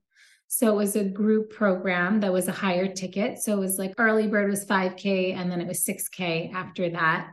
So 0.49 0.69
it 0.69 0.77
was 0.77 0.97
a 0.97 1.05
group 1.05 1.51
program 1.51 2.21
that 2.21 2.33
was 2.33 2.49
a 2.49 2.53
higher 2.53 2.87
ticket. 2.87 3.39
So 3.39 3.57
it 3.57 3.61
was 3.61 3.79
like 3.79 3.95
early 3.97 4.27
bird 4.27 4.51
was 4.51 4.67
5K 4.67 5.35
and 5.35 5.51
then 5.51 5.61
it 5.61 5.67
was 5.67 5.85
6K 5.85 6.53
after 6.53 6.91
that. 6.91 7.33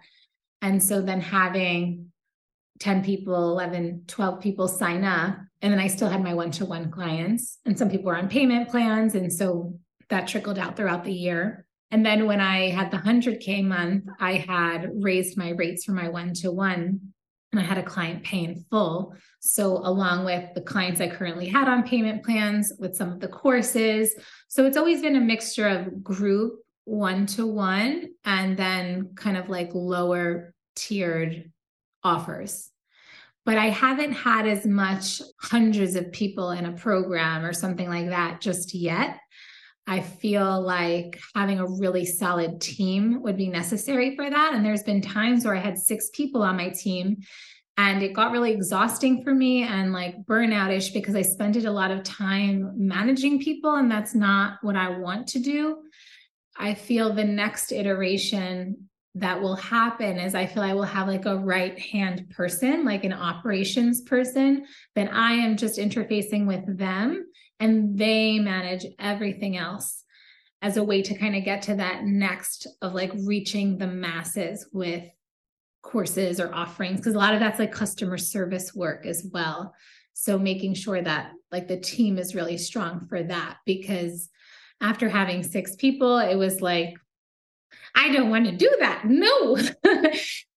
And 0.61 0.81
so 0.81 1.01
then 1.01 1.19
having 1.19 2.11
10 2.79 3.03
people, 3.03 3.51
11, 3.51 4.03
12 4.07 4.39
people 4.39 4.67
sign 4.67 5.03
up. 5.03 5.37
And 5.61 5.73
then 5.73 5.79
I 5.79 5.87
still 5.87 6.07
had 6.07 6.23
my 6.23 6.33
one 6.33 6.51
to 6.51 6.65
one 6.65 6.89
clients, 6.89 7.57
and 7.65 7.77
some 7.77 7.89
people 7.89 8.05
were 8.05 8.15
on 8.15 8.29
payment 8.29 8.69
plans. 8.69 9.15
And 9.15 9.31
so 9.31 9.77
that 10.09 10.27
trickled 10.27 10.57
out 10.57 10.77
throughout 10.77 11.03
the 11.03 11.11
year. 11.11 11.65
And 11.91 12.05
then 12.05 12.27
when 12.27 12.39
I 12.39 12.69
had 12.69 12.91
the 12.91 12.97
100K 12.97 13.63
month, 13.63 14.05
I 14.19 14.33
had 14.33 14.91
raised 14.93 15.37
my 15.37 15.49
rates 15.51 15.85
for 15.85 15.91
my 15.91 16.09
one 16.09 16.33
to 16.35 16.51
one 16.51 17.13
and 17.51 17.59
I 17.59 17.63
had 17.63 17.77
a 17.77 17.83
client 17.83 18.23
pay 18.23 18.43
in 18.43 18.63
full. 18.69 19.15
So, 19.39 19.77
along 19.77 20.25
with 20.25 20.53
the 20.53 20.61
clients 20.61 21.01
I 21.01 21.07
currently 21.07 21.47
had 21.47 21.67
on 21.67 21.87
payment 21.87 22.23
plans, 22.23 22.73
with 22.77 22.95
some 22.95 23.11
of 23.11 23.19
the 23.19 23.27
courses. 23.27 24.13
So, 24.47 24.65
it's 24.65 24.77
always 24.77 25.01
been 25.01 25.15
a 25.15 25.21
mixture 25.21 25.67
of 25.67 26.03
group 26.03 26.59
one 26.85 27.25
to 27.27 27.45
one 27.45 28.09
and 28.25 28.57
then 28.57 29.11
kind 29.15 29.37
of 29.37 29.49
like 29.49 29.71
lower 29.73 30.53
tiered 30.75 31.51
offers. 32.03 32.69
But 33.45 33.57
I 33.57 33.69
haven't 33.69 34.13
had 34.13 34.47
as 34.47 34.65
much 34.65 35.21
hundreds 35.39 35.95
of 35.95 36.11
people 36.11 36.51
in 36.51 36.65
a 36.65 36.73
program 36.73 37.45
or 37.45 37.53
something 37.53 37.87
like 37.87 38.09
that 38.09 38.41
just 38.41 38.75
yet. 38.75 39.17
I 39.89 40.01
feel 40.01 40.61
like 40.61 41.19
having 41.35 41.57
a 41.59 41.65
really 41.65 42.05
solid 42.05 42.61
team 42.61 43.23
would 43.23 43.35
be 43.35 43.47
necessary 43.47 44.15
for 44.15 44.29
that. 44.29 44.53
And 44.53 44.63
there's 44.63 44.83
been 44.83 45.01
times 45.01 45.43
where 45.43 45.55
I 45.55 45.59
had 45.59 45.79
six 45.79 46.11
people 46.13 46.43
on 46.43 46.57
my 46.57 46.69
team 46.69 47.17
and 47.75 48.03
it 48.03 48.13
got 48.13 48.31
really 48.31 48.51
exhausting 48.51 49.23
for 49.23 49.33
me 49.33 49.63
and 49.63 49.91
like 49.91 50.23
burnoutish 50.25 50.93
because 50.93 51.15
I 51.15 51.23
spent 51.23 51.55
a 51.55 51.71
lot 51.71 51.89
of 51.89 52.03
time 52.03 52.71
managing 52.75 53.41
people 53.41 53.77
and 53.77 53.89
that's 53.89 54.13
not 54.13 54.59
what 54.61 54.75
I 54.75 54.99
want 54.99 55.25
to 55.29 55.39
do. 55.39 55.81
I 56.55 56.75
feel 56.75 57.11
the 57.11 57.23
next 57.23 57.71
iteration 57.71 58.89
that 59.15 59.41
will 59.41 59.55
happen 59.55 60.19
is 60.19 60.35
I 60.35 60.45
feel 60.45 60.61
I 60.61 60.75
will 60.75 60.83
have 60.83 61.07
like 61.07 61.25
a 61.25 61.35
right 61.35 61.79
hand 61.79 62.29
person, 62.29 62.85
like 62.85 63.05
an 63.05 63.13
operations 63.13 64.01
person, 64.01 64.67
that 64.93 65.11
I 65.11 65.33
am 65.33 65.57
just 65.57 65.79
interfacing 65.79 66.45
with 66.45 66.77
them 66.77 67.25
and 67.59 67.97
they 67.97 68.39
manage 68.39 68.85
everything 68.99 69.57
else 69.57 70.03
as 70.61 70.77
a 70.77 70.83
way 70.83 71.01
to 71.01 71.17
kind 71.17 71.35
of 71.35 71.43
get 71.43 71.61
to 71.63 71.75
that 71.75 72.03
next 72.03 72.67
of 72.81 72.93
like 72.93 73.11
reaching 73.25 73.77
the 73.77 73.87
masses 73.87 74.67
with 74.73 75.03
courses 75.81 76.39
or 76.39 76.53
offerings 76.53 76.99
because 76.99 77.15
a 77.15 77.17
lot 77.17 77.33
of 77.33 77.39
that's 77.39 77.59
like 77.59 77.71
customer 77.71 78.17
service 78.17 78.75
work 78.75 79.05
as 79.05 79.25
well. 79.31 79.73
So 80.13 80.37
making 80.37 80.73
sure 80.73 81.01
that 81.01 81.31
like 81.51 81.67
the 81.67 81.77
team 81.77 82.17
is 82.17 82.35
really 82.35 82.57
strong 82.57 83.07
for 83.07 83.23
that 83.23 83.57
because 83.65 84.29
after 84.81 85.09
having 85.09 85.43
six 85.43 85.75
people 85.75 86.17
it 86.17 86.35
was 86.35 86.61
like 86.61 86.93
i 87.95 88.11
don't 88.11 88.29
want 88.29 88.45
to 88.45 88.51
do 88.55 88.73
that 88.79 89.05
no. 89.05 89.57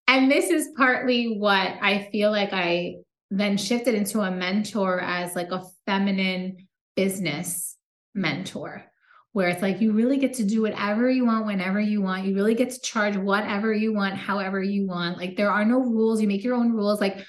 And 0.08 0.30
this 0.30 0.50
is 0.50 0.68
partly 0.76 1.38
what 1.38 1.70
i 1.80 2.08
feel 2.12 2.30
like 2.30 2.50
i 2.52 2.96
then 3.30 3.56
shifted 3.56 3.94
into 3.94 4.20
a 4.20 4.30
mentor 4.30 5.00
as 5.00 5.34
like 5.34 5.50
a 5.52 5.64
feminine 5.86 6.68
business 6.94 7.76
mentor 8.14 8.84
where 9.32 9.48
it's 9.48 9.62
like 9.62 9.80
you 9.80 9.92
really 9.92 10.18
get 10.18 10.34
to 10.34 10.44
do 10.44 10.62
whatever 10.62 11.10
you 11.10 11.24
want 11.24 11.46
whenever 11.46 11.80
you 11.80 12.02
want. 12.02 12.26
You 12.26 12.34
really 12.34 12.54
get 12.54 12.70
to 12.70 12.80
charge 12.80 13.16
whatever 13.16 13.72
you 13.72 13.94
want 13.94 14.14
however 14.14 14.62
you 14.62 14.86
want. 14.86 15.16
Like 15.16 15.36
there 15.36 15.50
are 15.50 15.64
no 15.64 15.78
rules. 15.78 16.20
You 16.20 16.28
make 16.28 16.44
your 16.44 16.54
own 16.54 16.72
rules. 16.72 17.00
Like 17.00 17.24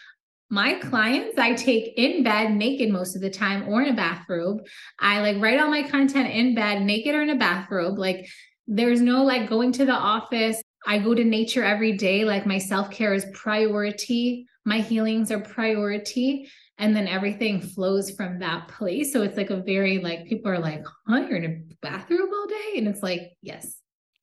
my 0.49 0.75
clients 0.75 1.39
i 1.39 1.53
take 1.53 1.93
in 1.97 2.21
bed 2.21 2.53
naked 2.53 2.91
most 2.91 3.15
of 3.15 3.21
the 3.21 3.29
time 3.29 3.67
or 3.69 3.81
in 3.81 3.89
a 3.89 3.95
bathrobe. 3.95 4.59
I 4.99 5.21
like 5.21 5.41
write 5.41 5.59
all 5.59 5.69
my 5.69 5.83
content 5.83 6.29
in 6.29 6.53
bed 6.53 6.83
naked 6.83 7.15
or 7.15 7.21
in 7.21 7.29
a 7.29 7.35
bathrobe. 7.35 7.97
Like 7.97 8.27
there's 8.67 9.01
no 9.01 9.23
like 9.23 9.49
going 9.49 9.71
to 9.73 9.85
the 9.85 9.93
office. 9.93 10.61
I 10.85 10.99
go 10.99 11.15
to 11.15 11.23
nature 11.23 11.63
every 11.63 11.93
day. 11.93 12.25
Like 12.25 12.45
my 12.45 12.57
self-care 12.57 13.13
is 13.13 13.25
priority. 13.33 14.45
My 14.65 14.79
healings 14.79 15.31
are 15.31 15.39
priority 15.39 16.49
and 16.77 16.95
then 16.95 17.07
everything 17.07 17.61
flows 17.61 18.11
from 18.11 18.39
that 18.39 18.67
place. 18.67 19.13
So 19.13 19.21
it's 19.21 19.37
like 19.37 19.49
a 19.49 19.57
very 19.57 19.99
like 19.99 20.25
people 20.25 20.51
are 20.51 20.59
like 20.59 20.83
huh? 21.07 21.25
You're 21.29 21.37
in 21.37 21.45
a 21.45 21.75
bathroom 21.81 22.29
all 22.33 22.47
day? 22.47 22.77
And 22.77 22.87
it's 22.87 23.03
like 23.03 23.33
yes 23.41 23.77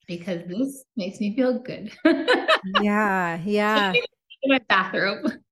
because 0.07 0.41
this 0.47 0.85
makes 0.97 1.21
me 1.21 1.35
feel 1.37 1.59
good. 1.59 1.93
Yeah 2.81 3.41
yeah. 3.45 3.93
In 4.43 4.53
my 4.53 4.61
bathroom. 4.69 5.25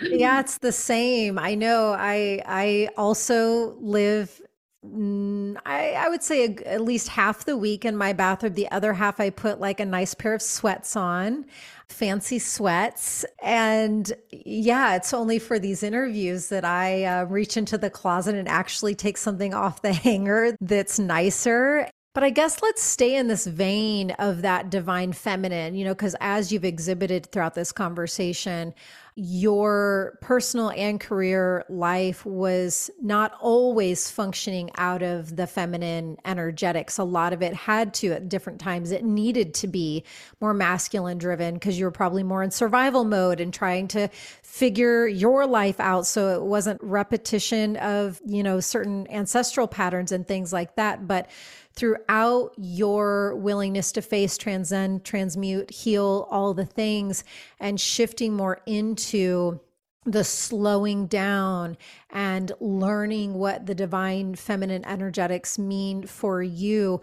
Yeah 0.00 0.40
it's 0.40 0.58
the 0.58 0.72
same. 0.72 1.38
I 1.38 1.54
know. 1.54 1.94
I 1.98 2.42
i 2.46 2.88
also 2.96 3.76
live 3.80 4.40
I, 4.82 5.94
I 5.98 6.08
would 6.08 6.22
say 6.22 6.46
a, 6.46 6.68
at 6.68 6.80
least 6.80 7.08
half 7.08 7.44
the 7.44 7.56
week 7.56 7.84
in 7.84 7.96
my 7.96 8.12
bathroom. 8.12 8.54
The 8.54 8.70
other 8.70 8.94
half, 8.94 9.20
I 9.20 9.30
put 9.30 9.60
like 9.60 9.78
a 9.78 9.84
nice 9.84 10.14
pair 10.14 10.32
of 10.32 10.40
sweats 10.40 10.96
on 10.96 11.44
fancy 11.90 12.38
sweats. 12.38 13.24
And 13.42 14.10
yeah, 14.30 14.94
it's 14.96 15.12
only 15.12 15.38
for 15.38 15.58
these 15.58 15.82
interviews 15.82 16.48
that 16.48 16.64
I 16.64 17.04
uh, 17.04 17.24
reach 17.24 17.56
into 17.56 17.76
the 17.76 17.90
closet 17.90 18.34
and 18.34 18.48
actually 18.48 18.94
take 18.94 19.18
something 19.18 19.52
off 19.52 19.82
the 19.82 19.92
hanger 19.92 20.56
that's 20.60 20.98
nicer. 20.98 21.88
But 22.12 22.24
I 22.24 22.30
guess 22.30 22.60
let's 22.60 22.82
stay 22.82 23.14
in 23.14 23.28
this 23.28 23.46
vein 23.46 24.10
of 24.12 24.42
that 24.42 24.68
divine 24.68 25.12
feminine, 25.12 25.76
you 25.76 25.84
know, 25.84 25.94
because 25.94 26.16
as 26.20 26.50
you've 26.50 26.64
exhibited 26.64 27.30
throughout 27.30 27.54
this 27.54 27.70
conversation, 27.70 28.74
your 29.16 30.18
personal 30.20 30.70
and 30.70 31.00
career 31.00 31.64
life 31.68 32.24
was 32.24 32.90
not 33.02 33.34
always 33.40 34.10
functioning 34.10 34.70
out 34.76 35.02
of 35.02 35.36
the 35.36 35.46
feminine 35.46 36.16
energetics. 36.24 36.96
A 36.98 37.04
lot 37.04 37.32
of 37.32 37.42
it 37.42 37.52
had 37.52 37.92
to 37.94 38.12
at 38.12 38.28
different 38.28 38.60
times. 38.60 38.92
It 38.92 39.04
needed 39.04 39.54
to 39.54 39.66
be 39.66 40.04
more 40.40 40.54
masculine 40.54 41.18
driven 41.18 41.54
because 41.54 41.78
you 41.78 41.84
were 41.84 41.90
probably 41.90 42.22
more 42.22 42.42
in 42.42 42.50
survival 42.50 43.04
mode 43.04 43.40
and 43.40 43.52
trying 43.52 43.88
to 43.88 44.08
figure 44.42 45.06
your 45.06 45.46
life 45.46 45.80
out. 45.80 46.06
So 46.06 46.28
it 46.34 46.42
wasn't 46.42 46.82
repetition 46.82 47.76
of, 47.76 48.20
you 48.24 48.42
know, 48.42 48.60
certain 48.60 49.06
ancestral 49.10 49.68
patterns 49.68 50.12
and 50.12 50.26
things 50.26 50.52
like 50.52 50.76
that. 50.76 51.06
But 51.06 51.28
throughout 51.74 52.52
your 52.58 53.36
willingness 53.36 53.92
to 53.92 54.02
face, 54.02 54.36
transcend, 54.36 55.04
transmute, 55.04 55.70
heal 55.70 56.26
all 56.30 56.52
the 56.52 56.66
things, 56.66 57.24
and 57.60 57.80
shifting 57.80 58.34
more 58.34 58.60
into 58.66 59.60
the 60.06 60.24
slowing 60.24 61.06
down 61.06 61.76
and 62.10 62.52
learning 62.58 63.34
what 63.34 63.66
the 63.66 63.74
divine 63.74 64.34
feminine 64.34 64.84
energetics 64.86 65.58
mean 65.58 66.06
for 66.06 66.42
you. 66.42 67.00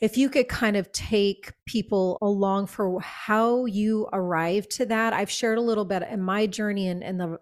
If 0.00 0.16
you 0.18 0.28
could 0.28 0.48
kind 0.48 0.76
of 0.76 0.90
take 0.90 1.52
people 1.64 2.18
along 2.20 2.66
for 2.66 3.00
how 3.00 3.66
you 3.66 4.08
arrived 4.12 4.72
to 4.72 4.86
that, 4.86 5.12
I've 5.12 5.30
shared 5.30 5.58
a 5.58 5.62
little 5.62 5.84
bit 5.84 6.02
in 6.02 6.20
my 6.20 6.46
journey 6.46 6.88
and, 6.88 7.04
and 7.04 7.20
the 7.20 7.38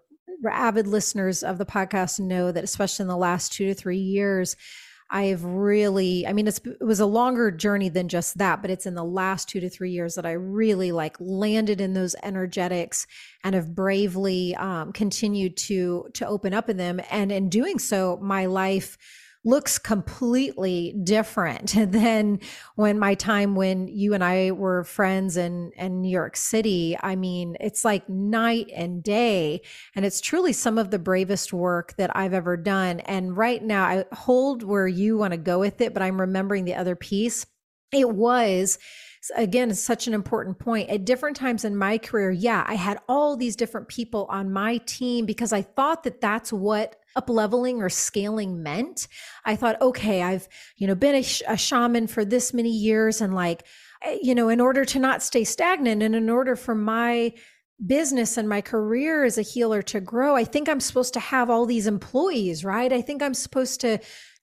avid 0.49 0.87
listeners 0.87 1.41
of 1.41 1.57
the 1.57 1.65
podcast 1.65 2.19
know 2.19 2.51
that, 2.51 2.63
especially 2.63 3.03
in 3.03 3.07
the 3.07 3.17
last 3.17 3.53
two 3.53 3.65
to 3.65 3.73
three 3.73 3.97
years, 3.97 4.55
I've 5.13 5.45
really, 5.45 6.25
I 6.25 6.33
mean, 6.33 6.47
it 6.47 6.59
was 6.81 6.99
a 6.99 7.05
longer 7.05 7.51
journey 7.51 7.87
than 7.87 8.09
just 8.09 8.39
that, 8.39 8.63
but 8.63 8.71
it's 8.71 8.87
in 8.87 8.95
the 8.95 9.03
last 9.03 9.47
two 9.47 9.59
to 9.59 9.69
three 9.69 9.91
years 9.91 10.15
that 10.15 10.25
I 10.25 10.31
really 10.31 10.91
like 10.91 11.15
landed 11.19 11.79
in 11.79 11.93
those 11.93 12.15
energetics 12.23 13.05
and 13.43 13.53
have 13.53 13.75
bravely 13.75 14.55
um, 14.55 14.91
continued 14.91 15.55
to 15.57 16.07
to 16.15 16.27
open 16.27 16.51
up 16.51 16.67
in 16.67 16.77
them. 16.77 16.99
And 17.11 17.31
in 17.31 17.49
doing 17.49 17.77
so, 17.77 18.17
my 18.23 18.47
life 18.47 18.97
looks 19.45 19.77
completely 19.77 20.95
different 21.03 21.73
than 21.91 22.39
when 22.75 22.97
my 22.97 23.13
time 23.13 23.55
when 23.55 23.87
you 23.87 24.13
and 24.13 24.23
I 24.23 24.51
were 24.51 24.83
friends 24.83 25.37
in, 25.37 25.71
in 25.75 26.01
New 26.01 26.09
York 26.09 26.35
City. 26.35 26.97
I 27.01 27.15
mean, 27.15 27.57
it's 27.59 27.83
like 27.83 28.07
night 28.07 28.69
and 28.73 29.03
day. 29.03 29.61
And 29.95 30.05
it's 30.05 30.21
truly 30.21 30.53
some 30.53 30.77
of 30.77 30.91
the 30.91 30.99
bravest 30.99 31.53
work 31.53 31.95
that 31.97 32.15
I've 32.15 32.33
ever 32.33 32.57
done. 32.57 33.01
And 33.01 33.35
right 33.35 33.61
now, 33.61 33.83
I 33.83 34.05
hold 34.13 34.63
where 34.63 34.87
you 34.87 35.17
want 35.17 35.31
to 35.31 35.37
go 35.37 35.59
with 35.59 35.81
it, 35.81 35.93
but 35.93 36.03
I'm 36.03 36.19
remembering 36.19 36.65
the 36.65 36.75
other 36.75 36.95
piece. 36.95 37.45
It 37.91 38.09
was 38.09 38.79
again 39.37 39.73
such 39.73 40.05
an 40.07 40.13
important 40.13 40.59
point 40.59 40.89
at 40.89 41.05
different 41.05 41.37
times 41.37 41.63
in 41.63 41.77
my 41.77 41.97
career 41.97 42.29
yeah 42.29 42.65
i 42.67 42.73
had 42.73 42.99
all 43.07 43.37
these 43.37 43.55
different 43.55 43.87
people 43.87 44.25
on 44.29 44.51
my 44.51 44.75
team 44.79 45.25
because 45.25 45.53
i 45.53 45.61
thought 45.61 46.03
that 46.03 46.19
that's 46.19 46.51
what 46.51 46.97
up 47.15 47.29
leveling 47.29 47.81
or 47.81 47.89
scaling 47.89 48.61
meant. 48.63 49.07
I 49.45 49.55
thought, 49.55 49.81
okay, 49.81 50.21
I've, 50.21 50.47
you 50.77 50.87
know, 50.87 50.95
been 50.95 51.15
a, 51.15 51.23
sh- 51.23 51.41
a 51.47 51.57
shaman 51.57 52.07
for 52.07 52.25
this 52.25 52.53
many 52.53 52.71
years 52.71 53.21
and 53.21 53.33
like, 53.33 53.65
eh, 54.03 54.17
you 54.21 54.35
know, 54.35 54.49
in 54.49 54.59
order 54.59 54.85
to 54.85 54.99
not 54.99 55.23
stay 55.23 55.43
stagnant 55.43 56.03
and 56.03 56.15
in 56.15 56.29
order 56.29 56.55
for 56.55 56.75
my 56.75 57.33
business 57.85 58.37
and 58.37 58.47
my 58.47 58.61
career 58.61 59.23
as 59.23 59.37
a 59.37 59.41
healer 59.41 59.81
to 59.81 59.99
grow, 59.99 60.35
I 60.35 60.43
think 60.43 60.69
I'm 60.69 60.79
supposed 60.79 61.13
to 61.13 61.19
have 61.19 61.49
all 61.49 61.65
these 61.65 61.87
employees, 61.87 62.63
right? 62.63 62.91
I 62.91 63.01
think 63.01 63.21
I'm 63.21 63.33
supposed 63.33 63.81
to 63.81 63.99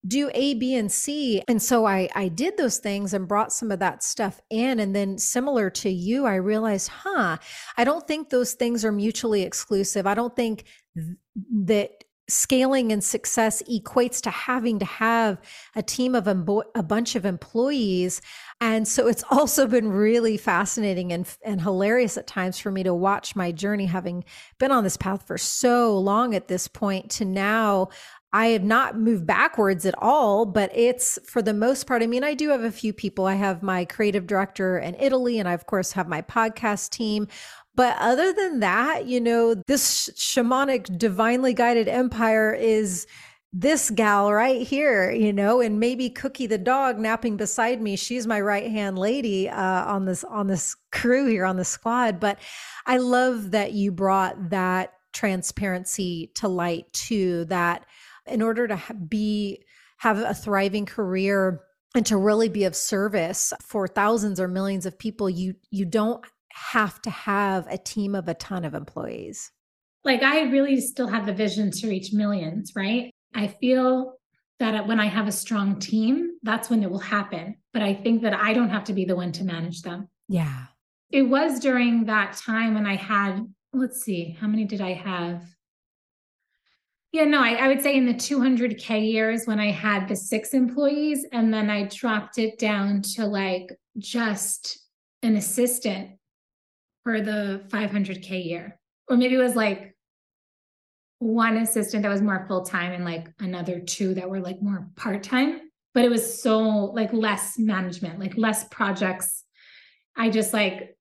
do 0.06 0.30
A, 0.34 0.54
B, 0.54 0.74
and 0.74 0.90
C. 0.90 1.42
And 1.46 1.60
so 1.62 1.84
I, 1.84 2.08
I 2.14 2.28
did 2.28 2.56
those 2.56 2.78
things 2.78 3.12
and 3.12 3.28
brought 3.28 3.52
some 3.52 3.70
of 3.70 3.80
that 3.80 4.02
stuff 4.02 4.40
in. 4.48 4.80
And 4.80 4.96
then 4.96 5.18
similar 5.18 5.68
to 5.70 5.90
you, 5.90 6.24
I 6.26 6.36
realized, 6.36 6.88
huh, 6.88 7.36
I 7.76 7.84
don't 7.84 8.06
think 8.06 8.30
those 8.30 8.54
things 8.54 8.84
are 8.84 8.92
mutually 8.92 9.42
exclusive. 9.42 10.06
I 10.06 10.14
don't 10.14 10.34
think 10.34 10.64
th- 10.96 11.16
that 11.64 12.04
scaling 12.30 12.92
and 12.92 13.02
success 13.02 13.62
equates 13.70 14.20
to 14.22 14.30
having 14.30 14.78
to 14.78 14.84
have 14.84 15.40
a 15.74 15.82
team 15.82 16.14
of 16.14 16.26
a 16.26 16.82
bunch 16.82 17.16
of 17.16 17.24
employees. 17.24 18.20
And 18.60 18.86
so 18.86 19.08
it's 19.08 19.24
also 19.30 19.66
been 19.66 19.88
really 19.88 20.36
fascinating 20.36 21.12
and, 21.12 21.26
and 21.44 21.60
hilarious 21.60 22.16
at 22.16 22.26
times 22.26 22.58
for 22.58 22.70
me 22.70 22.82
to 22.82 22.94
watch 22.94 23.36
my 23.36 23.52
journey, 23.52 23.86
having 23.86 24.24
been 24.58 24.70
on 24.70 24.84
this 24.84 24.96
path 24.96 25.26
for 25.26 25.38
so 25.38 25.98
long 25.98 26.34
at 26.34 26.48
this 26.48 26.68
point 26.68 27.10
to 27.10 27.24
now 27.24 27.88
I 28.32 28.48
have 28.48 28.62
not 28.62 28.96
moved 28.96 29.26
backwards 29.26 29.84
at 29.84 29.94
all, 29.98 30.46
but 30.46 30.70
it's 30.72 31.18
for 31.24 31.42
the 31.42 31.52
most 31.52 31.88
part. 31.88 32.00
I 32.00 32.06
mean, 32.06 32.22
I 32.22 32.34
do 32.34 32.50
have 32.50 32.62
a 32.62 32.70
few 32.70 32.92
people. 32.92 33.26
I 33.26 33.34
have 33.34 33.60
my 33.60 33.84
creative 33.84 34.28
director 34.28 34.78
in 34.78 34.94
Italy, 35.00 35.40
and 35.40 35.48
I, 35.48 35.52
of 35.52 35.66
course, 35.66 35.92
have 35.92 36.06
my 36.06 36.22
podcast 36.22 36.90
team. 36.90 37.26
But 37.74 37.96
other 37.98 38.32
than 38.32 38.60
that, 38.60 39.06
you 39.06 39.20
know, 39.20 39.54
this 39.54 40.10
shamanic, 40.16 40.98
divinely 40.98 41.54
guided 41.54 41.88
empire 41.88 42.52
is 42.52 43.06
this 43.52 43.90
gal 43.90 44.32
right 44.32 44.62
here, 44.66 45.10
you 45.10 45.32
know, 45.32 45.60
and 45.60 45.80
maybe 45.80 46.08
Cookie 46.08 46.46
the 46.46 46.58
dog 46.58 46.98
napping 46.98 47.36
beside 47.36 47.80
me. 47.80 47.96
She's 47.96 48.26
my 48.26 48.40
right 48.40 48.70
hand 48.70 48.98
lady 48.98 49.48
uh, 49.48 49.84
on 49.86 50.04
this 50.04 50.22
on 50.24 50.46
this 50.46 50.76
crew 50.92 51.26
here 51.26 51.44
on 51.44 51.56
the 51.56 51.64
squad. 51.64 52.20
But 52.20 52.38
I 52.86 52.98
love 52.98 53.50
that 53.50 53.72
you 53.72 53.90
brought 53.90 54.50
that 54.50 54.92
transparency 55.12 56.30
to 56.36 56.48
light 56.48 56.92
too. 56.92 57.44
That 57.46 57.86
in 58.26 58.40
order 58.42 58.68
to 58.68 58.80
be 59.08 59.64
have 59.98 60.18
a 60.18 60.34
thriving 60.34 60.86
career 60.86 61.60
and 61.96 62.06
to 62.06 62.16
really 62.16 62.48
be 62.48 62.64
of 62.64 62.76
service 62.76 63.52
for 63.60 63.88
thousands 63.88 64.38
or 64.38 64.46
millions 64.46 64.86
of 64.86 64.98
people, 64.98 65.28
you 65.28 65.54
you 65.70 65.84
don't 65.84 66.24
have 66.52 67.00
to 67.02 67.10
have 67.10 67.66
a 67.68 67.78
team 67.78 68.14
of 68.14 68.28
a 68.28 68.34
ton 68.34 68.64
of 68.64 68.74
employees. 68.74 69.50
Like 70.04 70.22
I 70.22 70.42
really 70.42 70.80
still 70.80 71.08
have 71.08 71.26
the 71.26 71.32
vision 71.32 71.70
to 71.72 71.88
reach 71.88 72.12
millions, 72.12 72.72
right? 72.74 73.10
I 73.34 73.48
feel 73.48 74.14
that 74.58 74.86
when 74.86 75.00
I 75.00 75.06
have 75.06 75.26
a 75.26 75.32
strong 75.32 75.78
team, 75.78 76.32
that's 76.42 76.70
when 76.70 76.82
it 76.82 76.90
will 76.90 76.98
happen. 76.98 77.56
But 77.72 77.82
I 77.82 77.94
think 77.94 78.22
that 78.22 78.34
I 78.34 78.52
don't 78.52 78.70
have 78.70 78.84
to 78.84 78.92
be 78.92 79.04
the 79.04 79.16
one 79.16 79.32
to 79.32 79.44
manage 79.44 79.82
them. 79.82 80.08
Yeah. 80.28 80.66
It 81.10 81.22
was 81.22 81.60
during 81.60 82.04
that 82.04 82.34
time 82.34 82.74
when 82.74 82.86
I 82.86 82.96
had, 82.96 83.40
let's 83.72 84.02
see, 84.02 84.36
how 84.38 84.46
many 84.46 84.64
did 84.64 84.80
I 84.80 84.92
have? 84.92 85.42
Yeah, 87.12 87.24
no, 87.24 87.42
I, 87.42 87.54
I, 87.54 87.68
would 87.68 87.82
say 87.82 87.96
in 87.96 88.06
the 88.06 88.14
200K 88.14 89.10
years 89.10 89.44
when 89.44 89.58
I 89.58 89.72
had 89.72 90.06
the 90.06 90.14
six 90.14 90.54
employees, 90.54 91.26
and 91.32 91.52
then 91.52 91.68
I 91.68 91.88
dropped 91.88 92.38
it 92.38 92.56
down 92.56 93.02
to 93.16 93.26
like 93.26 93.76
just 93.98 94.78
an 95.24 95.36
assistant 95.36 96.10
for 97.04 97.20
the 97.20 97.64
500K 97.68 98.44
year. 98.44 98.78
Or 99.08 99.16
maybe 99.16 99.34
it 99.34 99.38
was 99.38 99.56
like 99.56 99.96
one 101.18 101.56
assistant 101.58 102.02
that 102.02 102.08
was 102.08 102.22
more 102.22 102.46
full 102.48 102.64
time 102.64 102.92
and 102.92 103.04
like 103.04 103.28
another 103.40 103.80
two 103.80 104.14
that 104.14 104.30
were 104.30 104.40
like 104.40 104.62
more 104.62 104.88
part 104.96 105.22
time. 105.22 105.60
But 105.92 106.04
it 106.04 106.10
was 106.10 106.42
so 106.42 106.60
like 106.60 107.12
less 107.12 107.58
management, 107.58 108.20
like 108.20 108.36
less 108.36 108.64
projects. 108.68 109.44
I 110.16 110.30
just 110.30 110.52
like 110.52 110.96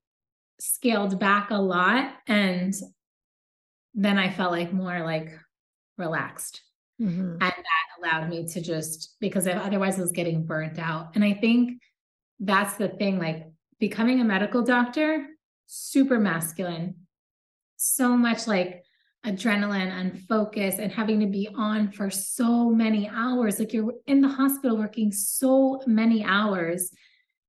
scaled 0.58 1.18
back 1.18 1.50
a 1.50 1.56
lot. 1.56 2.12
And 2.26 2.74
then 3.94 4.18
I 4.18 4.30
felt 4.30 4.52
like 4.52 4.72
more 4.72 5.04
like 5.04 5.30
relaxed. 5.96 6.60
Mm-hmm. 7.00 7.32
And 7.32 7.40
that 7.40 7.54
allowed 7.98 8.28
me 8.28 8.46
to 8.48 8.60
just, 8.60 9.16
because 9.20 9.46
otherwise 9.46 9.98
I 9.98 10.02
was 10.02 10.12
getting 10.12 10.44
burnt 10.44 10.78
out. 10.78 11.12
And 11.14 11.24
I 11.24 11.34
think 11.34 11.80
that's 12.40 12.74
the 12.74 12.88
thing 12.88 13.18
like 13.18 13.46
becoming 13.78 14.20
a 14.20 14.24
medical 14.24 14.62
doctor, 14.62 15.26
super 15.72 16.18
masculine, 16.18 16.96
so 17.76 18.16
much 18.16 18.48
like 18.48 18.82
adrenaline 19.24 19.88
and 19.88 20.20
focus 20.26 20.76
and 20.78 20.90
having 20.90 21.20
to 21.20 21.26
be 21.26 21.48
on 21.56 21.92
for 21.92 22.10
so 22.10 22.70
many 22.70 23.08
hours. 23.08 23.60
Like 23.60 23.72
you're 23.72 23.92
in 24.08 24.20
the 24.20 24.28
hospital 24.28 24.76
working 24.76 25.12
so 25.12 25.80
many 25.86 26.24
hours. 26.24 26.90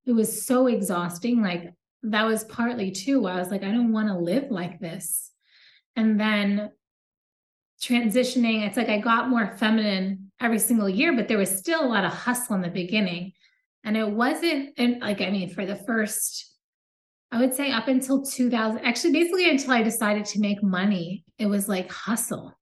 It 0.05 0.11
was 0.11 0.45
so 0.45 0.67
exhausting. 0.67 1.41
Like 1.41 1.73
that 2.03 2.25
was 2.25 2.43
partly 2.43 2.91
too. 2.91 3.25
I 3.25 3.39
was 3.39 3.49
like, 3.49 3.63
I 3.63 3.71
don't 3.71 3.91
want 3.91 4.09
to 4.09 4.17
live 4.17 4.51
like 4.51 4.79
this. 4.79 5.31
And 5.95 6.19
then 6.19 6.69
transitioning, 7.81 8.67
it's 8.67 8.77
like 8.77 8.89
I 8.89 8.99
got 8.99 9.29
more 9.29 9.47
feminine 9.57 10.31
every 10.39 10.59
single 10.59 10.89
year, 10.89 11.15
but 11.15 11.27
there 11.27 11.39
was 11.39 11.57
still 11.57 11.83
a 11.83 11.87
lot 11.87 12.05
of 12.05 12.13
hustle 12.13 12.55
in 12.55 12.61
the 12.61 12.69
beginning. 12.69 13.33
And 13.83 13.97
it 13.97 14.07
wasn't, 14.07 14.75
and 14.77 15.01
like, 15.01 15.21
I 15.21 15.31
mean, 15.31 15.49
for 15.49 15.65
the 15.65 15.75
first 15.75 16.50
I 17.31 17.39
would 17.39 17.53
say 17.53 17.71
up 17.71 17.87
until 17.87 18.21
2000, 18.23 18.79
actually, 18.83 19.13
basically 19.13 19.49
until 19.49 19.71
I 19.71 19.83
decided 19.83 20.25
to 20.25 20.39
make 20.39 20.61
money, 20.61 21.23
it 21.37 21.45
was 21.45 21.69
like 21.69 21.89
hustle. 21.89 22.57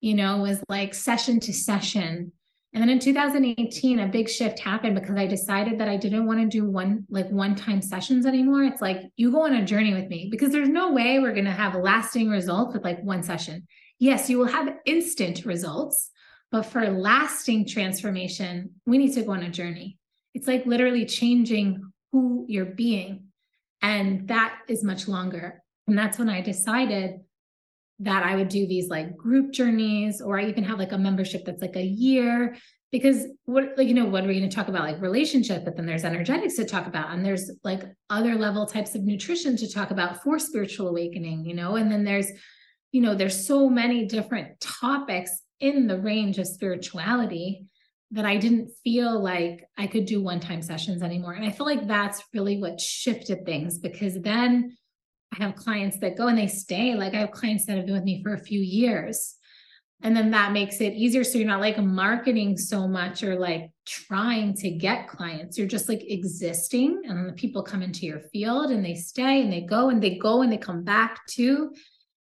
You 0.00 0.14
know, 0.14 0.38
it 0.38 0.48
was 0.48 0.64
like 0.68 0.94
session 0.94 1.40
to 1.40 1.52
session. 1.52 2.32
And 2.74 2.82
then 2.82 2.88
in 2.88 2.98
2018, 2.98 3.98
a 3.98 4.08
big 4.08 4.30
shift 4.30 4.58
happened 4.58 4.94
because 4.94 5.16
I 5.16 5.26
decided 5.26 5.78
that 5.78 5.88
I 5.88 5.98
didn't 5.98 6.26
want 6.26 6.40
to 6.40 6.46
do 6.46 6.64
one 6.64 7.04
like 7.10 7.28
one 7.28 7.54
time 7.54 7.82
sessions 7.82 8.24
anymore. 8.24 8.64
It's 8.64 8.80
like 8.80 9.02
you 9.16 9.30
go 9.30 9.42
on 9.42 9.54
a 9.54 9.64
journey 9.64 9.92
with 9.92 10.08
me 10.08 10.28
because 10.30 10.52
there's 10.52 10.70
no 10.70 10.90
way 10.90 11.18
we're 11.18 11.34
going 11.34 11.44
to 11.44 11.50
have 11.50 11.74
lasting 11.74 12.30
results 12.30 12.72
with 12.72 12.82
like 12.82 13.02
one 13.02 13.22
session. 13.22 13.66
Yes, 13.98 14.30
you 14.30 14.38
will 14.38 14.46
have 14.46 14.74
instant 14.86 15.44
results, 15.44 16.10
but 16.50 16.62
for 16.62 16.88
lasting 16.88 17.66
transformation, 17.66 18.70
we 18.86 18.96
need 18.96 19.12
to 19.14 19.22
go 19.22 19.32
on 19.32 19.42
a 19.42 19.50
journey. 19.50 19.98
It's 20.32 20.48
like 20.48 20.64
literally 20.64 21.04
changing 21.04 21.92
who 22.10 22.46
you're 22.48 22.64
being 22.64 23.31
and 23.82 24.28
that 24.28 24.58
is 24.68 24.82
much 24.82 25.08
longer. 25.08 25.62
And 25.86 25.98
that's 25.98 26.18
when 26.18 26.28
I 26.28 26.40
decided 26.40 27.20
that 27.98 28.24
I 28.24 28.36
would 28.36 28.48
do 28.48 28.66
these 28.66 28.88
like 28.88 29.16
group 29.16 29.52
journeys, 29.52 30.20
or 30.20 30.38
I 30.38 30.46
even 30.46 30.64
have 30.64 30.78
like 30.78 30.92
a 30.92 30.98
membership 30.98 31.44
that's 31.44 31.60
like 31.60 31.76
a 31.76 31.84
year. 31.84 32.56
Because 32.90 33.26
what, 33.46 33.72
like, 33.78 33.88
you 33.88 33.94
know, 33.94 34.04
what 34.04 34.22
are 34.22 34.26
we're 34.26 34.38
going 34.38 34.48
to 34.48 34.54
talk 34.54 34.68
about, 34.68 34.82
like 34.82 35.00
relationship, 35.00 35.64
but 35.64 35.76
then 35.76 35.86
there's 35.86 36.04
energetics 36.04 36.56
to 36.56 36.66
talk 36.66 36.86
about, 36.86 37.10
and 37.10 37.24
there's 37.24 37.50
like 37.64 37.84
other 38.10 38.34
level 38.34 38.66
types 38.66 38.94
of 38.94 39.02
nutrition 39.02 39.56
to 39.56 39.72
talk 39.72 39.90
about 39.90 40.22
for 40.22 40.38
spiritual 40.38 40.88
awakening, 40.88 41.46
you 41.46 41.54
know, 41.54 41.76
and 41.76 41.90
then 41.90 42.04
there's, 42.04 42.30
you 42.90 43.00
know, 43.00 43.14
there's 43.14 43.46
so 43.46 43.70
many 43.70 44.04
different 44.04 44.60
topics 44.60 45.30
in 45.60 45.86
the 45.86 45.98
range 45.98 46.38
of 46.38 46.46
spirituality 46.46 47.64
that 48.12 48.26
I 48.26 48.36
didn't 48.36 48.70
feel 48.84 49.20
like 49.20 49.68
I 49.76 49.86
could 49.86 50.04
do 50.04 50.22
one 50.22 50.38
time 50.38 50.62
sessions 50.62 51.02
anymore. 51.02 51.32
And 51.32 51.44
I 51.44 51.50
feel 51.50 51.66
like 51.66 51.86
that's 51.86 52.22
really 52.34 52.58
what 52.58 52.80
shifted 52.80 53.44
things 53.46 53.78
because 53.78 54.20
then 54.20 54.76
I 55.32 55.42
have 55.42 55.56
clients 55.56 55.98
that 56.00 56.16
go 56.16 56.28
and 56.28 56.36
they 56.36 56.46
stay. 56.46 56.94
Like 56.94 57.14
I 57.14 57.20
have 57.20 57.30
clients 57.30 57.64
that 57.66 57.78
have 57.78 57.86
been 57.86 57.94
with 57.94 58.04
me 58.04 58.22
for 58.22 58.34
a 58.34 58.38
few 58.38 58.60
years. 58.60 59.36
And 60.02 60.16
then 60.16 60.32
that 60.32 60.52
makes 60.52 60.80
it 60.80 60.94
easier. 60.94 61.24
So 61.24 61.38
you're 61.38 61.46
not 61.46 61.60
like 61.60 61.78
marketing 61.78 62.58
so 62.58 62.86
much 62.86 63.22
or 63.22 63.38
like 63.38 63.70
trying 63.86 64.52
to 64.54 64.70
get 64.70 65.08
clients. 65.08 65.56
You're 65.56 65.68
just 65.68 65.88
like 65.88 66.02
existing. 66.02 67.02
And 67.06 67.28
the 67.28 67.32
people 67.32 67.62
come 67.62 67.82
into 67.82 68.04
your 68.04 68.20
field 68.20 68.72
and 68.72 68.84
they 68.84 68.94
stay 68.94 69.42
and 69.42 69.52
they 69.52 69.62
go 69.62 69.88
and 69.90 70.02
they 70.02 70.18
go 70.18 70.42
and 70.42 70.52
they 70.52 70.58
come 70.58 70.82
back 70.82 71.24
too. 71.28 71.72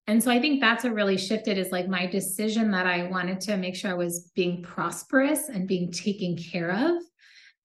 And 0.08 0.24
so 0.24 0.32
I 0.32 0.40
think 0.40 0.62
that's 0.62 0.86
what 0.86 0.94
really 0.94 1.18
shifted 1.18 1.58
is 1.58 1.72
like 1.72 1.90
my 1.90 2.06
decision 2.06 2.72
that 2.72 2.88
I 2.88 3.04
wanted 3.04 3.42
to 3.42 3.58
make 3.58 3.76
sure 3.76 3.92
I 3.92 3.96
was 3.96 4.32
being 4.36 4.64
prosperous 4.64 5.50
and 5.50 5.68
being 5.68 5.92
taken 5.92 6.38
care 6.38 6.72
of. 6.72 7.02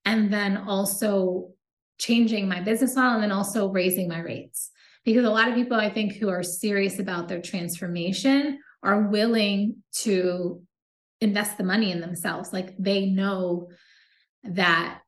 And 0.04 0.32
then 0.32 0.56
also 0.56 1.50
changing 1.98 2.48
my 2.48 2.60
business 2.60 2.96
model 2.96 3.14
and 3.14 3.22
then 3.22 3.30
also 3.30 3.68
raising 3.68 4.08
my 4.08 4.18
rates. 4.18 4.70
Because 5.04 5.24
a 5.24 5.30
lot 5.30 5.48
of 5.48 5.54
people 5.54 5.76
I 5.76 5.90
think 5.90 6.14
who 6.14 6.28
are 6.28 6.42
serious 6.42 6.98
about 6.98 7.28
their 7.28 7.40
transformation 7.40 8.58
are 8.82 9.02
willing 9.02 9.76
to 9.98 10.60
invest 11.20 11.56
the 11.56 11.64
money 11.64 11.92
in 11.92 12.00
themselves. 12.00 12.52
Like 12.52 12.74
they 12.76 13.06
know 13.06 13.68
that 14.42 15.01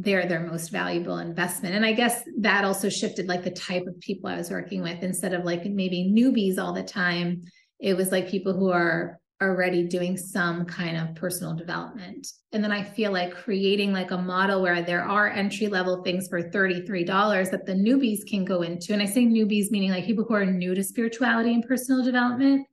they're 0.00 0.26
their 0.26 0.46
most 0.46 0.70
valuable 0.70 1.18
investment. 1.18 1.74
And 1.74 1.84
I 1.84 1.92
guess 1.92 2.22
that 2.38 2.64
also 2.64 2.88
shifted 2.88 3.26
like 3.26 3.42
the 3.42 3.50
type 3.50 3.86
of 3.86 3.98
people 4.00 4.30
I 4.30 4.36
was 4.36 4.50
working 4.50 4.82
with 4.82 5.02
instead 5.02 5.34
of 5.34 5.44
like 5.44 5.64
maybe 5.64 6.12
newbies 6.14 6.58
all 6.58 6.72
the 6.72 6.84
time. 6.84 7.42
It 7.80 7.96
was 7.96 8.12
like 8.12 8.28
people 8.28 8.52
who 8.52 8.70
are 8.70 9.18
already 9.42 9.84
doing 9.84 10.16
some 10.16 10.64
kind 10.64 10.96
of 10.96 11.14
personal 11.16 11.54
development. 11.54 12.26
And 12.52 12.62
then 12.62 12.72
I 12.72 12.82
feel 12.82 13.12
like 13.12 13.34
creating 13.34 13.92
like 13.92 14.10
a 14.10 14.18
model 14.18 14.62
where 14.62 14.82
there 14.82 15.04
are 15.04 15.28
entry 15.28 15.68
level 15.68 16.02
things 16.02 16.28
for 16.28 16.42
$33 16.42 17.50
that 17.50 17.66
the 17.66 17.74
newbies 17.74 18.26
can 18.28 18.44
go 18.44 18.62
into. 18.62 18.92
And 18.92 19.02
I 19.02 19.06
say 19.06 19.24
newbies 19.24 19.70
meaning 19.70 19.90
like 19.90 20.06
people 20.06 20.24
who 20.24 20.34
are 20.34 20.46
new 20.46 20.74
to 20.74 20.82
spirituality 20.82 21.54
and 21.54 21.66
personal 21.66 22.04
development. 22.04 22.66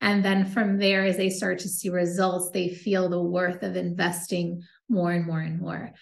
And 0.00 0.24
then 0.24 0.44
from 0.46 0.78
there, 0.78 1.04
as 1.04 1.16
they 1.16 1.30
start 1.30 1.58
to 1.60 1.68
see 1.68 1.88
results, 1.88 2.50
they 2.52 2.68
feel 2.68 3.08
the 3.08 3.22
worth 3.22 3.62
of 3.62 3.76
investing 3.76 4.62
more 4.90 5.12
and 5.12 5.26
more 5.26 5.40
and 5.40 5.58
more. 5.58 5.92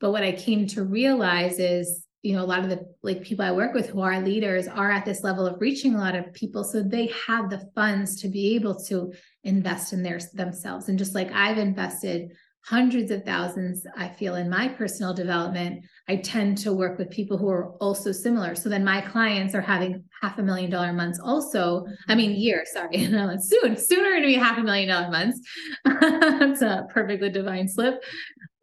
But 0.00 0.12
what 0.12 0.22
I 0.22 0.32
came 0.32 0.66
to 0.68 0.84
realize 0.84 1.58
is, 1.58 2.04
you 2.22 2.34
know, 2.34 2.42
a 2.42 2.46
lot 2.46 2.60
of 2.60 2.68
the 2.68 2.86
like 3.02 3.22
people 3.22 3.44
I 3.44 3.52
work 3.52 3.74
with 3.74 3.88
who 3.88 4.00
are 4.00 4.20
leaders 4.20 4.66
are 4.66 4.90
at 4.90 5.04
this 5.04 5.22
level 5.22 5.46
of 5.46 5.60
reaching 5.60 5.94
a 5.94 5.98
lot 5.98 6.16
of 6.16 6.32
people. 6.32 6.64
So 6.64 6.82
they 6.82 7.12
have 7.26 7.50
the 7.50 7.68
funds 7.74 8.20
to 8.22 8.28
be 8.28 8.54
able 8.54 8.82
to 8.84 9.12
invest 9.44 9.92
in 9.92 10.02
their 10.02 10.18
themselves. 10.34 10.88
And 10.88 10.98
just 10.98 11.14
like 11.14 11.30
I've 11.32 11.58
invested 11.58 12.32
hundreds 12.68 13.10
of 13.10 13.24
thousands, 13.24 13.86
I 13.96 14.08
feel 14.08 14.34
in 14.34 14.50
my 14.50 14.68
personal 14.68 15.14
development, 15.14 15.84
I 16.06 16.16
tend 16.16 16.58
to 16.58 16.72
work 16.72 16.98
with 16.98 17.08
people 17.08 17.38
who 17.38 17.48
are 17.48 17.70
also 17.76 18.12
similar. 18.12 18.54
So 18.54 18.68
then 18.68 18.84
my 18.84 19.00
clients 19.00 19.54
are 19.54 19.62
having 19.62 20.04
half 20.20 20.38
a 20.38 20.42
million 20.42 20.70
dollar 20.70 20.92
months 20.92 21.18
also. 21.18 21.86
I 22.08 22.14
mean, 22.14 22.32
mm-hmm. 22.32 22.40
year, 22.40 22.64
sorry, 22.70 23.06
soon, 23.40 23.76
sooner 23.76 24.20
to 24.20 24.26
be 24.26 24.34
half 24.34 24.58
a 24.58 24.62
million 24.62 24.88
dollar 24.88 25.10
months. 25.10 25.40
That's 25.84 26.60
a 26.60 26.86
perfectly 26.90 27.30
divine 27.30 27.68
slip. 27.68 28.02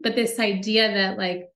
But 0.05 0.15
this 0.15 0.39
idea 0.39 0.93
that 0.93 1.17
like 1.17 1.49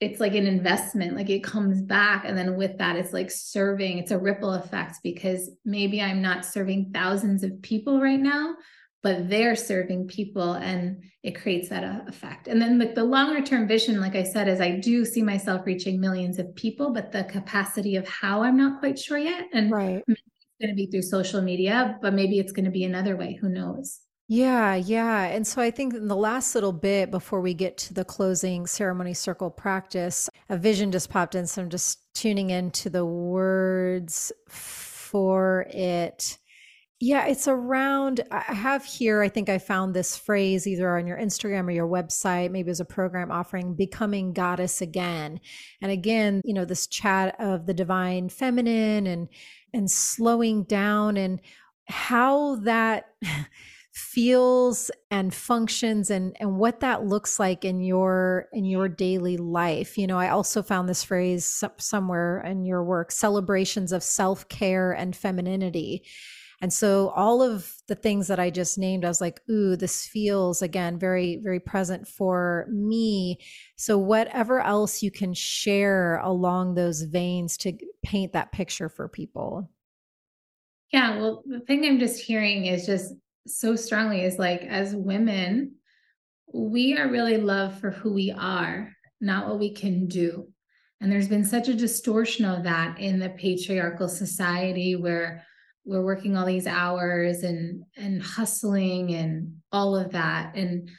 it's 0.00 0.20
like 0.20 0.34
an 0.34 0.46
investment 0.46 1.16
like 1.16 1.28
it 1.28 1.42
comes 1.42 1.82
back 1.82 2.24
and 2.24 2.38
then 2.38 2.56
with 2.56 2.78
that 2.78 2.94
it's 2.94 3.12
like 3.12 3.32
serving 3.32 3.98
it's 3.98 4.12
a 4.12 4.18
ripple 4.18 4.52
effect 4.52 4.98
because 5.02 5.50
maybe 5.64 6.00
i'm 6.00 6.22
not 6.22 6.44
serving 6.44 6.92
thousands 6.94 7.42
of 7.42 7.60
people 7.62 8.00
right 8.00 8.20
now 8.20 8.54
but 9.02 9.28
they're 9.28 9.56
serving 9.56 10.06
people 10.06 10.54
and 10.54 11.02
it 11.22 11.40
creates 11.40 11.68
that 11.68 11.84
uh, 11.84 12.00
effect. 12.08 12.48
And 12.48 12.60
then 12.60 12.78
the, 12.78 12.86
the 12.86 13.04
longer 13.04 13.42
term 13.42 13.68
vision 13.68 14.00
like 14.00 14.16
i 14.16 14.22
said 14.22 14.48
is 14.48 14.60
i 14.60 14.78
do 14.78 15.04
see 15.04 15.22
myself 15.22 15.62
reaching 15.66 16.00
millions 16.00 16.38
of 16.38 16.54
people 16.54 16.92
but 16.92 17.12
the 17.12 17.24
capacity 17.24 17.96
of 17.96 18.08
how 18.08 18.42
i'm 18.42 18.56
not 18.56 18.80
quite 18.80 18.98
sure 18.98 19.18
yet. 19.18 19.46
And 19.52 19.70
right. 19.70 20.02
it's 20.06 20.22
going 20.60 20.70
to 20.70 20.74
be 20.74 20.86
through 20.86 21.02
social 21.02 21.42
media 21.42 21.98
but 22.02 22.14
maybe 22.14 22.38
it's 22.38 22.52
going 22.52 22.64
to 22.64 22.70
be 22.70 22.84
another 22.84 23.16
way 23.16 23.38
who 23.40 23.48
knows 23.48 24.00
yeah, 24.30 24.74
yeah. 24.74 25.24
And 25.24 25.46
so 25.46 25.62
I 25.62 25.70
think 25.70 25.94
in 25.94 26.06
the 26.06 26.14
last 26.14 26.54
little 26.54 26.72
bit 26.72 27.10
before 27.10 27.40
we 27.40 27.54
get 27.54 27.78
to 27.78 27.94
the 27.94 28.04
closing 28.04 28.66
ceremony 28.66 29.14
circle 29.14 29.48
practice, 29.48 30.28
a 30.50 30.58
vision 30.58 30.92
just 30.92 31.08
popped 31.08 31.34
in. 31.34 31.46
So 31.46 31.62
I'm 31.62 31.70
just 31.70 32.00
tuning 32.14 32.50
into 32.50 32.90
the 32.90 33.06
words 33.06 34.30
for 34.48 35.66
it. 35.70 36.36
Yeah, 37.00 37.26
it's 37.26 37.48
around. 37.48 38.20
I 38.30 38.40
have 38.40 38.84
here, 38.84 39.22
I 39.22 39.30
think 39.30 39.48
I 39.48 39.56
found 39.56 39.94
this 39.94 40.14
phrase 40.16 40.66
either 40.66 40.98
on 40.98 41.06
your 41.06 41.16
Instagram 41.16 41.66
or 41.66 41.70
your 41.70 41.88
website, 41.88 42.50
maybe 42.50 42.70
as 42.70 42.80
a 42.80 42.84
program 42.84 43.30
offering 43.30 43.74
becoming 43.74 44.34
goddess 44.34 44.82
again. 44.82 45.40
And 45.80 45.90
again, 45.90 46.42
you 46.44 46.52
know, 46.52 46.66
this 46.66 46.86
chat 46.86 47.34
of 47.38 47.64
the 47.64 47.74
divine 47.74 48.28
feminine 48.28 49.06
and 49.06 49.28
and 49.72 49.90
slowing 49.90 50.64
down 50.64 51.16
and 51.16 51.40
how 51.86 52.56
that 52.56 53.06
feels 53.98 54.92
and 55.10 55.34
functions 55.34 56.08
and 56.08 56.36
and 56.38 56.56
what 56.56 56.80
that 56.80 57.04
looks 57.04 57.40
like 57.40 57.64
in 57.64 57.80
your 57.80 58.46
in 58.52 58.64
your 58.64 58.88
daily 58.88 59.36
life. 59.36 59.98
You 59.98 60.06
know 60.06 60.18
i 60.18 60.28
also 60.28 60.62
found 60.62 60.88
this 60.88 61.02
phrase 61.02 61.64
somewhere 61.78 62.40
in 62.42 62.64
your 62.64 62.84
work 62.84 63.10
celebrations 63.10 63.90
of 63.92 64.02
self-care 64.02 64.92
and 64.92 65.16
femininity. 65.16 66.04
And 66.60 66.72
so 66.72 67.10
all 67.10 67.42
of 67.42 67.72
the 67.88 67.96
things 67.96 68.28
that 68.28 68.38
i 68.38 68.50
just 68.50 68.78
named 68.78 69.04
i 69.04 69.08
was 69.08 69.20
like 69.20 69.40
ooh 69.50 69.74
this 69.74 70.06
feels 70.06 70.62
again 70.62 70.96
very 70.98 71.40
very 71.42 71.60
present 71.60 72.06
for 72.06 72.68
me. 72.70 73.38
So 73.76 73.98
whatever 73.98 74.60
else 74.60 75.02
you 75.02 75.10
can 75.10 75.34
share 75.34 76.18
along 76.18 76.74
those 76.74 77.02
veins 77.02 77.56
to 77.58 77.72
paint 78.04 78.32
that 78.32 78.52
picture 78.52 78.88
for 78.88 79.08
people. 79.08 79.68
Yeah 80.92 81.18
well 81.18 81.42
the 81.46 81.60
thing 81.60 81.84
i'm 81.84 81.98
just 81.98 82.22
hearing 82.22 82.66
is 82.66 82.86
just 82.86 83.12
so 83.48 83.74
strongly 83.76 84.24
is 84.24 84.38
like 84.38 84.62
as 84.62 84.94
women 84.94 85.74
we 86.52 86.96
are 86.96 87.08
really 87.08 87.36
loved 87.36 87.80
for 87.80 87.90
who 87.90 88.12
we 88.12 88.30
are 88.32 88.90
not 89.20 89.48
what 89.48 89.58
we 89.58 89.72
can 89.72 90.06
do. 90.06 90.48
And 91.00 91.10
there's 91.10 91.28
been 91.28 91.44
such 91.44 91.68
a 91.68 91.74
distortion 91.74 92.44
of 92.44 92.64
that 92.64 92.98
in 92.98 93.18
the 93.18 93.30
patriarchal 93.30 94.08
society 94.08 94.96
where 94.96 95.44
we're 95.84 96.04
working 96.04 96.36
all 96.36 96.44
these 96.44 96.66
hours 96.66 97.44
and 97.44 97.82
and 97.96 98.22
hustling 98.22 99.14
and 99.14 99.54
all 99.72 99.96
of 99.96 100.10
that. 100.12 100.54
And 100.56 100.90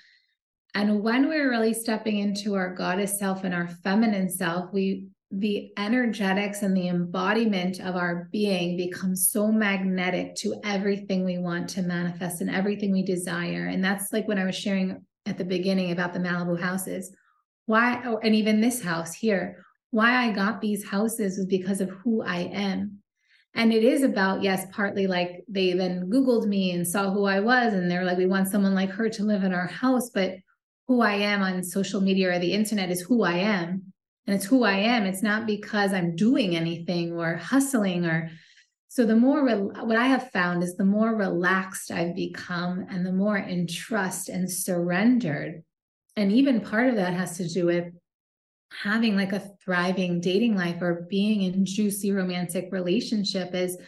and 0.73 1.03
when 1.03 1.27
we're 1.27 1.49
really 1.49 1.73
stepping 1.73 2.19
into 2.19 2.55
our 2.55 2.73
goddess 2.73 3.19
self 3.19 3.43
and 3.43 3.53
our 3.53 3.67
feminine 3.83 4.29
self 4.29 4.71
we 4.73 5.07
the 5.31 5.71
energetics 5.77 6.63
and 6.63 6.75
the 6.75 6.87
embodiment 6.87 7.79
of 7.79 7.95
our 7.95 8.27
being 8.31 8.75
becomes 8.75 9.29
so 9.29 9.51
magnetic 9.51 10.33
to 10.35 10.59
everything 10.63 11.23
we 11.23 11.37
want 11.37 11.69
to 11.69 11.83
manifest 11.83 12.41
and 12.41 12.49
everything 12.49 12.91
we 12.91 13.03
desire. 13.03 13.67
And 13.67 13.83
that's 13.83 14.11
like 14.11 14.27
when 14.27 14.39
I 14.39 14.45
was 14.45 14.55
sharing 14.55 15.05
at 15.27 15.37
the 15.37 15.43
beginning 15.45 15.91
about 15.91 16.13
the 16.13 16.19
Malibu 16.19 16.59
houses. 16.59 17.15
Why, 17.67 18.01
oh, 18.05 18.17
and 18.23 18.33
even 18.33 18.59
this 18.59 18.81
house 18.81 19.13
here, 19.13 19.63
why 19.91 20.15
I 20.15 20.31
got 20.31 20.61
these 20.61 20.87
houses 20.87 21.37
was 21.37 21.45
because 21.45 21.79
of 21.81 21.89
who 21.89 22.23
I 22.23 22.49
am. 22.51 22.97
And 23.53 23.71
it 23.71 23.83
is 23.83 24.01
about, 24.01 24.41
yes, 24.41 24.65
partly 24.71 25.05
like 25.05 25.43
they 25.47 25.73
then 25.73 26.09
Googled 26.09 26.47
me 26.47 26.71
and 26.71 26.87
saw 26.87 27.11
who 27.11 27.25
I 27.25 27.39
was. 27.39 27.73
And 27.73 27.89
they're 27.89 28.05
like, 28.05 28.17
we 28.17 28.25
want 28.25 28.47
someone 28.47 28.73
like 28.73 28.89
her 28.91 29.09
to 29.09 29.23
live 29.23 29.43
in 29.43 29.53
our 29.53 29.67
house. 29.67 30.09
But 30.09 30.37
who 30.87 31.01
I 31.01 31.13
am 31.13 31.43
on 31.43 31.63
social 31.63 32.01
media 32.01 32.31
or 32.31 32.39
the 32.39 32.53
internet 32.53 32.89
is 32.89 33.01
who 33.01 33.21
I 33.21 33.33
am 33.33 33.88
and 34.29 34.35
it's 34.35 34.45
who 34.45 34.63
I 34.63 34.75
am. 34.75 35.07
It's 35.07 35.23
not 35.23 35.47
because 35.47 35.91
I'm 35.91 36.15
doing 36.15 36.55
anything 36.55 37.13
or 37.13 37.37
hustling 37.37 38.05
or 38.05 38.29
so 38.87 39.03
the 39.03 39.15
more 39.15 39.43
re- 39.43 39.55
what 39.55 39.97
I 39.97 40.05
have 40.05 40.29
found 40.29 40.61
is 40.61 40.77
the 40.77 40.85
more 40.85 41.15
relaxed 41.15 41.89
I've 41.89 42.15
become 42.15 42.85
and 42.91 43.03
the 43.03 43.11
more 43.11 43.39
in 43.39 43.65
trust 43.65 44.29
and 44.29 44.47
surrendered. 44.47 45.63
And 46.15 46.31
even 46.31 46.61
part 46.61 46.89
of 46.89 46.95
that 46.97 47.13
has 47.13 47.37
to 47.37 47.47
do 47.47 47.65
with 47.65 47.85
having 48.71 49.15
like 49.15 49.33
a 49.33 49.49
thriving 49.65 50.21
dating 50.21 50.55
life 50.55 50.79
or 50.79 51.07
being 51.09 51.41
in 51.41 51.65
juicy 51.65 52.11
romantic 52.11 52.69
relationship 52.71 53.55
is 53.55 53.79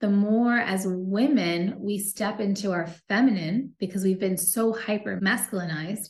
the 0.00 0.10
more 0.10 0.58
as 0.58 0.88
women 0.88 1.76
we 1.78 2.00
step 2.00 2.40
into 2.40 2.72
our 2.72 2.88
feminine 3.08 3.74
because 3.78 4.02
we've 4.02 4.18
been 4.18 4.38
so 4.38 4.72
hyper 4.72 5.20
masculinized, 5.20 6.08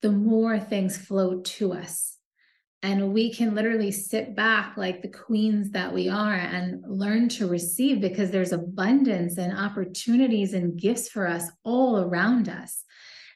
the 0.00 0.10
more 0.10 0.58
things 0.58 0.96
flow 0.96 1.42
to 1.42 1.74
us 1.74 2.09
and 2.82 3.12
we 3.12 3.32
can 3.32 3.54
literally 3.54 3.90
sit 3.90 4.34
back 4.34 4.76
like 4.76 5.02
the 5.02 5.08
queens 5.08 5.70
that 5.72 5.92
we 5.92 6.08
are 6.08 6.34
and 6.34 6.82
learn 6.86 7.28
to 7.28 7.46
receive 7.46 8.00
because 8.00 8.30
there's 8.30 8.52
abundance 8.52 9.36
and 9.36 9.56
opportunities 9.56 10.54
and 10.54 10.80
gifts 10.80 11.08
for 11.08 11.26
us 11.26 11.50
all 11.62 12.00
around 12.00 12.48
us. 12.48 12.84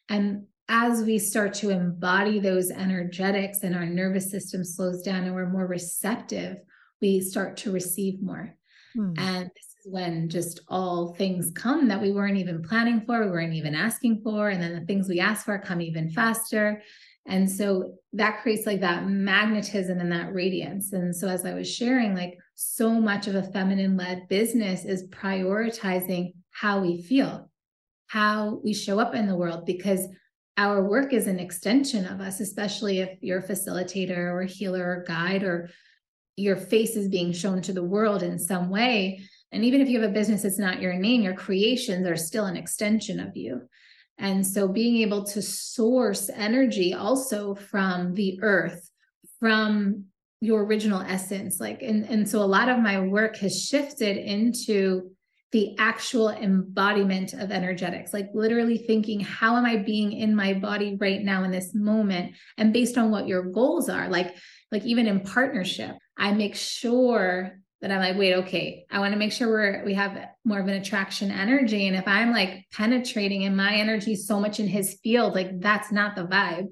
And 0.08 0.46
as 0.68 1.02
we 1.02 1.18
start 1.18 1.52
to 1.52 1.68
embody 1.68 2.40
those 2.40 2.70
energetics 2.70 3.62
and 3.62 3.74
our 3.74 3.84
nervous 3.84 4.30
system 4.30 4.64
slows 4.64 5.02
down 5.02 5.24
and 5.24 5.34
we're 5.34 5.48
more 5.48 5.66
receptive 5.66 6.58
we 7.02 7.20
start 7.20 7.58
to 7.58 7.70
receive 7.70 8.22
more. 8.22 8.56
Hmm. 8.94 9.12
and 9.18 9.46
this 9.46 9.84
is 9.84 9.92
when 9.92 10.28
just 10.28 10.60
all 10.68 11.14
things 11.14 11.50
come 11.54 11.88
that 11.88 12.00
we 12.00 12.12
weren't 12.12 12.38
even 12.38 12.62
planning 12.62 13.02
for 13.04 13.24
we 13.24 13.30
weren't 13.30 13.52
even 13.52 13.74
asking 13.74 14.22
for. 14.22 14.48
And 14.48 14.62
then 14.62 14.74
the 14.74 14.86
things 14.86 15.08
we 15.08 15.20
ask 15.20 15.44
for 15.44 15.58
come 15.58 15.82
even 15.82 16.08
faster 16.08 16.80
and 17.26 17.50
so 17.50 17.94
that 18.12 18.42
creates 18.42 18.66
like 18.66 18.80
that 18.80 19.08
magnetism 19.08 19.98
and 19.98 20.12
that 20.12 20.34
radiance. 20.34 20.92
And 20.92 21.14
so, 21.14 21.28
as 21.28 21.44
I 21.44 21.54
was 21.54 21.72
sharing, 21.72 22.14
like 22.14 22.38
so 22.54 22.92
much 22.92 23.26
of 23.26 23.34
a 23.34 23.42
feminine 23.42 23.96
led 23.96 24.28
business 24.28 24.84
is 24.84 25.08
prioritizing 25.08 26.34
how 26.50 26.80
we 26.80 27.02
feel, 27.02 27.50
how 28.08 28.60
we 28.62 28.74
show 28.74 29.00
up 29.00 29.14
in 29.14 29.26
the 29.26 29.36
world, 29.36 29.64
because 29.64 30.06
our 30.56 30.84
work 30.84 31.12
is 31.12 31.26
an 31.26 31.40
extension 31.40 32.06
of 32.06 32.20
us, 32.20 32.40
especially 32.40 33.00
if 33.00 33.18
you're 33.20 33.40
a 33.40 33.48
facilitator 33.48 34.32
or 34.32 34.42
healer 34.42 34.84
or 34.84 35.04
guide, 35.06 35.42
or 35.42 35.70
your 36.36 36.56
face 36.56 36.94
is 36.94 37.08
being 37.08 37.32
shown 37.32 37.62
to 37.62 37.72
the 37.72 37.82
world 37.82 38.22
in 38.22 38.38
some 38.38 38.68
way. 38.68 39.20
And 39.50 39.64
even 39.64 39.80
if 39.80 39.88
you 39.88 40.00
have 40.00 40.10
a 40.10 40.12
business, 40.12 40.44
it's 40.44 40.58
not 40.58 40.80
your 40.80 40.94
name, 40.94 41.22
your 41.22 41.34
creations 41.34 42.06
are 42.06 42.16
still 42.16 42.44
an 42.44 42.56
extension 42.56 43.18
of 43.18 43.36
you. 43.36 43.62
And 44.18 44.46
so 44.46 44.68
being 44.68 44.96
able 44.98 45.24
to 45.24 45.42
source 45.42 46.30
energy 46.30 46.94
also 46.94 47.54
from 47.54 48.14
the 48.14 48.38
earth, 48.42 48.90
from 49.40 50.04
your 50.40 50.64
original 50.64 51.00
essence, 51.00 51.58
like, 51.58 51.82
and, 51.82 52.04
and 52.04 52.28
so 52.28 52.40
a 52.40 52.44
lot 52.44 52.68
of 52.68 52.78
my 52.78 53.00
work 53.00 53.36
has 53.38 53.64
shifted 53.64 54.16
into 54.16 55.10
the 55.52 55.74
actual 55.78 56.30
embodiment 56.30 57.32
of 57.32 57.52
energetics, 57.52 58.12
like 58.12 58.28
literally 58.34 58.76
thinking, 58.76 59.20
how 59.20 59.56
am 59.56 59.64
I 59.64 59.76
being 59.76 60.12
in 60.12 60.34
my 60.34 60.52
body 60.52 60.96
right 61.00 61.22
now 61.22 61.44
in 61.44 61.52
this 61.52 61.74
moment? 61.74 62.34
And 62.58 62.72
based 62.72 62.98
on 62.98 63.10
what 63.10 63.28
your 63.28 63.42
goals 63.44 63.88
are, 63.88 64.08
like, 64.08 64.34
like 64.72 64.84
even 64.84 65.06
in 65.06 65.20
partnership, 65.20 65.96
I 66.18 66.32
make 66.32 66.56
sure 66.56 67.60
I'm 67.92 68.00
like, 68.00 68.16
wait, 68.16 68.34
okay, 68.34 68.86
I 68.90 68.98
want 68.98 69.12
to 69.12 69.18
make 69.18 69.32
sure 69.32 69.48
we're 69.48 69.84
we 69.84 69.94
have 69.94 70.28
more 70.44 70.60
of 70.60 70.66
an 70.68 70.74
attraction 70.74 71.30
energy. 71.30 71.86
And 71.86 71.96
if 71.96 72.06
I'm 72.06 72.32
like 72.32 72.66
penetrating 72.72 73.44
and 73.44 73.56
my 73.56 73.74
energy 73.74 74.16
so 74.16 74.40
much 74.40 74.60
in 74.60 74.66
his 74.66 74.98
field, 75.02 75.34
like 75.34 75.60
that's 75.60 75.92
not 75.92 76.16
the 76.16 76.24
vibe. 76.24 76.68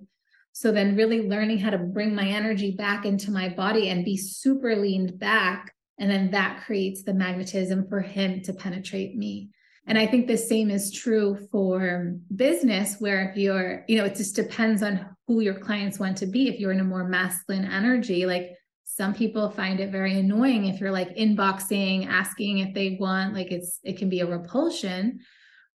So 0.53 0.71
then 0.71 0.97
really 0.97 1.29
learning 1.29 1.59
how 1.59 1.71
to 1.71 1.79
bring 1.79 2.15
my 2.15 2.27
energy 2.27 2.73
back 2.73 3.05
into 3.07 3.31
my 3.31 3.49
body 3.49 3.89
and 3.89 4.05
be 4.05 4.17
super 4.17 4.77
leaned 4.77 5.19
back. 5.19 5.73
And 5.99 6.11
then 6.11 6.31
that 6.33 6.63
creates 6.65 7.03
the 7.03 7.15
magnetism 7.15 7.89
for 7.89 8.01
him 8.01 8.43
to 8.43 8.53
penetrate 8.53 9.17
me. 9.17 9.51
And 9.87 9.99
I 9.99 10.07
think 10.07 10.27
the 10.27 10.37
same 10.37 10.71
is 10.71 10.93
true 10.93 11.49
for 11.51 12.15
business, 12.35 12.97
where 13.01 13.29
if 13.29 13.37
you're, 13.37 13.85
you 13.89 13.97
know, 13.97 14.05
it 14.05 14.15
just 14.15 14.37
depends 14.37 14.83
on 14.83 15.07
who 15.27 15.41
your 15.41 15.59
clients 15.59 15.99
want 15.99 16.19
to 16.19 16.27
be. 16.27 16.49
If 16.49 16.61
you're 16.61 16.73
in 16.73 16.81
a 16.81 16.85
more 16.85 17.09
masculine 17.09 17.65
energy, 17.65 18.27
like 18.27 18.53
some 18.97 19.15
people 19.15 19.51
find 19.51 19.81
it 19.81 19.91
very 19.91 20.19
annoying 20.19 20.67
if 20.67 20.81
you're 20.81 20.93
like 20.93 21.17
inboxing 21.17 22.07
asking 22.07 22.59
if 22.59 22.75
they 22.75 22.97
want 23.01 23.35
like 23.35 23.51
it's 23.51 23.81
it 23.83 23.97
can 23.97 24.09
be 24.09 24.21
a 24.21 24.27
repulsion 24.27 25.21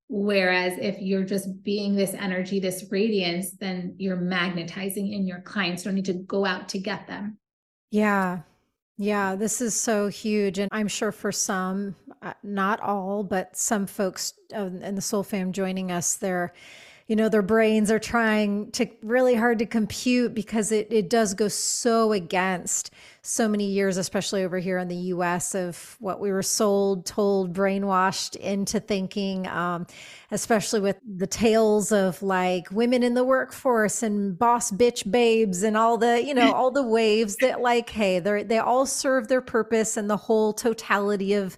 Whereas 0.09 0.79
if 0.79 1.01
you're 1.01 1.25
just 1.25 1.65
being 1.65 1.97
this 1.97 2.15
energy, 2.15 2.61
this 2.61 2.85
radiance, 2.91 3.53
then 3.53 3.97
you're 3.99 4.17
magnetizing 4.17 5.13
in 5.13 5.27
your 5.27 5.41
clients. 5.41 5.83
Don't 5.83 5.97
need 5.97 6.05
to 6.05 6.15
go 6.15 6.45
out 6.45 6.69
to 6.71 6.79
get 6.79 7.09
them. 7.09 7.39
Yeah. 7.91 8.41
Yeah. 8.99 9.35
This 9.35 9.61
is 9.61 9.79
so 9.79 10.07
huge. 10.07 10.59
And 10.59 10.69
I'm 10.71 10.87
sure 10.87 11.11
for 11.11 11.33
some, 11.33 11.97
uh, 12.23 12.35
not 12.45 12.81
all, 12.81 13.25
but 13.25 13.57
some 13.57 13.87
folks 13.87 14.35
uh, 14.55 14.71
in 14.81 14.95
the 14.95 15.03
Soul 15.03 15.25
Fam 15.25 15.53
joining 15.53 15.91
us, 15.91 16.15
they're 16.15 16.53
you 17.07 17.15
know 17.15 17.29
their 17.29 17.43
brains 17.43 17.91
are 17.91 17.99
trying 17.99 18.71
to 18.73 18.87
really 19.03 19.35
hard 19.35 19.61
to 19.61 19.67
compute 19.67 20.35
because 20.35 20.73
it, 20.73 20.89
it 20.91 21.09
does 21.09 21.35
go 21.35 21.47
so 21.47 22.13
against 22.13 22.91
so 23.23 23.49
many 23.49 23.67
years 23.67 23.97
especially 23.97 24.43
over 24.45 24.59
here 24.59 24.79
in 24.79 24.89
the 24.89 24.97
us 24.97 25.55
of 25.55 25.97
what 26.01 26.21
we 26.21 26.33
were 26.33 26.43
sold 26.43 27.07
told 27.07 27.55
brainwashed 27.55 28.35
into 28.37 28.81
thinking 28.81 29.47
um, 29.47 29.87
especially 30.31 30.81
with 30.81 30.97
the 31.17 31.27
tales 31.27 31.93
of 31.93 32.21
like 32.23 32.71
women 32.71 33.03
in 33.03 33.15
the 33.15 33.25
workforce 33.25 34.03
and 34.03 34.39
boss 34.39 34.71
bitch 34.71 35.09
babes 35.11 35.63
and 35.63 35.77
all 35.77 35.97
the 35.97 36.23
you 36.25 36.35
know 36.35 36.53
all 36.53 36.71
the 36.71 36.83
waves 36.83 37.37
that 37.37 37.61
like 37.61 37.89
hey 37.91 38.19
they 38.19 38.43
they 38.43 38.59
all 38.59 38.87
serve 38.87 39.29
their 39.29 39.41
purpose 39.41 39.97
and 39.97 40.11
the 40.11 40.17
whole 40.17 40.53
totality 40.53 41.35
of 41.35 41.57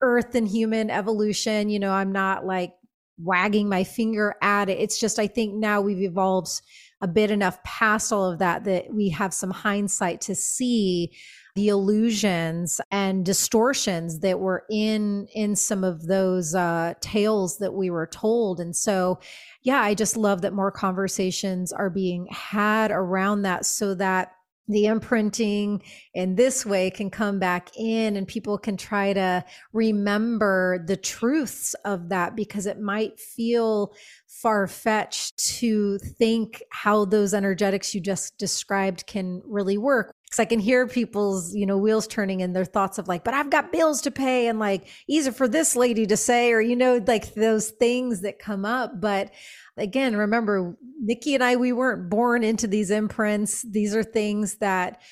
earth 0.00 0.34
and 0.34 0.48
human 0.48 0.90
evolution. 0.90 1.70
You 1.70 1.78
know 1.78 1.92
i'm 1.92 2.12
not 2.12 2.44
like 2.44 2.74
wagging 3.18 3.68
my 3.68 3.84
finger 3.84 4.34
at 4.42 4.68
it. 4.68 4.78
It's 4.78 4.98
just, 4.98 5.18
I 5.18 5.26
think 5.26 5.54
now 5.54 5.80
we've 5.80 6.02
evolved 6.02 6.60
a 7.00 7.06
bit 7.06 7.30
enough 7.30 7.62
past 7.64 8.12
all 8.12 8.30
of 8.30 8.38
that 8.38 8.64
that 8.64 8.92
we 8.92 9.10
have 9.10 9.34
some 9.34 9.50
hindsight 9.50 10.20
to 10.22 10.34
see 10.34 11.12
the 11.54 11.68
illusions 11.68 12.80
and 12.90 13.24
distortions 13.24 14.20
that 14.20 14.40
were 14.40 14.64
in 14.70 15.28
in 15.34 15.54
some 15.54 15.84
of 15.84 16.06
those 16.06 16.54
uh, 16.54 16.94
tales 17.00 17.58
that 17.58 17.74
we 17.74 17.90
were 17.90 18.06
told 18.06 18.58
and 18.58 18.74
so 18.74 19.20
yeah 19.62 19.80
i 19.80 19.94
just 19.94 20.16
love 20.16 20.40
that 20.40 20.52
more 20.52 20.72
conversations 20.72 21.72
are 21.72 21.90
being 21.90 22.26
had 22.30 22.90
around 22.90 23.42
that 23.42 23.64
so 23.66 23.94
that 23.94 24.32
the 24.68 24.86
imprinting 24.86 25.82
in 26.14 26.36
this 26.36 26.64
way 26.64 26.90
can 26.90 27.10
come 27.10 27.38
back 27.38 27.70
in 27.76 28.16
and 28.16 28.26
people 28.26 28.56
can 28.56 28.76
try 28.76 29.12
to 29.12 29.44
remember 29.72 30.82
the 30.86 30.96
truths 30.96 31.74
of 31.84 32.08
that 32.08 32.34
because 32.34 32.66
it 32.66 32.80
might 32.80 33.20
feel 33.20 33.94
far 34.26 34.66
fetched 34.66 35.36
to 35.38 35.98
think 35.98 36.62
how 36.70 37.04
those 37.04 37.34
energetics 37.34 37.94
you 37.94 38.00
just 38.00 38.38
described 38.38 39.06
can 39.06 39.42
really 39.44 39.78
work. 39.78 40.13
Because 40.34 40.42
I 40.42 40.46
can 40.46 40.58
hear 40.58 40.88
people's, 40.88 41.54
you 41.54 41.64
know, 41.64 41.78
wheels 41.78 42.08
turning 42.08 42.40
in 42.40 42.54
their 42.54 42.64
thoughts 42.64 42.98
of 42.98 43.06
like, 43.06 43.22
but 43.22 43.34
I've 43.34 43.50
got 43.50 43.70
bills 43.70 44.00
to 44.02 44.10
pay 44.10 44.48
and 44.48 44.58
like, 44.58 44.88
easy 45.08 45.30
for 45.30 45.46
this 45.46 45.76
lady 45.76 46.06
to 46.06 46.16
say, 46.16 46.50
or, 46.52 46.60
you 46.60 46.74
know, 46.74 47.00
like 47.06 47.34
those 47.34 47.70
things 47.70 48.22
that 48.22 48.40
come 48.40 48.64
up. 48.64 49.00
But 49.00 49.30
again, 49.76 50.16
remember, 50.16 50.76
Nikki 51.00 51.34
and 51.34 51.44
I, 51.44 51.54
we 51.54 51.72
weren't 51.72 52.10
born 52.10 52.42
into 52.42 52.66
these 52.66 52.90
imprints. 52.90 53.62
These 53.62 53.94
are 53.94 54.02
things 54.02 54.56
that 54.56 55.02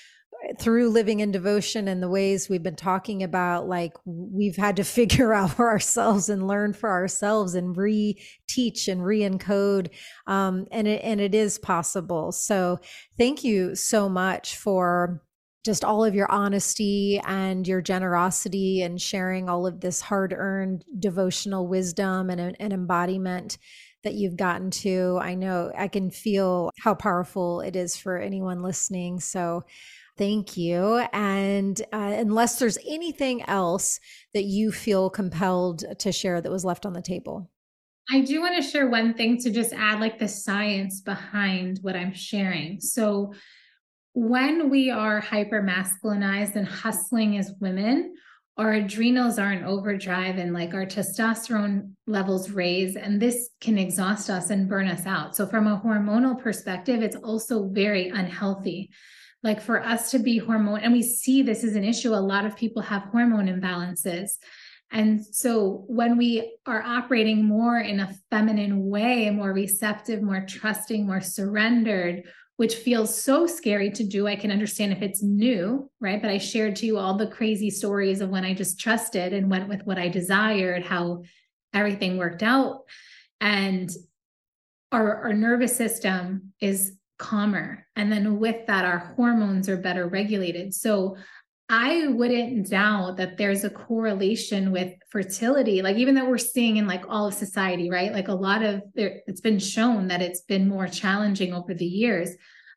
through 0.59 0.91
living 0.91 1.21
in 1.21 1.31
devotion 1.31 1.89
and 1.89 2.03
the 2.03 2.09
ways 2.09 2.49
we've 2.49 2.63
been 2.63 2.77
talking 2.77 3.23
about, 3.23 3.69
like 3.69 3.93
we've 4.05 4.57
had 4.57 4.77
to 4.77 4.85
figure 5.03 5.33
out 5.33 5.53
for 5.53 5.69
ourselves 5.69 6.29
and 6.29 6.47
learn 6.47 6.73
for 6.73 6.91
ourselves 6.91 7.55
and 7.55 7.77
re-teach 7.77 8.89
and 8.89 9.05
re-encode. 9.05 9.89
Um, 10.27 10.67
and 10.71 10.87
it, 10.87 11.03
and 11.05 11.21
it 11.21 11.35
is 11.35 11.59
possible. 11.59 12.33
So 12.33 12.79
thank 13.19 13.45
you 13.45 13.75
so 13.75 14.09
much 14.09 14.57
for 14.57 15.23
just 15.65 15.85
all 15.85 16.05
of 16.05 16.15
your 16.15 16.31
honesty 16.31 17.21
and 17.25 17.69
your 17.69 17.81
generosity 17.81 18.83
and 18.83 19.01
sharing 19.01 19.49
all 19.49 19.67
of 19.67 19.81
this 19.81 20.01
hard 20.01 20.35
earned 20.37 20.85
devotional 20.99 21.69
wisdom 21.69 22.31
and 22.31 22.41
an 22.41 22.73
embodiment 22.73 23.59
that 24.03 24.15
you've 24.15 24.37
gotten 24.37 24.71
to. 24.71 25.19
I 25.23 25.35
know 25.35 25.71
I 25.77 25.87
can 25.87 26.11
feel 26.11 26.71
how 26.81 26.95
powerful 26.95 27.61
it 27.61 27.77
is 27.77 27.97
for 27.97 28.19
anyone 28.19 28.63
listening. 28.63 29.21
So 29.21 29.63
thank 30.17 30.57
you. 30.57 30.99
And 31.13 31.81
uh, 31.93 32.15
unless 32.17 32.59
there's 32.59 32.79
anything 32.89 33.43
else 33.43 34.01
that 34.35 34.45
you 34.45 34.73
feel 34.73 35.11
compelled 35.11 35.85
to 35.99 36.13
share 36.13 36.41
that 36.41 36.53
was 36.53 36.65
left 36.65 36.87
on 36.87 36.93
the 36.93 37.03
table. 37.03 37.51
I 38.11 38.21
do 38.21 38.41
want 38.41 38.57
to 38.57 38.69
share 38.69 38.89
one 38.89 39.15
thing 39.15 39.39
to 39.39 39.51
just 39.51 39.73
add 39.73 40.01
like 40.01 40.19
the 40.19 40.29
science 40.29 41.01
behind 41.01 41.79
what 41.83 41.97
I'm 41.97 42.13
sharing. 42.13 42.81
So, 42.81 43.33
when 44.15 44.69
we 44.69 44.91
are 44.91 45.21
hyper 45.21 45.63
masculinized 45.63 46.57
and 46.57 46.69
hustling 46.69 47.39
as 47.39 47.55
women, 47.61 48.15
our 48.59 48.75
adrenals 48.75 49.39
are 49.39 49.53
in 49.53 49.65
overdrive 49.65 50.37
and 50.37 50.53
like 50.53 50.75
our 50.75 50.85
testosterone 50.85 51.93
levels 52.07 52.51
raise 52.51 52.97
and 52.97 53.21
this 53.21 53.49
can 53.61 53.79
exhaust 53.79 54.29
us 54.29 54.51
and 54.51 54.69
burn 54.69 54.87
us 54.87 55.07
out 55.07 55.35
so 55.35 55.47
from 55.47 55.67
a 55.67 55.81
hormonal 55.83 56.39
perspective 56.41 57.03
it's 57.03 57.17
also 57.17 57.69
very 57.69 58.09
unhealthy 58.09 58.91
like 59.43 59.61
for 59.61 59.83
us 59.83 60.11
to 60.11 60.19
be 60.19 60.39
hormone 60.39 60.81
and 60.81 60.93
we 60.93 61.03
see 61.03 61.43
this 61.43 61.65
is 61.65 61.77
an 61.77 61.85
issue 61.85 62.15
a 62.15 62.17
lot 62.17 62.47
of 62.47 62.57
people 62.57 62.83
have 62.83 63.03
hormone 63.05 63.47
imbalances 63.47 64.39
and 64.91 65.25
so 65.25 65.85
when 65.87 66.19
we 66.19 66.57
are 66.67 66.83
operating 66.83 67.45
more 67.45 67.79
in 67.79 68.01
a 68.01 68.15
feminine 68.31 68.89
way 68.89 69.31
more 69.31 69.53
receptive 69.53 70.23
more 70.23 70.45
trusting 70.47 71.07
more 71.07 71.21
surrendered 71.21 72.25
which 72.57 72.77
feels 72.77 73.13
so 73.21 73.47
scary 73.47 73.91
to 73.91 74.05
do. 74.05 74.29
I 74.29 74.37
can 74.37 74.53
understand 74.53 74.93
if 74.93 75.03
it's 75.03 75.21
new, 75.21 75.91
right? 76.01 76.23
But 76.23 76.31
I 76.31 76.39
shared 76.39 76.77
to 76.77 76.87
you 76.87 76.99
all 76.99 77.17
the 77.17 77.27
crazy 77.27 77.71
stories 77.71 78.21
of 78.21 78.31
when 78.31 78.45
I 78.45 78.55
just 78.55 78.79
trusted 78.79 79.33
and 79.33 79.51
went 79.51 79.69
with 79.69 79.83
what 79.85 79.99
I 79.99 80.09
desired, 80.09 80.85
how 80.85 81.23
everything 81.73 82.19
worked 82.19 82.43
out. 82.43 82.83
And 83.41 83.91
our, 84.93 85.25
our 85.25 85.33
nervous 85.33 85.75
system 85.75 86.53
is 86.61 86.93
calmer. 87.23 87.87
And 87.95 88.11
then 88.13 88.41
with 88.41 88.67
that, 88.67 88.85
our 88.85 89.15
hormones 89.17 89.69
are 89.69 89.77
better 89.77 90.09
regulated. 90.09 90.75
So 90.75 91.17
I 91.69 92.09
wouldn't 92.09 92.69
doubt 92.69 93.17
that 93.17 93.39
there's 93.39 93.63
a 93.65 93.71
correlation 93.71 94.73
with 94.73 94.93
fertility, 95.09 95.81
like 95.83 95.97
even 95.97 96.17
that 96.17 96.29
we're 96.29 96.37
seeing 96.37 96.79
in 96.79 96.87
like 96.89 97.05
all 97.09 97.29
of 97.29 97.35
society, 97.35 97.89
right? 97.91 98.13
Like 98.13 98.27
a 98.27 98.35
lot 98.35 98.63
of 98.63 98.83
there, 98.95 99.21
it's 99.29 99.41
been 99.41 99.61
shown 99.61 100.09
that 100.09 100.21
it's 100.21 100.43
been 100.43 100.69
more 100.69 100.89
challenging 100.89 101.55
over 101.55 101.73
the 101.73 101.87
years. 101.87 102.31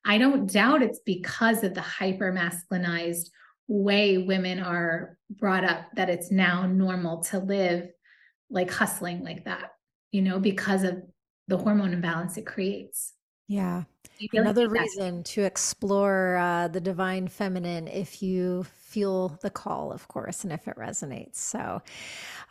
I 0.06 0.20
don't 0.20 0.50
doubt 0.50 0.84
it's 0.84 1.00
because 1.04 1.64
of 1.64 1.74
the 1.74 1.82
hyper 1.82 2.32
masculinized 2.32 3.32
way 3.68 4.20
women 4.20 4.60
are 4.60 5.18
brought 5.32 5.66
up 5.66 5.88
that 5.96 6.12
it's 6.12 6.32
now 6.32 6.68
normal 6.68 7.24
to 7.24 7.40
live 7.40 7.90
like 8.52 8.72
hustling 8.72 9.24
like 9.24 9.46
that, 9.46 9.72
you 10.12 10.22
know, 10.22 10.40
because 10.40 10.84
of 10.84 11.02
the 11.48 11.58
hormone 11.58 11.94
imbalance 11.94 12.38
it 12.38 12.46
creates. 12.46 13.15
Yeah. 13.48 13.84
Another 14.32 14.70
reason 14.70 15.24
to 15.24 15.42
explore 15.42 16.38
uh, 16.38 16.70
the 16.70 16.80
divine 16.80 17.28
feminine 17.28 17.88
if 17.90 18.24
you 18.24 18.64
feel 18.64 19.38
the 19.42 19.50
call, 19.50 19.92
of 19.92 20.08
course, 20.08 20.46
and 20.46 20.54
if 20.54 20.70
it 20.70 20.76
resonates. 20.78 21.36
So, 21.36 21.82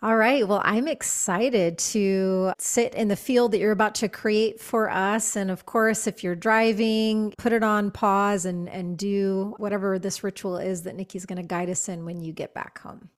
all 0.02 0.16
right. 0.16 0.46
Well, 0.46 0.60
I'm 0.62 0.86
excited 0.86 1.78
to 1.78 2.52
sit 2.58 2.94
in 2.94 3.08
the 3.08 3.16
field 3.16 3.52
that 3.52 3.58
you're 3.58 3.72
about 3.72 3.94
to 3.96 4.10
create 4.10 4.60
for 4.60 4.90
us. 4.90 5.36
And 5.36 5.50
of 5.50 5.64
course, 5.64 6.06
if 6.06 6.22
you're 6.22 6.34
driving, 6.34 7.32
put 7.38 7.54
it 7.54 7.64
on 7.64 7.90
pause 7.90 8.44
and, 8.44 8.68
and 8.68 8.98
do 8.98 9.54
whatever 9.56 9.98
this 9.98 10.22
ritual 10.22 10.58
is 10.58 10.82
that 10.82 10.96
Nikki's 10.96 11.24
going 11.24 11.40
to 11.40 11.48
guide 11.48 11.70
us 11.70 11.88
in 11.88 12.04
when 12.04 12.20
you 12.20 12.34
get 12.34 12.52
back 12.52 12.78
home. 12.80 13.08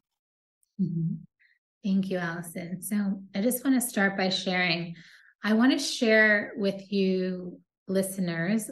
Mm-hmm. 0.81 1.15
Thank 1.85 2.11
you, 2.11 2.19
Alyson. 2.19 2.81
So, 2.81 3.21
I 3.35 3.41
just 3.41 3.65
want 3.65 3.81
to 3.81 3.87
start 3.87 4.17
by 4.17 4.29
sharing. 4.29 4.95
I 5.43 5.53
want 5.53 5.73
to 5.73 5.79
share 5.79 6.53
with 6.57 6.93
you, 6.93 7.61
listeners, 7.89 8.71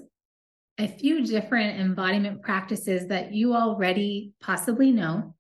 a 0.79 0.89
few 0.89 1.25
different 1.25 1.81
embodiment 1.81 2.43
practices 2.43 3.09
that 3.09 3.33
you 3.33 3.55
already 3.55 4.33
possibly 4.41 4.91
know, 4.91 5.35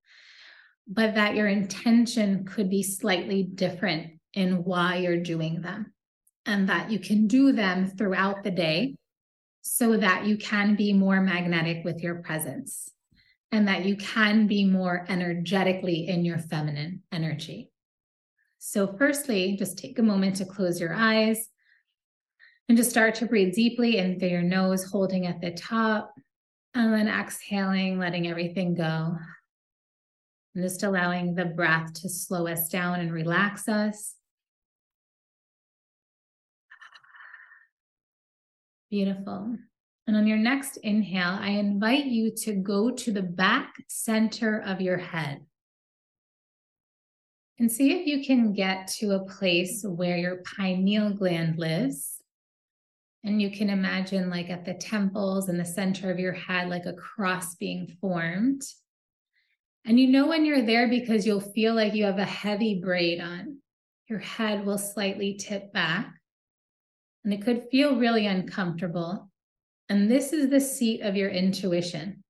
but 0.86 1.14
that 1.14 1.34
your 1.34 1.48
intention 1.48 2.44
could 2.44 2.70
be 2.70 2.82
slightly 2.82 3.42
different 3.42 4.18
in 4.32 4.64
why 4.64 4.96
you're 4.96 5.22
doing 5.22 5.62
them, 5.62 5.92
and 6.46 6.68
that 6.68 6.90
you 6.90 6.98
can 6.98 7.26
do 7.26 7.52
them 7.52 7.86
throughout 7.86 8.42
the 8.44 8.50
day 8.50 8.96
so 9.62 9.96
that 9.96 10.26
you 10.26 10.36
can 10.36 10.76
be 10.76 10.92
more 10.92 11.20
magnetic 11.20 11.84
with 11.84 12.02
your 12.02 12.16
presence 12.16 12.90
and 13.50 13.68
that 13.68 13.84
you 13.84 13.96
can 13.96 14.46
be 14.46 14.64
more 14.64 15.06
energetically 15.08 16.08
in 16.08 16.24
your 16.24 16.38
feminine 16.38 17.02
energy. 17.12 17.70
So, 18.58 18.94
firstly, 18.98 19.56
just 19.56 19.78
take 19.78 19.98
a 19.98 20.02
moment 20.02 20.36
to 20.36 20.44
close 20.44 20.80
your 20.80 20.94
eyes 20.94 21.48
and 22.68 22.78
just 22.78 22.90
start 22.90 23.14
to 23.16 23.26
breathe 23.26 23.54
deeply 23.54 23.98
in 23.98 24.18
through 24.18 24.28
your 24.28 24.42
nose, 24.42 24.84
holding 24.84 25.26
at 25.26 25.40
the 25.40 25.50
top, 25.50 26.14
and 26.74 26.92
then 26.92 27.08
exhaling, 27.08 27.98
letting 27.98 28.28
everything 28.28 28.74
go. 28.74 29.16
And 30.54 30.64
just 30.64 30.82
allowing 30.82 31.34
the 31.34 31.44
breath 31.44 31.92
to 31.94 32.08
slow 32.08 32.46
us 32.46 32.68
down 32.68 33.00
and 33.00 33.12
relax 33.12 33.68
us. 33.68 34.14
Beautiful. 38.90 39.56
And 40.06 40.16
on 40.16 40.26
your 40.26 40.36
next 40.36 40.76
inhale, 40.78 41.38
I 41.40 41.50
invite 41.50 42.06
you 42.06 42.30
to 42.42 42.52
go 42.52 42.90
to 42.90 43.10
the 43.10 43.22
back 43.22 43.74
center 43.88 44.60
of 44.60 44.80
your 44.80 44.98
head. 44.98 45.44
And 47.58 47.70
see 47.70 47.92
if 47.92 48.06
you 48.06 48.24
can 48.24 48.52
get 48.52 48.88
to 48.98 49.12
a 49.12 49.24
place 49.24 49.84
where 49.84 50.16
your 50.16 50.42
pineal 50.56 51.10
gland 51.10 51.58
lives. 51.58 52.13
And 53.24 53.40
you 53.40 53.50
can 53.50 53.70
imagine, 53.70 54.28
like 54.28 54.50
at 54.50 54.66
the 54.66 54.74
temples 54.74 55.48
and 55.48 55.58
the 55.58 55.64
center 55.64 56.10
of 56.10 56.18
your 56.18 56.34
head, 56.34 56.68
like 56.68 56.84
a 56.84 56.92
cross 56.92 57.54
being 57.54 57.96
formed. 58.00 58.62
And 59.86 59.98
you 59.98 60.08
know 60.08 60.26
when 60.26 60.44
you're 60.44 60.64
there 60.64 60.88
because 60.88 61.26
you'll 61.26 61.40
feel 61.40 61.74
like 61.74 61.94
you 61.94 62.04
have 62.04 62.18
a 62.18 62.24
heavy 62.24 62.80
braid 62.82 63.20
on. 63.20 63.58
Your 64.08 64.18
head 64.18 64.66
will 64.66 64.76
slightly 64.76 65.34
tip 65.34 65.72
back, 65.72 66.14
and 67.24 67.32
it 67.32 67.42
could 67.42 67.64
feel 67.70 67.96
really 67.96 68.26
uncomfortable. 68.26 69.30
And 69.88 70.10
this 70.10 70.32
is 70.34 70.50
the 70.50 70.60
seat 70.60 71.00
of 71.00 71.16
your 71.16 71.30
intuition. 71.30 72.22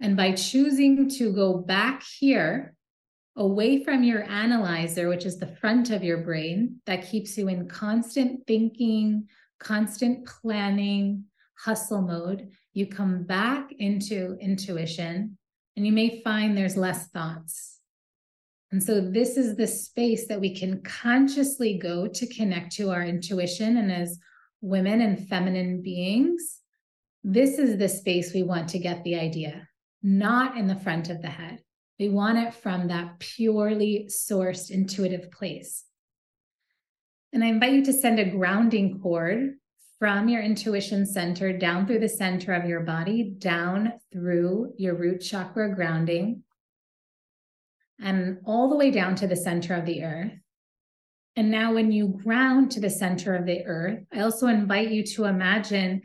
And 0.00 0.16
by 0.16 0.32
choosing 0.32 1.10
to 1.10 1.32
go 1.32 1.58
back 1.58 2.02
here, 2.18 2.74
away 3.36 3.82
from 3.84 4.02
your 4.02 4.22
analyzer, 4.24 5.08
which 5.08 5.24
is 5.24 5.38
the 5.38 5.54
front 5.56 5.90
of 5.90 6.02
your 6.02 6.18
brain, 6.18 6.80
that 6.86 7.08
keeps 7.08 7.36
you 7.38 7.48
in 7.48 7.68
constant 7.68 8.46
thinking, 8.46 9.28
constant 9.62 10.26
planning, 10.26 11.24
hustle 11.58 12.02
mode, 12.02 12.50
you 12.72 12.86
come 12.86 13.24
back 13.24 13.70
into 13.78 14.36
intuition 14.40 15.38
and 15.76 15.86
you 15.86 15.92
may 15.92 16.20
find 16.22 16.56
there's 16.56 16.76
less 16.76 17.08
thoughts. 17.08 17.78
And 18.70 18.82
so, 18.82 19.00
this 19.00 19.36
is 19.36 19.56
the 19.56 19.66
space 19.66 20.28
that 20.28 20.40
we 20.40 20.54
can 20.54 20.82
consciously 20.82 21.78
go 21.78 22.08
to 22.08 22.34
connect 22.34 22.72
to 22.76 22.90
our 22.90 23.02
intuition. 23.02 23.76
And 23.76 23.92
as 23.92 24.18
women 24.62 25.02
and 25.02 25.28
feminine 25.28 25.82
beings, 25.82 26.60
this 27.22 27.58
is 27.58 27.78
the 27.78 27.88
space 27.88 28.32
we 28.32 28.42
want 28.42 28.68
to 28.70 28.78
get 28.78 29.04
the 29.04 29.16
idea, 29.16 29.68
not 30.02 30.56
in 30.56 30.66
the 30.66 30.78
front 30.78 31.10
of 31.10 31.20
the 31.20 31.28
head. 31.28 31.60
We 31.98 32.08
want 32.08 32.38
it 32.38 32.54
from 32.54 32.88
that 32.88 33.18
purely 33.18 34.08
sourced 34.08 34.70
intuitive 34.70 35.30
place. 35.30 35.84
And 37.32 37.42
I 37.42 37.48
invite 37.48 37.72
you 37.72 37.84
to 37.84 37.92
send 37.92 38.18
a 38.18 38.30
grounding 38.30 39.00
cord 39.00 39.54
from 39.98 40.28
your 40.28 40.42
intuition 40.42 41.06
center 41.06 41.56
down 41.56 41.86
through 41.86 42.00
the 42.00 42.08
center 42.08 42.52
of 42.52 42.68
your 42.68 42.80
body, 42.80 43.34
down 43.38 43.92
through 44.12 44.74
your 44.76 44.96
root 44.96 45.20
chakra 45.20 45.74
grounding, 45.74 46.42
and 48.00 48.38
all 48.44 48.68
the 48.68 48.76
way 48.76 48.90
down 48.90 49.14
to 49.14 49.26
the 49.26 49.36
center 49.36 49.74
of 49.74 49.86
the 49.86 50.02
earth. 50.02 50.32
And 51.36 51.50
now, 51.50 51.72
when 51.72 51.90
you 51.92 52.20
ground 52.22 52.72
to 52.72 52.80
the 52.80 52.90
center 52.90 53.34
of 53.34 53.46
the 53.46 53.64
earth, 53.64 54.00
I 54.12 54.20
also 54.20 54.48
invite 54.48 54.90
you 54.90 55.02
to 55.14 55.24
imagine 55.24 56.02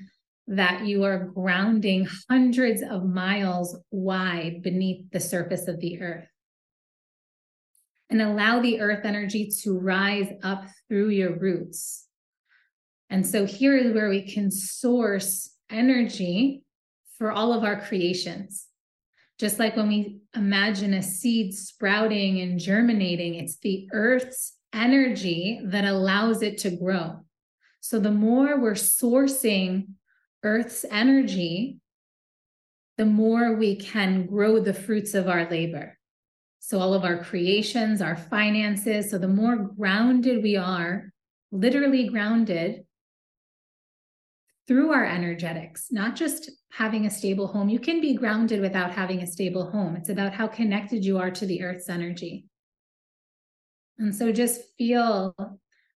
that 0.48 0.86
you 0.86 1.04
are 1.04 1.26
grounding 1.36 2.08
hundreds 2.30 2.82
of 2.82 3.04
miles 3.04 3.78
wide 3.92 4.62
beneath 4.62 5.12
the 5.12 5.20
surface 5.20 5.68
of 5.68 5.82
the 5.82 6.02
earth. 6.02 6.28
And 8.10 8.22
allow 8.22 8.62
the 8.62 8.80
earth 8.80 9.04
energy 9.04 9.52
to 9.64 9.78
rise 9.78 10.30
up 10.42 10.66
through 10.88 11.10
your 11.10 11.38
roots 11.38 12.08
and 13.10 13.26
so 13.26 13.46
here 13.46 13.76
is 13.78 13.94
where 13.94 14.10
we 14.10 14.22
can 14.22 14.52
source 14.52 15.52
energy 15.70 16.64
for 17.18 17.32
all 17.32 17.54
of 17.54 17.64
our 17.64 17.80
creations. 17.80 18.68
Just 19.40 19.60
like 19.60 19.76
when 19.76 19.88
we 19.88 20.20
imagine 20.36 20.94
a 20.94 21.04
seed 21.04 21.54
sprouting 21.54 22.42
and 22.42 22.60
germinating, 22.60 23.36
it's 23.36 23.58
the 23.58 23.88
earth's 23.94 24.56
energy 24.74 25.62
that 25.64 25.86
allows 25.86 26.42
it 26.42 26.58
to 26.60 26.72
grow. 26.72 27.22
So 27.80 28.00
the 28.00 28.12
more 28.12 28.60
we're 28.60 28.74
sourcing 28.74 29.90
earth's 30.44 30.86
energy, 30.90 31.78
the 32.98 33.06
more 33.06 33.56
we 33.56 33.76
can 33.76 34.26
grow 34.26 34.60
the 34.60 34.74
fruits 34.74 35.14
of 35.14 35.30
our 35.30 35.50
labor. 35.50 35.97
So 36.68 36.82
all 36.82 36.94
of 36.94 37.06
our 37.06 37.24
creations, 37.24 38.02
our 38.02 38.18
finances, 38.18 39.10
so 39.10 39.18
the 39.18 39.26
more 39.26 39.56
grounded 39.56 40.44
we 40.44 40.58
are, 40.58 41.14
literally 41.50 42.10
grounded, 42.10 42.84
through 44.68 44.92
our 44.92 45.06
energetics, 45.06 45.94
not 45.94 46.18
just 46.18 46.52
having 46.74 47.06
a 47.06 47.10
stable 47.10 47.48
home. 47.48 47.70
You 47.70 47.80
can 47.80 48.02
be 48.02 48.16
grounded 48.16 48.60
without 48.60 48.92
having 48.92 49.22
a 49.22 49.28
stable 49.28 49.72
home. 49.72 49.96
It's 49.96 50.10
about 50.10 50.34
how 50.34 50.46
connected 50.46 51.06
you 51.06 51.18
are 51.20 51.32
to 51.32 51.46
the 51.46 51.64
earth's 51.64 51.88
energy. 51.88 52.48
And 53.98 54.14
so 54.14 54.34
just 54.34 54.60
feel 54.78 55.34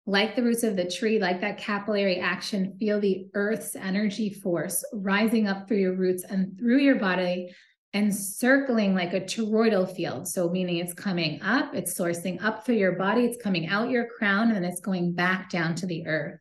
like 0.05 0.35
the 0.35 0.43
roots 0.43 0.61
of 0.61 0.75
the 0.75 0.87
tree, 0.87 1.17
like 1.17 1.41
that 1.41 1.57
capillary 1.57 2.19
action, 2.19 2.77
feel 2.77 3.01
the 3.01 3.25
earth's 3.33 3.75
energy 3.75 4.29
force 4.29 4.85
rising 4.93 5.47
up 5.47 5.67
through 5.67 5.77
your 5.77 5.95
roots 5.95 6.23
and 6.29 6.55
through 6.59 6.77
your 6.77 6.97
body 6.97 7.55
and 7.93 8.15
circling 8.15 8.93
like 8.93 9.13
a 9.13 9.21
toroidal 9.21 9.93
field. 9.93 10.27
So, 10.27 10.49
meaning 10.49 10.77
it's 10.77 10.93
coming 10.93 11.41
up, 11.41 11.73
it's 11.73 11.97
sourcing 11.97 12.43
up 12.43 12.65
through 12.65 12.75
your 12.75 12.93
body, 12.93 13.25
it's 13.25 13.41
coming 13.41 13.67
out 13.67 13.89
your 13.89 14.07
crown, 14.07 14.47
and 14.47 14.55
then 14.55 14.63
it's 14.63 14.81
going 14.81 15.13
back 15.13 15.49
down 15.49 15.75
to 15.75 15.87
the 15.87 16.05
earth 16.05 16.39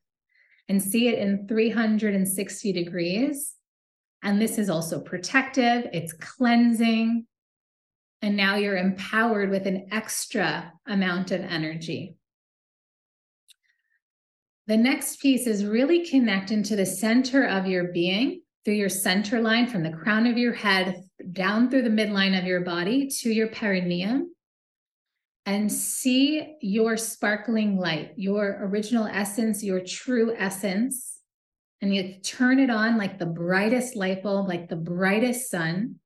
and 0.69 0.83
see 0.83 1.09
it 1.09 1.19
in 1.19 1.47
360 1.49 2.73
degrees. 2.73 3.55
And 4.23 4.41
this 4.41 4.59
is 4.59 4.69
also 4.69 5.01
protective, 5.01 5.87
it's 5.93 6.13
cleansing. 6.13 7.27
And 8.21 8.37
now 8.37 8.57
you're 8.57 8.77
empowered 8.77 9.49
with 9.49 9.67
an 9.67 9.89
extra 9.93 10.73
amount 10.87 11.31
of 11.31 11.41
energy. 11.41 12.17
The 14.67 14.77
next 14.77 15.21
piece 15.21 15.47
is 15.47 15.65
really 15.65 16.05
connecting 16.05 16.63
to 16.65 16.77
the 16.77 16.85
center 16.85 17.47
of 17.47 17.67
your 17.67 17.85
being 17.85 18.43
through 18.65 18.75
your 18.75 18.91
center 18.91 19.41
line 19.41 19.69
from 19.69 19.83
the 19.83 19.93
crown 19.93 20.27
of 20.27 20.37
your 20.37 20.53
head 20.53 21.08
down 21.33 21.71
through 21.71 21.83
the 21.83 21.89
midline 21.89 22.39
of 22.39 22.45
your 22.45 22.61
body 22.61 23.09
to 23.09 23.31
your 23.31 23.49
perineum 23.49 24.33
and 25.47 25.73
see 25.73 26.57
your 26.61 26.97
sparkling 26.97 27.79
light, 27.79 28.13
your 28.17 28.59
original 28.61 29.07
essence, 29.07 29.65
your 29.65 29.81
true 29.81 30.35
essence. 30.37 31.21
And 31.81 31.95
you 31.95 32.15
turn 32.23 32.59
it 32.59 32.71
on 32.71 32.99
like 32.99 33.19
the 33.19 33.27
brightest 33.27 33.97
light 33.97 34.23
bulb, 34.23 34.49
like 34.49 34.69
the 34.69 34.77
brightest 34.77 35.51
sun, 35.51 35.97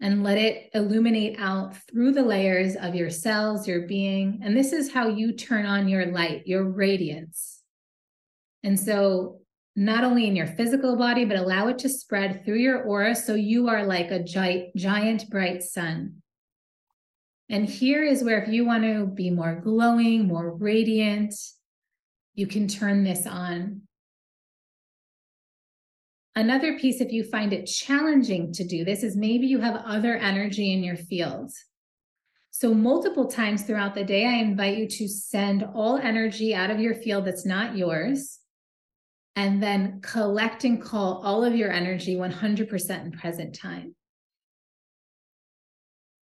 and 0.00 0.22
let 0.22 0.38
it 0.38 0.70
illuminate 0.74 1.40
out 1.40 1.76
through 1.88 2.12
the 2.12 2.22
layers 2.22 2.76
of 2.76 2.94
your 2.94 3.10
cells, 3.10 3.66
your 3.66 3.86
being. 3.86 4.40
And 4.44 4.56
this 4.56 4.72
is 4.72 4.92
how 4.92 5.08
you 5.08 5.32
turn 5.32 5.66
on 5.66 5.88
your 5.88 6.06
light, 6.06 6.46
your 6.46 6.64
radiance. 6.64 7.62
And 8.62 8.78
so, 8.78 9.41
not 9.74 10.04
only 10.04 10.26
in 10.26 10.36
your 10.36 10.46
physical 10.46 10.96
body, 10.96 11.24
but 11.24 11.36
allow 11.36 11.68
it 11.68 11.78
to 11.78 11.88
spread 11.88 12.44
through 12.44 12.58
your 12.58 12.82
aura 12.82 13.14
so 13.14 13.34
you 13.34 13.68
are 13.68 13.86
like 13.86 14.10
a 14.10 14.22
giant, 14.22 14.74
giant 14.76 15.30
bright 15.30 15.62
sun. 15.62 16.22
And 17.48 17.66
here 17.68 18.02
is 18.02 18.22
where, 18.22 18.42
if 18.42 18.48
you 18.48 18.64
want 18.64 18.84
to 18.84 19.06
be 19.06 19.30
more 19.30 19.60
glowing, 19.62 20.26
more 20.26 20.54
radiant, 20.54 21.34
you 22.34 22.46
can 22.46 22.68
turn 22.68 23.04
this 23.04 23.26
on. 23.26 23.82
Another 26.34 26.78
piece, 26.78 27.02
if 27.02 27.12
you 27.12 27.24
find 27.24 27.52
it 27.52 27.66
challenging 27.66 28.52
to 28.54 28.64
do 28.64 28.84
this, 28.84 29.02
is 29.02 29.16
maybe 29.16 29.46
you 29.46 29.60
have 29.60 29.82
other 29.84 30.16
energy 30.16 30.72
in 30.72 30.82
your 30.82 30.96
field. 30.96 31.50
So, 32.50 32.72
multiple 32.72 33.26
times 33.26 33.62
throughout 33.62 33.94
the 33.94 34.04
day, 34.04 34.26
I 34.26 34.34
invite 34.34 34.78
you 34.78 34.88
to 34.88 35.08
send 35.08 35.62
all 35.74 35.98
energy 35.98 36.54
out 36.54 36.70
of 36.70 36.80
your 36.80 36.94
field 36.94 37.26
that's 37.26 37.44
not 37.44 37.76
yours, 37.76 38.38
and 39.36 39.62
then 39.62 40.00
collect 40.02 40.64
and 40.64 40.82
call 40.82 41.22
all 41.24 41.44
of 41.44 41.54
your 41.54 41.70
energy 41.70 42.16
100% 42.16 43.04
in 43.04 43.12
present 43.12 43.54
time. 43.54 43.94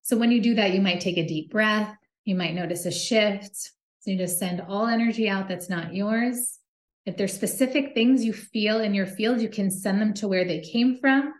So 0.03 0.17
when 0.17 0.31
you 0.31 0.41
do 0.41 0.55
that, 0.55 0.73
you 0.73 0.81
might 0.81 1.01
take 1.01 1.19
a 1.19 1.27
deep 1.27 1.51
breath. 1.51 1.97
You 2.25 2.35
might 2.35 2.55
notice 2.55 2.87
a 2.87 2.91
shift. 2.91 3.57
So 4.01 4.11
you 4.11 4.17
just 4.17 4.39
send 4.39 4.61
all 4.61 4.87
energy 4.87 5.29
out 5.29 5.49
that's 5.49 5.69
not 5.69 5.95
yours. 5.95 6.59
If 7.07 7.17
there's 7.17 7.33
specific 7.33 7.95
things 7.95 8.25
you 8.25 8.33
feel 8.33 8.81
in 8.81 8.95
your 8.95 9.07
field, 9.07 9.41
you 9.41 9.49
can 9.49 9.71
send 9.71 10.01
them 10.01 10.15
to 10.15 10.29
where 10.29 10.45
they 10.45 10.61
came 10.61 10.99
from 10.99 11.33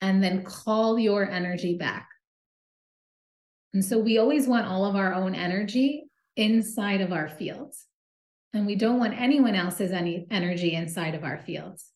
and 0.00 0.22
then 0.22 0.42
call 0.42 0.98
your 0.98 1.28
energy 1.28 1.76
back. 1.76 2.08
And 3.72 3.84
so 3.84 3.98
we 3.98 4.18
always 4.18 4.46
want 4.46 4.66
all 4.66 4.84
of 4.84 4.96
our 4.96 5.14
own 5.14 5.34
energy 5.34 6.04
inside 6.36 7.00
of 7.00 7.12
our 7.12 7.28
fields. 7.28 7.86
And 8.52 8.66
we 8.66 8.74
don't 8.74 8.98
want 8.98 9.20
anyone 9.20 9.54
else's 9.54 9.92
any 9.92 10.26
energy 10.30 10.74
inside 10.74 11.14
of 11.14 11.24
our 11.24 11.38
fields. 11.38 11.92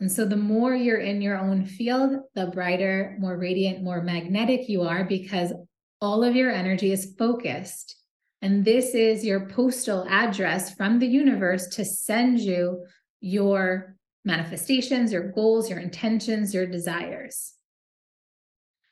And 0.00 0.10
so 0.10 0.24
the 0.24 0.36
more 0.36 0.74
you're 0.74 0.98
in 0.98 1.22
your 1.22 1.38
own 1.38 1.64
field, 1.64 2.16
the 2.34 2.48
brighter, 2.48 3.16
more 3.20 3.38
radiant, 3.38 3.82
more 3.82 4.02
magnetic 4.02 4.68
you 4.68 4.82
are 4.82 5.04
because 5.04 5.52
all 6.00 6.24
of 6.24 6.34
your 6.34 6.50
energy 6.50 6.92
is 6.92 7.14
focused. 7.16 7.96
And 8.42 8.64
this 8.64 8.94
is 8.94 9.24
your 9.24 9.48
postal 9.48 10.06
address 10.08 10.74
from 10.74 10.98
the 10.98 11.06
universe 11.06 11.68
to 11.68 11.84
send 11.84 12.40
you 12.40 12.84
your 13.20 13.96
manifestations, 14.24 15.12
your 15.12 15.30
goals, 15.30 15.70
your 15.70 15.78
intentions, 15.78 16.52
your 16.52 16.66
desires. 16.66 17.54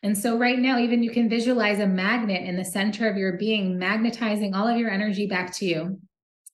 And 0.02 0.16
so, 0.16 0.38
right 0.38 0.58
now, 0.58 0.78
even 0.78 1.02
you 1.02 1.10
can 1.10 1.28
visualize 1.28 1.78
a 1.78 1.86
magnet 1.86 2.48
in 2.48 2.56
the 2.56 2.64
center 2.64 3.08
of 3.08 3.16
your 3.16 3.36
being, 3.36 3.78
magnetizing 3.78 4.54
all 4.54 4.66
of 4.66 4.78
your 4.78 4.90
energy 4.90 5.26
back 5.26 5.52
to 5.56 5.66
you. 5.66 6.00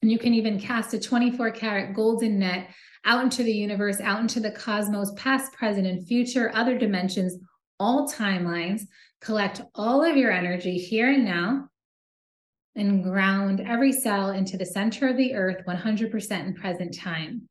And 0.02 0.10
you 0.10 0.18
can 0.18 0.34
even 0.34 0.60
cast 0.60 0.94
a 0.94 1.00
24 1.00 1.50
karat 1.52 1.94
golden 1.94 2.38
net 2.38 2.70
out 3.04 3.24
into 3.24 3.42
the 3.42 3.52
universe, 3.52 4.00
out 4.00 4.20
into 4.20 4.40
the 4.40 4.50
cosmos, 4.50 5.12
past, 5.16 5.52
present, 5.52 5.86
and 5.86 6.06
future, 6.06 6.52
other 6.54 6.78
dimensions, 6.78 7.36
all 7.80 8.08
timelines. 8.08 8.82
Collect 9.20 9.62
all 9.74 10.04
of 10.04 10.16
your 10.16 10.30
energy 10.30 10.78
here 10.78 11.10
and 11.10 11.24
now 11.24 11.68
and 12.76 13.02
ground 13.02 13.60
every 13.60 13.92
cell 13.92 14.30
into 14.30 14.56
the 14.56 14.64
center 14.64 15.08
of 15.08 15.16
the 15.16 15.34
earth 15.34 15.64
100% 15.66 16.46
in 16.46 16.54
present 16.54 16.96
time. 16.96 17.48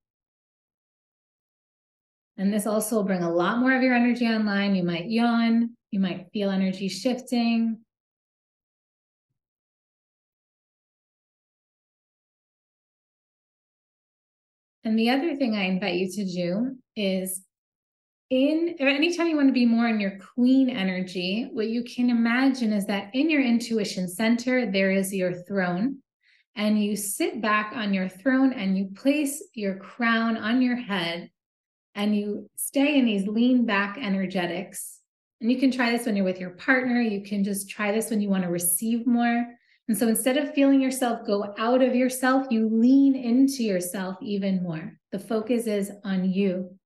And 2.38 2.54
this 2.54 2.66
also 2.66 2.98
will 2.98 3.04
bring 3.04 3.24
a 3.24 3.34
lot 3.34 3.60
more 3.60 3.76
of 3.76 3.82
your 3.82 3.95
energy 3.95 4.26
online. 4.26 4.76
You 4.76 4.84
might 4.84 5.10
yawn, 5.10 5.76
you 5.91 6.00
might 6.00 6.28
feel 6.32 6.50
energy 6.50 6.88
shifting. 6.88 7.80
And 14.84 14.97
the 14.97 15.09
other 15.09 15.36
thing 15.36 15.55
I 15.55 15.63
invite 15.63 15.95
you 15.95 16.11
to 16.11 16.25
do 16.25 16.78
is 16.95 17.43
in 18.30 18.75
anytime 18.80 19.28
you 19.28 19.38
want 19.38 19.49
to 19.49 19.53
be 19.53 19.65
more 19.65 19.88
in 19.88 19.99
your 19.99 20.19
queen 20.36 20.69
energy, 20.69 21.49
what 21.51 21.67
you 21.67 21.84
can 21.84 22.09
imagine 22.09 22.73
is 22.73 22.86
that 22.88 23.09
in 23.13 23.30
your 23.30 23.41
intuition 23.41 24.07
center, 24.07 24.69
there 24.69 24.91
is 24.91 25.13
your 25.13 25.34
throne. 25.34 25.99
And 26.55 26.84
you 26.84 26.95
sit 26.95 27.41
back 27.41 27.73
on 27.75 27.93
your 27.93 28.09
throne 28.09 28.51
and 28.51 28.78
you 28.78 28.89
place 28.95 29.43
your 29.53 29.75
crown 29.75 30.38
on 30.38 30.61
your 30.61 30.75
head 30.75 31.30
and 31.93 32.15
you 32.15 32.49
stay 32.55 32.97
in 32.97 33.05
these 33.05 33.28
lean 33.28 33.65
back 33.65 33.97
energetics. 33.99 34.99
And 35.39 35.51
you 35.51 35.59
can 35.59 35.71
try 35.71 35.91
this 35.91 36.05
when 36.05 36.15
you're 36.15 36.25
with 36.25 36.39
your 36.39 36.51
partner. 36.51 36.99
You 36.99 37.21
can 37.21 37.43
just 37.43 37.69
try 37.69 37.91
this 37.91 38.09
when 38.09 38.21
you 38.21 38.30
want 38.30 38.43
to 38.43 38.49
receive 38.49 39.05
more. 39.05 39.45
And 39.88 39.98
so 39.98 40.08
instead 40.08 40.38
of 40.38 40.54
feeling 40.54 40.82
yourself 40.82 41.26
go 41.26 41.54
out 41.58 41.82
of 41.82 41.96
yourself, 41.96 42.48
you 42.50 42.68
lean 42.68 43.16
into 43.16 43.64
yourself 43.64 44.18
even 44.22 44.62
more. 44.62 45.00
The 45.12 45.20
focus 45.20 45.66
is 45.66 45.92
on 46.04 46.30
you. 46.30 46.78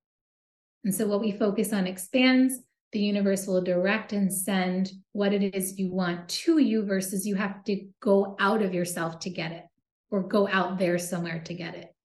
And 0.84 0.94
so 0.94 1.08
what 1.08 1.22
we 1.22 1.32
focus 1.32 1.74
on 1.74 1.88
expands. 1.88 2.60
The 2.92 3.00
universe 3.00 3.48
will 3.48 3.62
direct 3.62 4.12
and 4.12 4.32
send 4.32 4.92
what 5.14 5.34
it 5.34 5.56
is 5.56 5.80
you 5.80 5.92
want 5.92 6.28
to 6.28 6.58
you 6.58 6.84
versus 6.84 7.26
you 7.26 7.36
have 7.36 7.64
to 7.64 7.88
go 8.02 8.36
out 8.40 8.62
of 8.62 8.74
yourself 8.74 9.20
to 9.20 9.30
get 9.30 9.54
it 9.54 9.64
or 10.10 10.24
go 10.24 10.48
out 10.48 10.78
there 10.78 11.00
somewhere 11.00 11.42
to 11.46 11.54
get 11.54 11.76
it. 11.76 11.96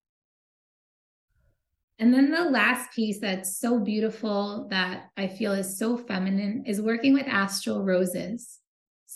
And 1.99 2.15
then 2.15 2.31
the 2.31 2.45
last 2.45 2.93
piece 2.93 3.21
that's 3.21 3.59
so 3.59 3.81
beautiful 3.81 4.69
that 4.71 5.07
I 5.17 5.27
feel 5.27 5.53
is 5.53 5.79
so 5.79 5.97
feminine 5.97 6.65
is 6.67 6.81
working 6.81 7.15
with 7.15 7.27
astral 7.27 7.83
roses. 7.83 8.61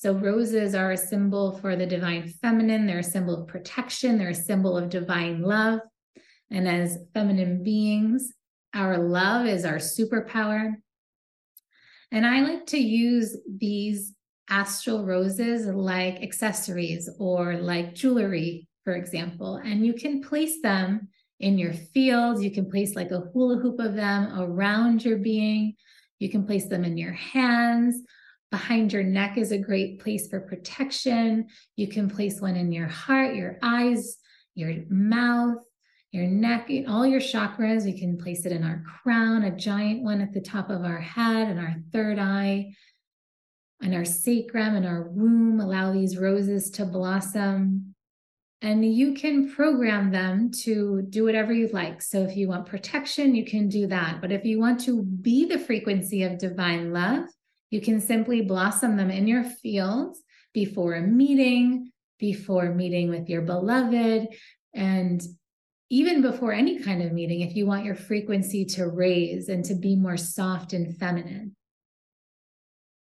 So, 0.00 0.14
roses 0.14 0.74
are 0.74 0.92
a 0.92 0.96
symbol 0.96 1.58
for 1.58 1.76
the 1.76 1.84
divine 1.84 2.26
feminine, 2.26 2.86
they're 2.86 3.00
a 3.00 3.02
symbol 3.02 3.42
of 3.42 3.48
protection, 3.48 4.16
they're 4.16 4.30
a 4.30 4.34
symbol 4.34 4.78
of 4.78 4.88
divine 4.88 5.42
love. 5.42 5.80
And 6.50 6.66
as 6.66 6.96
feminine 7.12 7.62
beings, 7.62 8.32
our 8.74 8.96
love 8.96 9.44
is 9.46 9.66
our 9.66 9.76
superpower. 9.76 10.72
And 12.10 12.26
I 12.26 12.40
like 12.40 12.64
to 12.68 12.78
use 12.78 13.36
these 13.58 14.14
astral 14.48 15.04
roses 15.04 15.66
like 15.66 16.22
accessories 16.22 17.10
or 17.18 17.56
like 17.56 17.94
jewelry, 17.94 18.68
for 18.84 18.94
example. 18.94 19.56
And 19.56 19.84
you 19.84 19.92
can 19.92 20.22
place 20.22 20.62
them 20.62 21.08
in 21.40 21.58
your 21.58 21.74
field. 21.74 22.42
You 22.42 22.50
can 22.50 22.70
place 22.70 22.96
like 22.96 23.10
a 23.10 23.20
hula 23.34 23.58
hoop 23.58 23.78
of 23.80 23.96
them 23.96 24.32
around 24.40 25.04
your 25.04 25.18
being. 25.18 25.74
You 26.18 26.30
can 26.30 26.46
place 26.46 26.68
them 26.68 26.86
in 26.86 26.96
your 26.96 27.12
hands 27.12 28.02
Behind 28.50 28.92
your 28.92 29.04
neck 29.04 29.38
is 29.38 29.52
a 29.52 29.58
great 29.58 30.00
place 30.00 30.28
for 30.28 30.40
protection. 30.40 31.46
You 31.76 31.86
can 31.86 32.10
place 32.10 32.40
one 32.40 32.56
in 32.56 32.72
your 32.72 32.88
heart, 32.88 33.36
your 33.36 33.58
eyes, 33.62 34.16
your 34.54 34.74
mouth, 34.88 35.58
your 36.10 36.26
neck, 36.26 36.68
all 36.88 37.06
your 37.06 37.20
chakras. 37.20 37.84
We 37.84 37.96
can 37.96 38.18
place 38.18 38.44
it 38.46 38.52
in 38.52 38.64
our 38.64 38.82
crown, 39.02 39.44
a 39.44 39.56
giant 39.56 40.02
one 40.02 40.20
at 40.20 40.32
the 40.32 40.40
top 40.40 40.68
of 40.68 40.84
our 40.84 40.98
head 40.98 41.48
and 41.48 41.60
our 41.60 41.76
third 41.92 42.18
eye, 42.18 42.74
and 43.80 43.94
our 43.94 44.04
sacrum 44.04 44.74
and 44.74 44.84
our 44.84 45.02
womb. 45.02 45.60
Allow 45.60 45.92
these 45.92 46.18
roses 46.18 46.70
to 46.72 46.84
blossom. 46.84 47.94
And 48.62 48.84
you 48.84 49.14
can 49.14 49.54
program 49.54 50.10
them 50.10 50.50
to 50.64 51.02
do 51.08 51.24
whatever 51.24 51.52
you 51.52 51.68
like. 51.68 52.02
So 52.02 52.24
if 52.24 52.36
you 52.36 52.48
want 52.48 52.66
protection, 52.66 53.34
you 53.34 53.44
can 53.44 53.68
do 53.68 53.86
that. 53.86 54.20
But 54.20 54.32
if 54.32 54.44
you 54.44 54.58
want 54.58 54.80
to 54.80 55.02
be 55.02 55.46
the 55.46 55.58
frequency 55.58 56.24
of 56.24 56.36
divine 56.36 56.92
love, 56.92 57.24
you 57.70 57.80
can 57.80 58.00
simply 58.00 58.42
blossom 58.42 58.96
them 58.96 59.10
in 59.10 59.26
your 59.26 59.44
fields 59.44 60.20
before 60.52 60.94
a 60.94 61.00
meeting, 61.00 61.90
before 62.18 62.74
meeting 62.74 63.08
with 63.08 63.28
your 63.28 63.42
beloved, 63.42 64.28
and 64.74 65.22
even 65.88 66.22
before 66.22 66.52
any 66.52 66.78
kind 66.78 67.02
of 67.02 67.12
meeting, 67.12 67.40
if 67.40 67.56
you 67.56 67.66
want 67.66 67.84
your 67.84 67.96
frequency 67.96 68.64
to 68.64 68.86
raise 68.86 69.48
and 69.48 69.64
to 69.64 69.74
be 69.74 69.96
more 69.96 70.16
soft 70.16 70.72
and 70.72 70.96
feminine. 70.98 71.56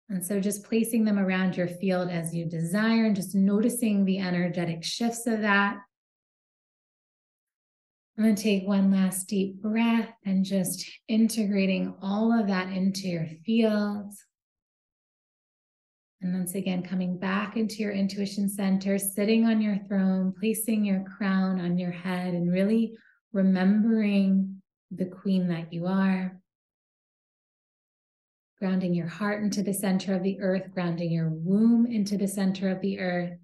And 0.09 0.25
so 0.25 0.41
just 0.41 0.65
placing 0.65 1.05
them 1.05 1.19
around 1.19 1.57
your 1.57 1.69
field 1.69 2.09
as 2.09 2.35
you 2.35 2.47
desire 2.47 3.05
and 3.05 3.15
just 3.15 3.35
noticing 3.35 4.05
the 4.05 4.19
energetic 4.19 4.83
shifts 4.83 5.27
of 5.27 5.43
that. 5.43 5.77
And 8.17 8.27
then 8.27 8.35
take 8.35 8.67
one 8.67 8.91
last 8.91 9.29
deep 9.29 9.61
breath 9.61 10.09
and 10.25 10.45
just 10.45 10.91
integrating 11.09 11.95
all 12.01 12.33
of 12.33 12.49
that 12.49 12.73
into 12.73 13.07
your 13.07 13.27
field. 13.45 14.13
And 16.21 16.35
once 16.35 16.57
again, 16.57 16.83
coming 16.83 17.17
back 17.17 17.57
into 17.57 17.77
your 17.77 17.93
intuition 17.93 18.49
center, 18.49 18.99
sitting 18.99 19.47
on 19.47 19.61
your 19.61 19.79
throne, 19.87 20.35
placing 20.39 20.85
your 20.85 21.05
crown 21.05 21.61
on 21.61 21.79
your 21.79 21.93
head, 21.93 22.35
and 22.35 22.53
really 22.53 22.97
remembering 23.33 24.61
the 24.91 25.05
queen 25.05 25.47
that 25.49 25.73
you 25.73 25.87
are. 25.87 26.41
Grounding 28.59 28.95
your 28.95 29.07
heart 29.07 29.45
into 29.45 29.63
the 29.63 29.73
center 29.73 30.17
of 30.17 30.25
the 30.25 30.41
earth, 30.41 30.73
grounding 30.75 31.13
your 31.13 31.29
womb 31.29 31.87
into 31.87 32.19
the 32.19 32.27
center 32.27 32.69
of 32.69 32.81
the 32.81 32.99
earth. 32.99 33.39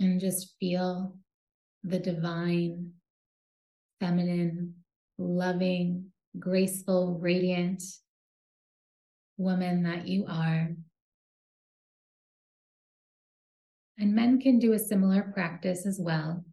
And 0.00 0.18
just 0.18 0.54
feel 0.58 1.18
the 1.84 1.98
divine 1.98 2.92
feminine, 4.00 4.74
loving, 5.18 6.06
graceful, 6.38 7.18
radiant 7.20 7.82
woman 9.36 9.84
that 9.84 10.06
you 10.06 10.26
are. 10.28 10.70
And 13.98 14.14
men 14.14 14.40
can 14.40 14.58
do 14.58 14.72
a 14.72 14.78
similar 14.78 15.22
practice 15.22 15.86
as 15.86 15.98
well. 16.00 16.44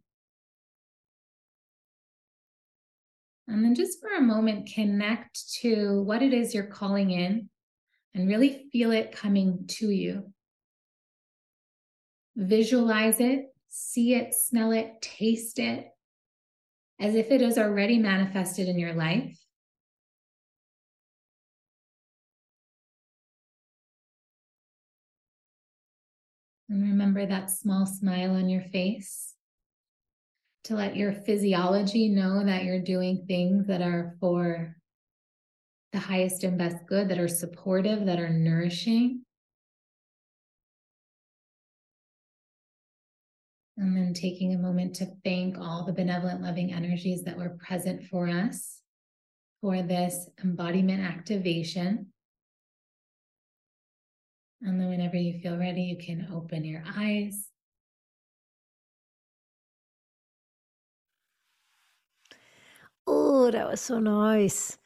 And 3.48 3.64
then 3.64 3.74
just 3.76 4.00
for 4.00 4.08
a 4.08 4.20
moment, 4.20 4.70
connect 4.74 5.52
to 5.60 6.02
what 6.02 6.22
it 6.22 6.32
is 6.32 6.52
you're 6.52 6.64
calling 6.64 7.10
in 7.12 7.48
and 8.14 8.28
really 8.28 8.66
feel 8.72 8.90
it 8.90 9.12
coming 9.12 9.66
to 9.68 9.90
you. 9.90 10.32
Visualize 12.34 13.20
it, 13.20 13.54
see 13.68 14.14
it, 14.14 14.34
smell 14.34 14.72
it, 14.72 15.00
taste 15.00 15.60
it, 15.60 15.88
as 16.98 17.14
if 17.14 17.30
it 17.30 17.42
is 17.42 17.58
already 17.58 17.98
manifested 17.98 18.68
in 18.68 18.78
your 18.78 18.94
life. 18.94 19.38
And 26.68 26.82
remember 26.82 27.26
that 27.26 27.50
small 27.50 27.86
smile 27.86 28.32
on 28.32 28.48
your 28.48 28.62
face 28.62 29.34
to 30.64 30.74
let 30.74 30.96
your 30.96 31.12
physiology 31.12 32.08
know 32.08 32.44
that 32.44 32.64
you're 32.64 32.80
doing 32.80 33.24
things 33.28 33.68
that 33.68 33.82
are 33.82 34.16
for 34.18 34.74
the 35.92 35.98
highest 36.00 36.42
and 36.42 36.58
best 36.58 36.84
good, 36.88 37.08
that 37.08 37.20
are 37.20 37.28
supportive, 37.28 38.06
that 38.06 38.18
are 38.18 38.30
nourishing. 38.30 39.25
And 43.78 43.94
then 43.94 44.14
taking 44.14 44.54
a 44.54 44.58
moment 44.58 44.96
to 44.96 45.06
thank 45.22 45.58
all 45.58 45.84
the 45.84 45.92
benevolent, 45.92 46.40
loving 46.40 46.72
energies 46.72 47.24
that 47.24 47.36
were 47.36 47.58
present 47.60 48.04
for 48.04 48.26
us 48.26 48.80
for 49.60 49.82
this 49.82 50.30
embodiment 50.42 51.02
activation. 51.02 52.06
And 54.62 54.80
then, 54.80 54.88
whenever 54.88 55.16
you 55.16 55.38
feel 55.40 55.58
ready, 55.58 55.82
you 55.82 55.98
can 55.98 56.28
open 56.32 56.64
your 56.64 56.82
eyes. 56.96 57.48
Oh, 63.06 63.50
that 63.50 63.68
was 63.68 63.80
so 63.80 63.98
nice. 63.98 64.78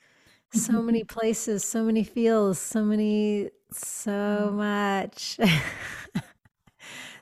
So 0.53 0.83
many 0.83 1.05
places, 1.17 1.65
so 1.65 1.85
many 1.85 2.05
feels, 2.05 2.59
so 2.59 2.85
many, 2.85 3.51
so 3.73 4.11
mm-hmm. 4.11 4.57
much. 4.57 5.39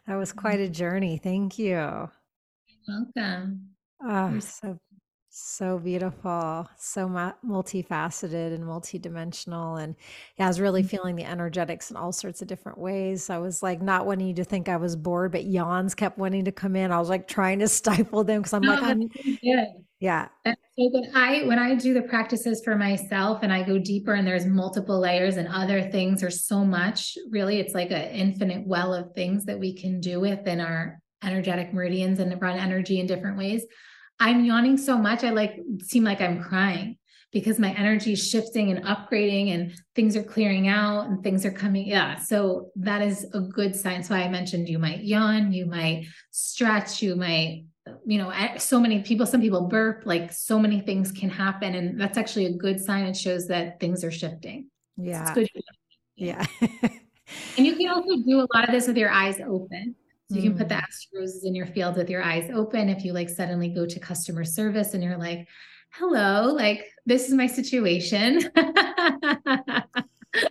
That 0.09 0.17
was 0.17 0.33
quite 0.33 0.59
mm-hmm. 0.59 0.71
a 0.73 0.75
journey. 0.75 1.19
Thank 1.19 1.59
you. 1.59 1.69
You're 1.69 2.11
welcome. 2.89 3.69
Oh, 4.03 4.39
so 4.39 4.79
So 5.41 5.79
beautiful, 5.79 6.69
so 6.77 7.07
multifaceted 7.47 8.53
and 8.53 8.65
multidimensional. 8.65 9.81
And 9.81 9.95
yeah, 10.37 10.47
I 10.47 10.49
was 10.49 10.61
really 10.61 10.83
mm-hmm. 10.83 10.89
feeling 10.89 11.15
the 11.15 11.25
energetics 11.25 11.93
in 11.93 11.97
all 11.97 12.11
sorts 12.11 12.43
of 12.43 12.49
different 12.49 12.77
ways. 12.77 13.31
I 13.31 13.39
was 13.39 13.63
like 13.63 13.81
not 13.81 14.05
wanting 14.05 14.27
you 14.27 14.35
to 14.35 14.45
think 14.45 14.69
I 14.69 14.77
was 14.77 14.97
bored, 14.97 15.31
but 15.31 15.45
yawns 15.45 15.95
kept 15.95 16.19
wanting 16.19 16.45
to 16.47 16.53
come 16.53 16.75
in. 16.75 16.91
I 16.91 16.99
was 16.99 17.09
like 17.09 17.29
trying 17.29 17.61
to 17.61 17.69
stifle 17.69 18.25
them 18.25 18.43
because 18.43 18.53
I'm 18.53 18.63
like, 18.63 18.83
I'm, 18.83 19.09
yeah. 20.01 20.27
So 20.45 20.91
good. 20.91 21.05
I 21.15 21.45
when 21.45 21.61
I 21.61 21.77
do 21.77 21.95
the 21.95 22.03
practices 22.03 22.61
for 22.65 22.75
myself 22.75 23.45
and 23.45 23.53
I 23.53 23.63
go 23.63 23.79
deeper 23.79 24.15
and 24.15 24.27
there's 24.27 24.45
multiple 24.45 24.99
layers 24.99 25.37
and 25.37 25.47
other 25.47 25.89
things, 25.89 26.21
there's 26.21 26.47
so 26.47 26.65
much. 26.65 27.17
Really, 27.31 27.61
it's 27.61 27.75
like 27.75 27.93
an 27.93 28.11
infinite 28.11 28.67
well 28.67 28.93
of 28.93 29.13
things 29.15 29.45
that 29.45 29.61
we 29.61 29.73
can 29.73 30.01
do 30.01 30.19
within 30.19 30.61
our 30.61 31.01
energetic 31.23 31.73
meridians 31.73 32.19
and 32.19 32.43
run 32.43 32.59
energy 32.59 32.99
in 32.99 33.07
different 33.07 33.39
ways. 33.39 33.65
I'm 34.21 34.45
yawning 34.45 34.77
so 34.77 34.99
much, 34.99 35.25
I 35.25 35.31
like 35.31 35.59
seem 35.83 36.05
like 36.05 36.21
I'm 36.21 36.43
crying 36.43 36.99
because 37.33 37.59
my 37.59 37.73
energy 37.73 38.13
is 38.13 38.27
shifting 38.27 38.71
and 38.71 38.85
upgrading 38.85 39.55
and 39.55 39.75
things 39.95 40.17
are 40.17 40.23
clearing 40.23 40.69
out 40.69 41.09
and 41.09 41.23
things 41.23 41.45
are 41.45 41.51
coming. 41.51 41.87
Yeah. 41.87 42.17
So 42.17 42.71
that 42.77 43.03
is 43.03 43.27
a 43.35 43.41
good 43.41 43.77
sign. 43.77 44.03
So 44.03 44.15
I 44.15 44.29
mentioned 44.29 44.69
you 44.69 44.79
might 44.79 45.05
yawn, 45.05 45.53
you 45.53 45.67
might 45.67 46.07
stretch, 46.31 47.03
you 47.03 47.17
might, 47.17 47.65
you 48.07 48.19
know, 48.19 48.33
so 48.57 48.81
many 48.81 49.03
people, 49.03 49.27
some 49.27 49.43
people 49.43 49.69
burp, 49.69 50.03
like 50.07 50.33
so 50.33 50.59
many 50.59 50.81
things 50.81 51.13
can 51.13 51.29
happen. 51.29 51.75
And 51.75 52.01
that's 52.01 52.17
actually 52.17 52.47
a 52.47 52.53
good 52.53 52.81
sign. 52.81 53.05
It 53.05 53.17
shows 53.17 53.47
that 53.49 53.79
things 53.79 54.05
are 54.05 54.11
shifting. 54.11 54.71
Yeah. 54.97 55.35
Yeah. 56.17 56.45
and 57.57 57.67
you 57.67 57.77
can 57.77 57.91
also 57.91 58.23
do 58.27 58.41
a 58.41 58.49
lot 58.55 58.65
of 58.65 58.71
this 58.73 58.87
with 58.87 58.97
your 58.97 59.11
eyes 59.11 59.39
open. 59.47 59.95
So 60.31 60.37
you 60.37 60.51
can 60.51 60.59
put 60.59 60.69
the 60.69 60.75
mm. 60.75 60.83
astral 60.83 61.23
roses 61.23 61.45
in 61.45 61.55
your 61.55 61.67
field 61.67 61.97
with 61.97 62.11
your 62.11 62.23
eyes 62.23 62.51
open. 62.53 62.91
If 62.91 63.03
you 63.03 63.15
like 63.15 63.31
suddenly 63.31 63.71
go 63.71 63.87
to 63.87 63.99
customer 63.99 64.45
service 64.45 64.93
and 64.93 65.03
you're 65.03 65.17
like, 65.17 65.49
hello, 65.93 66.53
like 66.53 66.85
this 67.07 67.29
is 67.29 67.35
my 67.35 67.47
situation. 67.47 68.43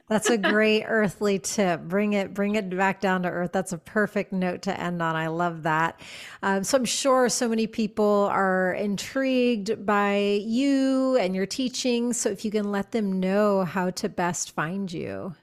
That's 0.09 0.31
a 0.31 0.37
great 0.37 0.83
earthly 0.87 1.37
tip. 1.37 1.81
Bring 1.81 2.13
it, 2.13 2.33
bring 2.33 2.55
it 2.55 2.75
back 2.75 2.99
down 2.99 3.21
to 3.23 3.29
earth. 3.29 3.51
That's 3.51 3.71
a 3.71 3.77
perfect 3.77 4.33
note 4.33 4.63
to 4.63 4.79
end 4.79 5.01
on. 5.01 5.15
I 5.15 5.27
love 5.27 5.63
that. 5.63 6.01
Um, 6.41 6.63
so 6.63 6.79
I'm 6.79 6.85
sure 6.85 7.29
so 7.29 7.47
many 7.47 7.67
people 7.67 8.27
are 8.31 8.73
intrigued 8.73 9.85
by 9.85 10.41
you 10.43 11.17
and 11.17 11.35
your 11.35 11.45
teaching. 11.45 12.13
So 12.13 12.29
if 12.29 12.43
you 12.43 12.49
can 12.49 12.71
let 12.71 12.91
them 12.91 13.19
know 13.19 13.63
how 13.63 13.91
to 13.91 14.09
best 14.09 14.55
find 14.55 14.91
you. 14.91 15.35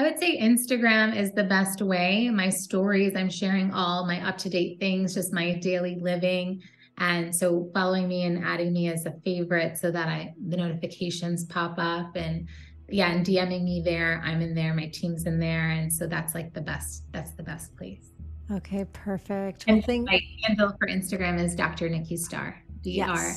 I 0.00 0.02
would 0.02 0.18
say 0.18 0.40
Instagram 0.40 1.14
is 1.14 1.32
the 1.32 1.44
best 1.44 1.82
way. 1.82 2.30
My 2.30 2.48
stories, 2.48 3.14
I'm 3.14 3.28
sharing 3.28 3.70
all 3.70 4.06
my 4.06 4.26
up 4.26 4.38
to 4.38 4.48
date 4.48 4.80
things, 4.80 5.12
just 5.12 5.30
my 5.30 5.52
daily 5.56 5.98
living. 6.00 6.62
And 6.96 7.36
so 7.36 7.70
following 7.74 8.08
me 8.08 8.22
and 8.22 8.42
adding 8.42 8.72
me 8.72 8.88
as 8.88 9.04
a 9.04 9.12
favorite 9.26 9.76
so 9.76 9.90
that 9.90 10.08
I 10.08 10.32
the 10.48 10.56
notifications 10.56 11.44
pop 11.44 11.74
up 11.76 12.16
and 12.16 12.48
yeah, 12.88 13.12
and 13.12 13.26
DMing 13.26 13.62
me 13.62 13.82
there. 13.84 14.22
I'm 14.24 14.40
in 14.40 14.54
there, 14.54 14.72
my 14.72 14.86
team's 14.86 15.26
in 15.26 15.38
there. 15.38 15.68
And 15.68 15.92
so 15.92 16.06
that's 16.06 16.34
like 16.34 16.54
the 16.54 16.62
best, 16.62 17.02
that's 17.12 17.32
the 17.32 17.42
best 17.42 17.76
place. 17.76 18.08
Okay, 18.50 18.86
perfect. 18.94 19.64
One 19.64 19.82
thing 19.82 20.04
my 20.04 20.18
handle 20.46 20.72
for 20.78 20.88
Instagram 20.88 21.38
is 21.38 21.54
Dr. 21.54 21.90
Nikki 21.90 22.16
Starr. 22.16 22.58
D 22.80 23.02
R 23.02 23.32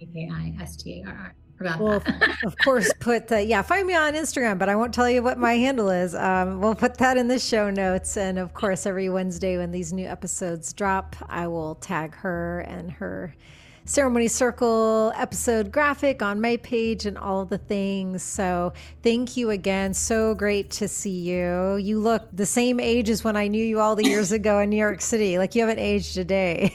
A 0.00 0.06
K 0.06 0.30
I 0.32 0.54
S 0.62 0.76
T 0.76 1.02
A 1.02 1.10
R 1.10 1.14
R 1.14 1.34
well, 1.60 2.02
of 2.44 2.56
course, 2.58 2.92
put 3.00 3.28
the, 3.28 3.42
yeah, 3.42 3.62
find 3.62 3.86
me 3.86 3.94
on 3.94 4.14
Instagram, 4.14 4.58
but 4.58 4.68
I 4.68 4.76
won't 4.76 4.92
tell 4.92 5.08
you 5.08 5.22
what 5.22 5.38
my 5.38 5.54
handle 5.54 5.90
is. 5.90 6.14
Um, 6.14 6.60
we'll 6.60 6.74
put 6.74 6.98
that 6.98 7.16
in 7.16 7.28
the 7.28 7.38
show 7.38 7.70
notes. 7.70 8.16
And 8.16 8.38
of 8.38 8.54
course, 8.54 8.86
every 8.86 9.08
Wednesday 9.08 9.56
when 9.58 9.70
these 9.70 9.92
new 9.92 10.06
episodes 10.06 10.72
drop, 10.72 11.16
I 11.28 11.46
will 11.46 11.76
tag 11.76 12.14
her 12.16 12.60
and 12.60 12.90
her 12.92 13.34
ceremony 13.86 14.26
circle 14.26 15.12
episode 15.14 15.70
graphic 15.70 16.20
on 16.20 16.40
my 16.40 16.56
page 16.58 17.06
and 17.06 17.16
all 17.16 17.44
the 17.44 17.58
things. 17.58 18.22
So 18.22 18.72
thank 19.02 19.36
you 19.36 19.50
again. 19.50 19.94
So 19.94 20.34
great 20.34 20.70
to 20.72 20.88
see 20.88 21.20
you. 21.20 21.76
You 21.76 22.00
look 22.00 22.28
the 22.32 22.46
same 22.46 22.80
age 22.80 23.08
as 23.08 23.22
when 23.22 23.36
I 23.36 23.46
knew 23.46 23.64
you 23.64 23.80
all 23.80 23.94
the 23.94 24.04
years 24.04 24.32
ago 24.32 24.58
in 24.58 24.70
New 24.70 24.76
York 24.76 25.00
City. 25.00 25.38
Like 25.38 25.54
you 25.54 25.62
haven't 25.62 25.78
aged 25.78 26.18
a 26.18 26.24
day. 26.24 26.74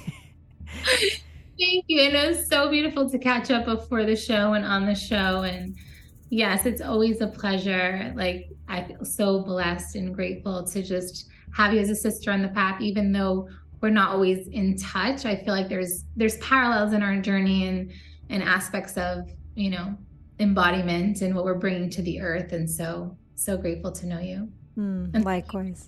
Thank 1.61 1.85
you. 1.87 2.01
And 2.01 2.15
it 2.15 2.27
was 2.27 2.47
so 2.47 2.69
beautiful 2.69 3.07
to 3.07 3.19
catch 3.19 3.51
up 3.51 3.65
before 3.65 4.03
the 4.03 4.15
show 4.15 4.53
and 4.53 4.65
on 4.65 4.87
the 4.87 4.95
show. 4.95 5.43
And 5.43 5.77
yes, 6.31 6.65
it's 6.65 6.81
always 6.81 7.21
a 7.21 7.27
pleasure. 7.27 8.11
Like 8.15 8.49
I 8.67 8.83
feel 8.83 9.05
so 9.05 9.43
blessed 9.43 9.95
and 9.95 10.15
grateful 10.15 10.65
to 10.65 10.81
just 10.81 11.29
have 11.55 11.71
you 11.71 11.79
as 11.79 11.91
a 11.91 11.95
sister 11.95 12.31
on 12.31 12.41
the 12.41 12.47
path, 12.47 12.81
even 12.81 13.11
though 13.11 13.47
we're 13.79 13.91
not 13.91 14.09
always 14.09 14.47
in 14.47 14.75
touch. 14.75 15.25
I 15.25 15.35
feel 15.35 15.53
like 15.53 15.69
there's 15.69 16.05
there's 16.15 16.37
parallels 16.37 16.93
in 16.93 17.03
our 17.03 17.21
journey 17.21 17.67
and 17.67 17.91
and 18.31 18.41
aspects 18.41 18.97
of, 18.97 19.29
you 19.53 19.69
know, 19.69 19.95
embodiment 20.39 21.21
and 21.21 21.35
what 21.35 21.45
we're 21.45 21.59
bringing 21.59 21.91
to 21.91 22.01
the 22.01 22.21
earth. 22.21 22.53
And 22.53 22.67
so 22.67 23.15
so 23.35 23.55
grateful 23.55 23.91
to 23.91 24.07
know 24.07 24.19
you. 24.19 24.49
Mm, 24.79 25.13
and 25.13 25.23
likewise. 25.23 25.87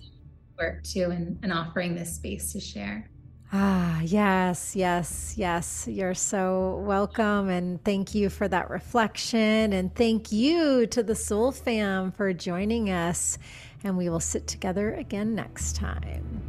Work 0.56 0.84
too 0.84 1.10
and, 1.10 1.36
and 1.42 1.52
offering 1.52 1.96
this 1.96 2.14
space 2.14 2.52
to 2.52 2.60
share. 2.60 3.10
Ah, 3.56 4.00
yes, 4.00 4.74
yes, 4.74 5.34
yes. 5.36 5.86
You're 5.86 6.14
so 6.14 6.82
welcome. 6.84 7.48
And 7.48 7.82
thank 7.84 8.12
you 8.12 8.28
for 8.28 8.48
that 8.48 8.68
reflection. 8.68 9.72
And 9.72 9.94
thank 9.94 10.32
you 10.32 10.88
to 10.88 11.04
the 11.04 11.14
Soul 11.14 11.52
Fam 11.52 12.10
for 12.10 12.32
joining 12.32 12.90
us. 12.90 13.38
And 13.84 13.96
we 13.96 14.08
will 14.08 14.18
sit 14.18 14.48
together 14.48 14.92
again 14.94 15.36
next 15.36 15.76
time. 15.76 16.42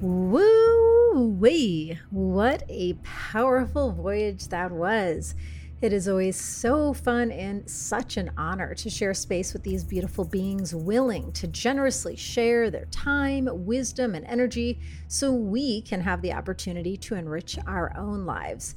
Woo 0.00 1.28
wee! 1.38 2.00
What 2.10 2.64
a 2.68 2.94
powerful 3.04 3.92
voyage 3.92 4.48
that 4.48 4.72
was. 4.72 5.36
It 5.82 5.94
is 5.94 6.08
always 6.08 6.38
so 6.38 6.92
fun 6.92 7.30
and 7.30 7.68
such 7.68 8.18
an 8.18 8.32
honor 8.36 8.74
to 8.74 8.90
share 8.90 9.14
space 9.14 9.54
with 9.54 9.62
these 9.62 9.82
beautiful 9.82 10.26
beings 10.26 10.74
willing 10.74 11.32
to 11.32 11.46
generously 11.46 12.16
share 12.16 12.70
their 12.70 12.84
time, 12.86 13.48
wisdom, 13.50 14.14
and 14.14 14.26
energy 14.26 14.78
so 15.08 15.32
we 15.32 15.80
can 15.80 16.02
have 16.02 16.20
the 16.20 16.34
opportunity 16.34 16.98
to 16.98 17.14
enrich 17.14 17.58
our 17.66 17.96
own 17.96 18.26
lives. 18.26 18.74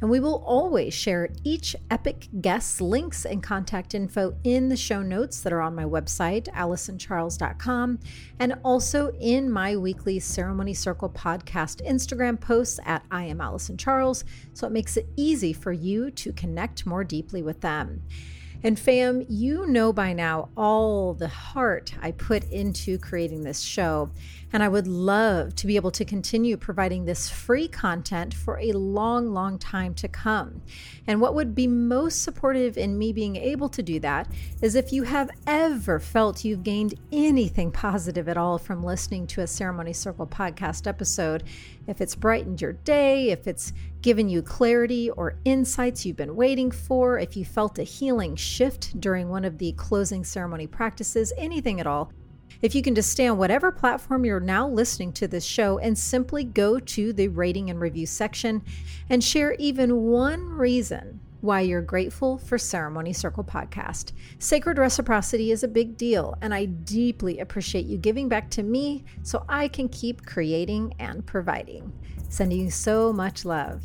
And 0.00 0.10
we 0.10 0.20
will 0.20 0.42
always 0.44 0.92
share 0.92 1.30
each 1.42 1.74
epic 1.90 2.28
guest's 2.40 2.80
links 2.80 3.24
and 3.24 3.42
contact 3.42 3.94
info 3.94 4.36
in 4.44 4.68
the 4.68 4.76
show 4.76 5.00
notes 5.00 5.40
that 5.40 5.52
are 5.52 5.62
on 5.62 5.74
my 5.74 5.84
website, 5.84 6.48
AlysonCharles.com, 6.52 7.98
and 8.38 8.54
also 8.62 9.12
in 9.18 9.50
my 9.50 9.74
weekly 9.76 10.20
Ceremony 10.20 10.74
Circle 10.74 11.10
podcast 11.10 11.86
Instagram 11.86 12.38
posts 12.38 12.78
at 12.84 13.04
I 13.10 13.24
am 13.24 13.38
Alyson 13.38 13.78
Charles. 13.78 14.24
So 14.52 14.66
it 14.66 14.72
makes 14.72 14.98
it 14.98 15.08
easy 15.16 15.54
for 15.54 15.72
you 15.72 16.10
to 16.10 16.32
connect 16.32 16.84
more 16.84 17.02
deeply 17.02 17.42
with 17.42 17.62
them. 17.62 18.02
And 18.62 18.78
fam, 18.78 19.24
you 19.28 19.66
know 19.66 19.92
by 19.92 20.12
now 20.12 20.48
all 20.56 21.14
the 21.14 21.28
heart 21.28 21.92
I 22.02 22.10
put 22.12 22.44
into 22.50 22.98
creating 22.98 23.42
this 23.42 23.60
show. 23.60 24.10
And 24.52 24.62
I 24.62 24.68
would 24.68 24.86
love 24.86 25.54
to 25.56 25.66
be 25.66 25.76
able 25.76 25.90
to 25.90 26.04
continue 26.04 26.56
providing 26.56 27.04
this 27.04 27.28
free 27.28 27.66
content 27.68 28.32
for 28.32 28.58
a 28.58 28.72
long, 28.72 29.32
long 29.32 29.58
time 29.58 29.92
to 29.94 30.08
come. 30.08 30.62
And 31.06 31.20
what 31.20 31.34
would 31.34 31.54
be 31.54 31.66
most 31.66 32.22
supportive 32.22 32.78
in 32.78 32.96
me 32.96 33.12
being 33.12 33.36
able 33.36 33.68
to 33.70 33.82
do 33.82 33.98
that 34.00 34.30
is 34.62 34.74
if 34.74 34.92
you 34.92 35.02
have 35.02 35.30
ever 35.46 35.98
felt 35.98 36.44
you've 36.44 36.62
gained 36.62 36.94
anything 37.12 37.72
positive 37.72 38.28
at 38.28 38.36
all 38.36 38.56
from 38.56 38.84
listening 38.84 39.26
to 39.28 39.42
a 39.42 39.46
Ceremony 39.46 39.92
Circle 39.92 40.26
podcast 40.28 40.86
episode, 40.86 41.42
if 41.86 42.00
it's 42.00 42.14
brightened 42.14 42.60
your 42.60 42.72
day, 42.72 43.30
if 43.30 43.46
it's 43.46 43.72
given 44.00 44.28
you 44.28 44.42
clarity 44.42 45.10
or 45.10 45.38
insights 45.44 46.06
you've 46.06 46.16
been 46.16 46.36
waiting 46.36 46.70
for, 46.70 47.18
if 47.18 47.36
you 47.36 47.44
felt 47.44 47.78
a 47.78 47.82
healing 47.82 48.36
shift 48.36 48.98
during 49.00 49.28
one 49.28 49.44
of 49.44 49.58
the 49.58 49.72
closing 49.72 50.22
ceremony 50.22 50.66
practices, 50.66 51.32
anything 51.36 51.80
at 51.80 51.86
all 51.86 52.12
if 52.62 52.74
you 52.74 52.82
can 52.82 52.94
just 52.94 53.10
stay 53.10 53.26
on 53.26 53.38
whatever 53.38 53.70
platform 53.70 54.24
you're 54.24 54.40
now 54.40 54.68
listening 54.68 55.12
to 55.12 55.28
this 55.28 55.44
show 55.44 55.78
and 55.78 55.98
simply 55.98 56.44
go 56.44 56.78
to 56.78 57.12
the 57.12 57.28
rating 57.28 57.70
and 57.70 57.80
review 57.80 58.06
section 58.06 58.62
and 59.10 59.22
share 59.22 59.54
even 59.54 60.02
one 60.02 60.48
reason 60.48 61.20
why 61.40 61.60
you're 61.60 61.82
grateful 61.82 62.38
for 62.38 62.58
Ceremony 62.58 63.12
Circle 63.12 63.44
Podcast. 63.44 64.12
Sacred 64.38 64.78
reciprocity 64.78 65.52
is 65.52 65.62
a 65.62 65.68
big 65.68 65.96
deal, 65.96 66.36
and 66.40 66.52
I 66.52 66.64
deeply 66.64 67.38
appreciate 67.38 67.86
you 67.86 67.98
giving 67.98 68.28
back 68.28 68.50
to 68.50 68.62
me 68.62 69.04
so 69.22 69.44
I 69.48 69.68
can 69.68 69.88
keep 69.88 70.26
creating 70.26 70.94
and 70.98 71.24
providing. 71.24 71.92
Sending 72.28 72.60
you 72.60 72.70
so 72.70 73.12
much 73.12 73.44
love. 73.44 73.84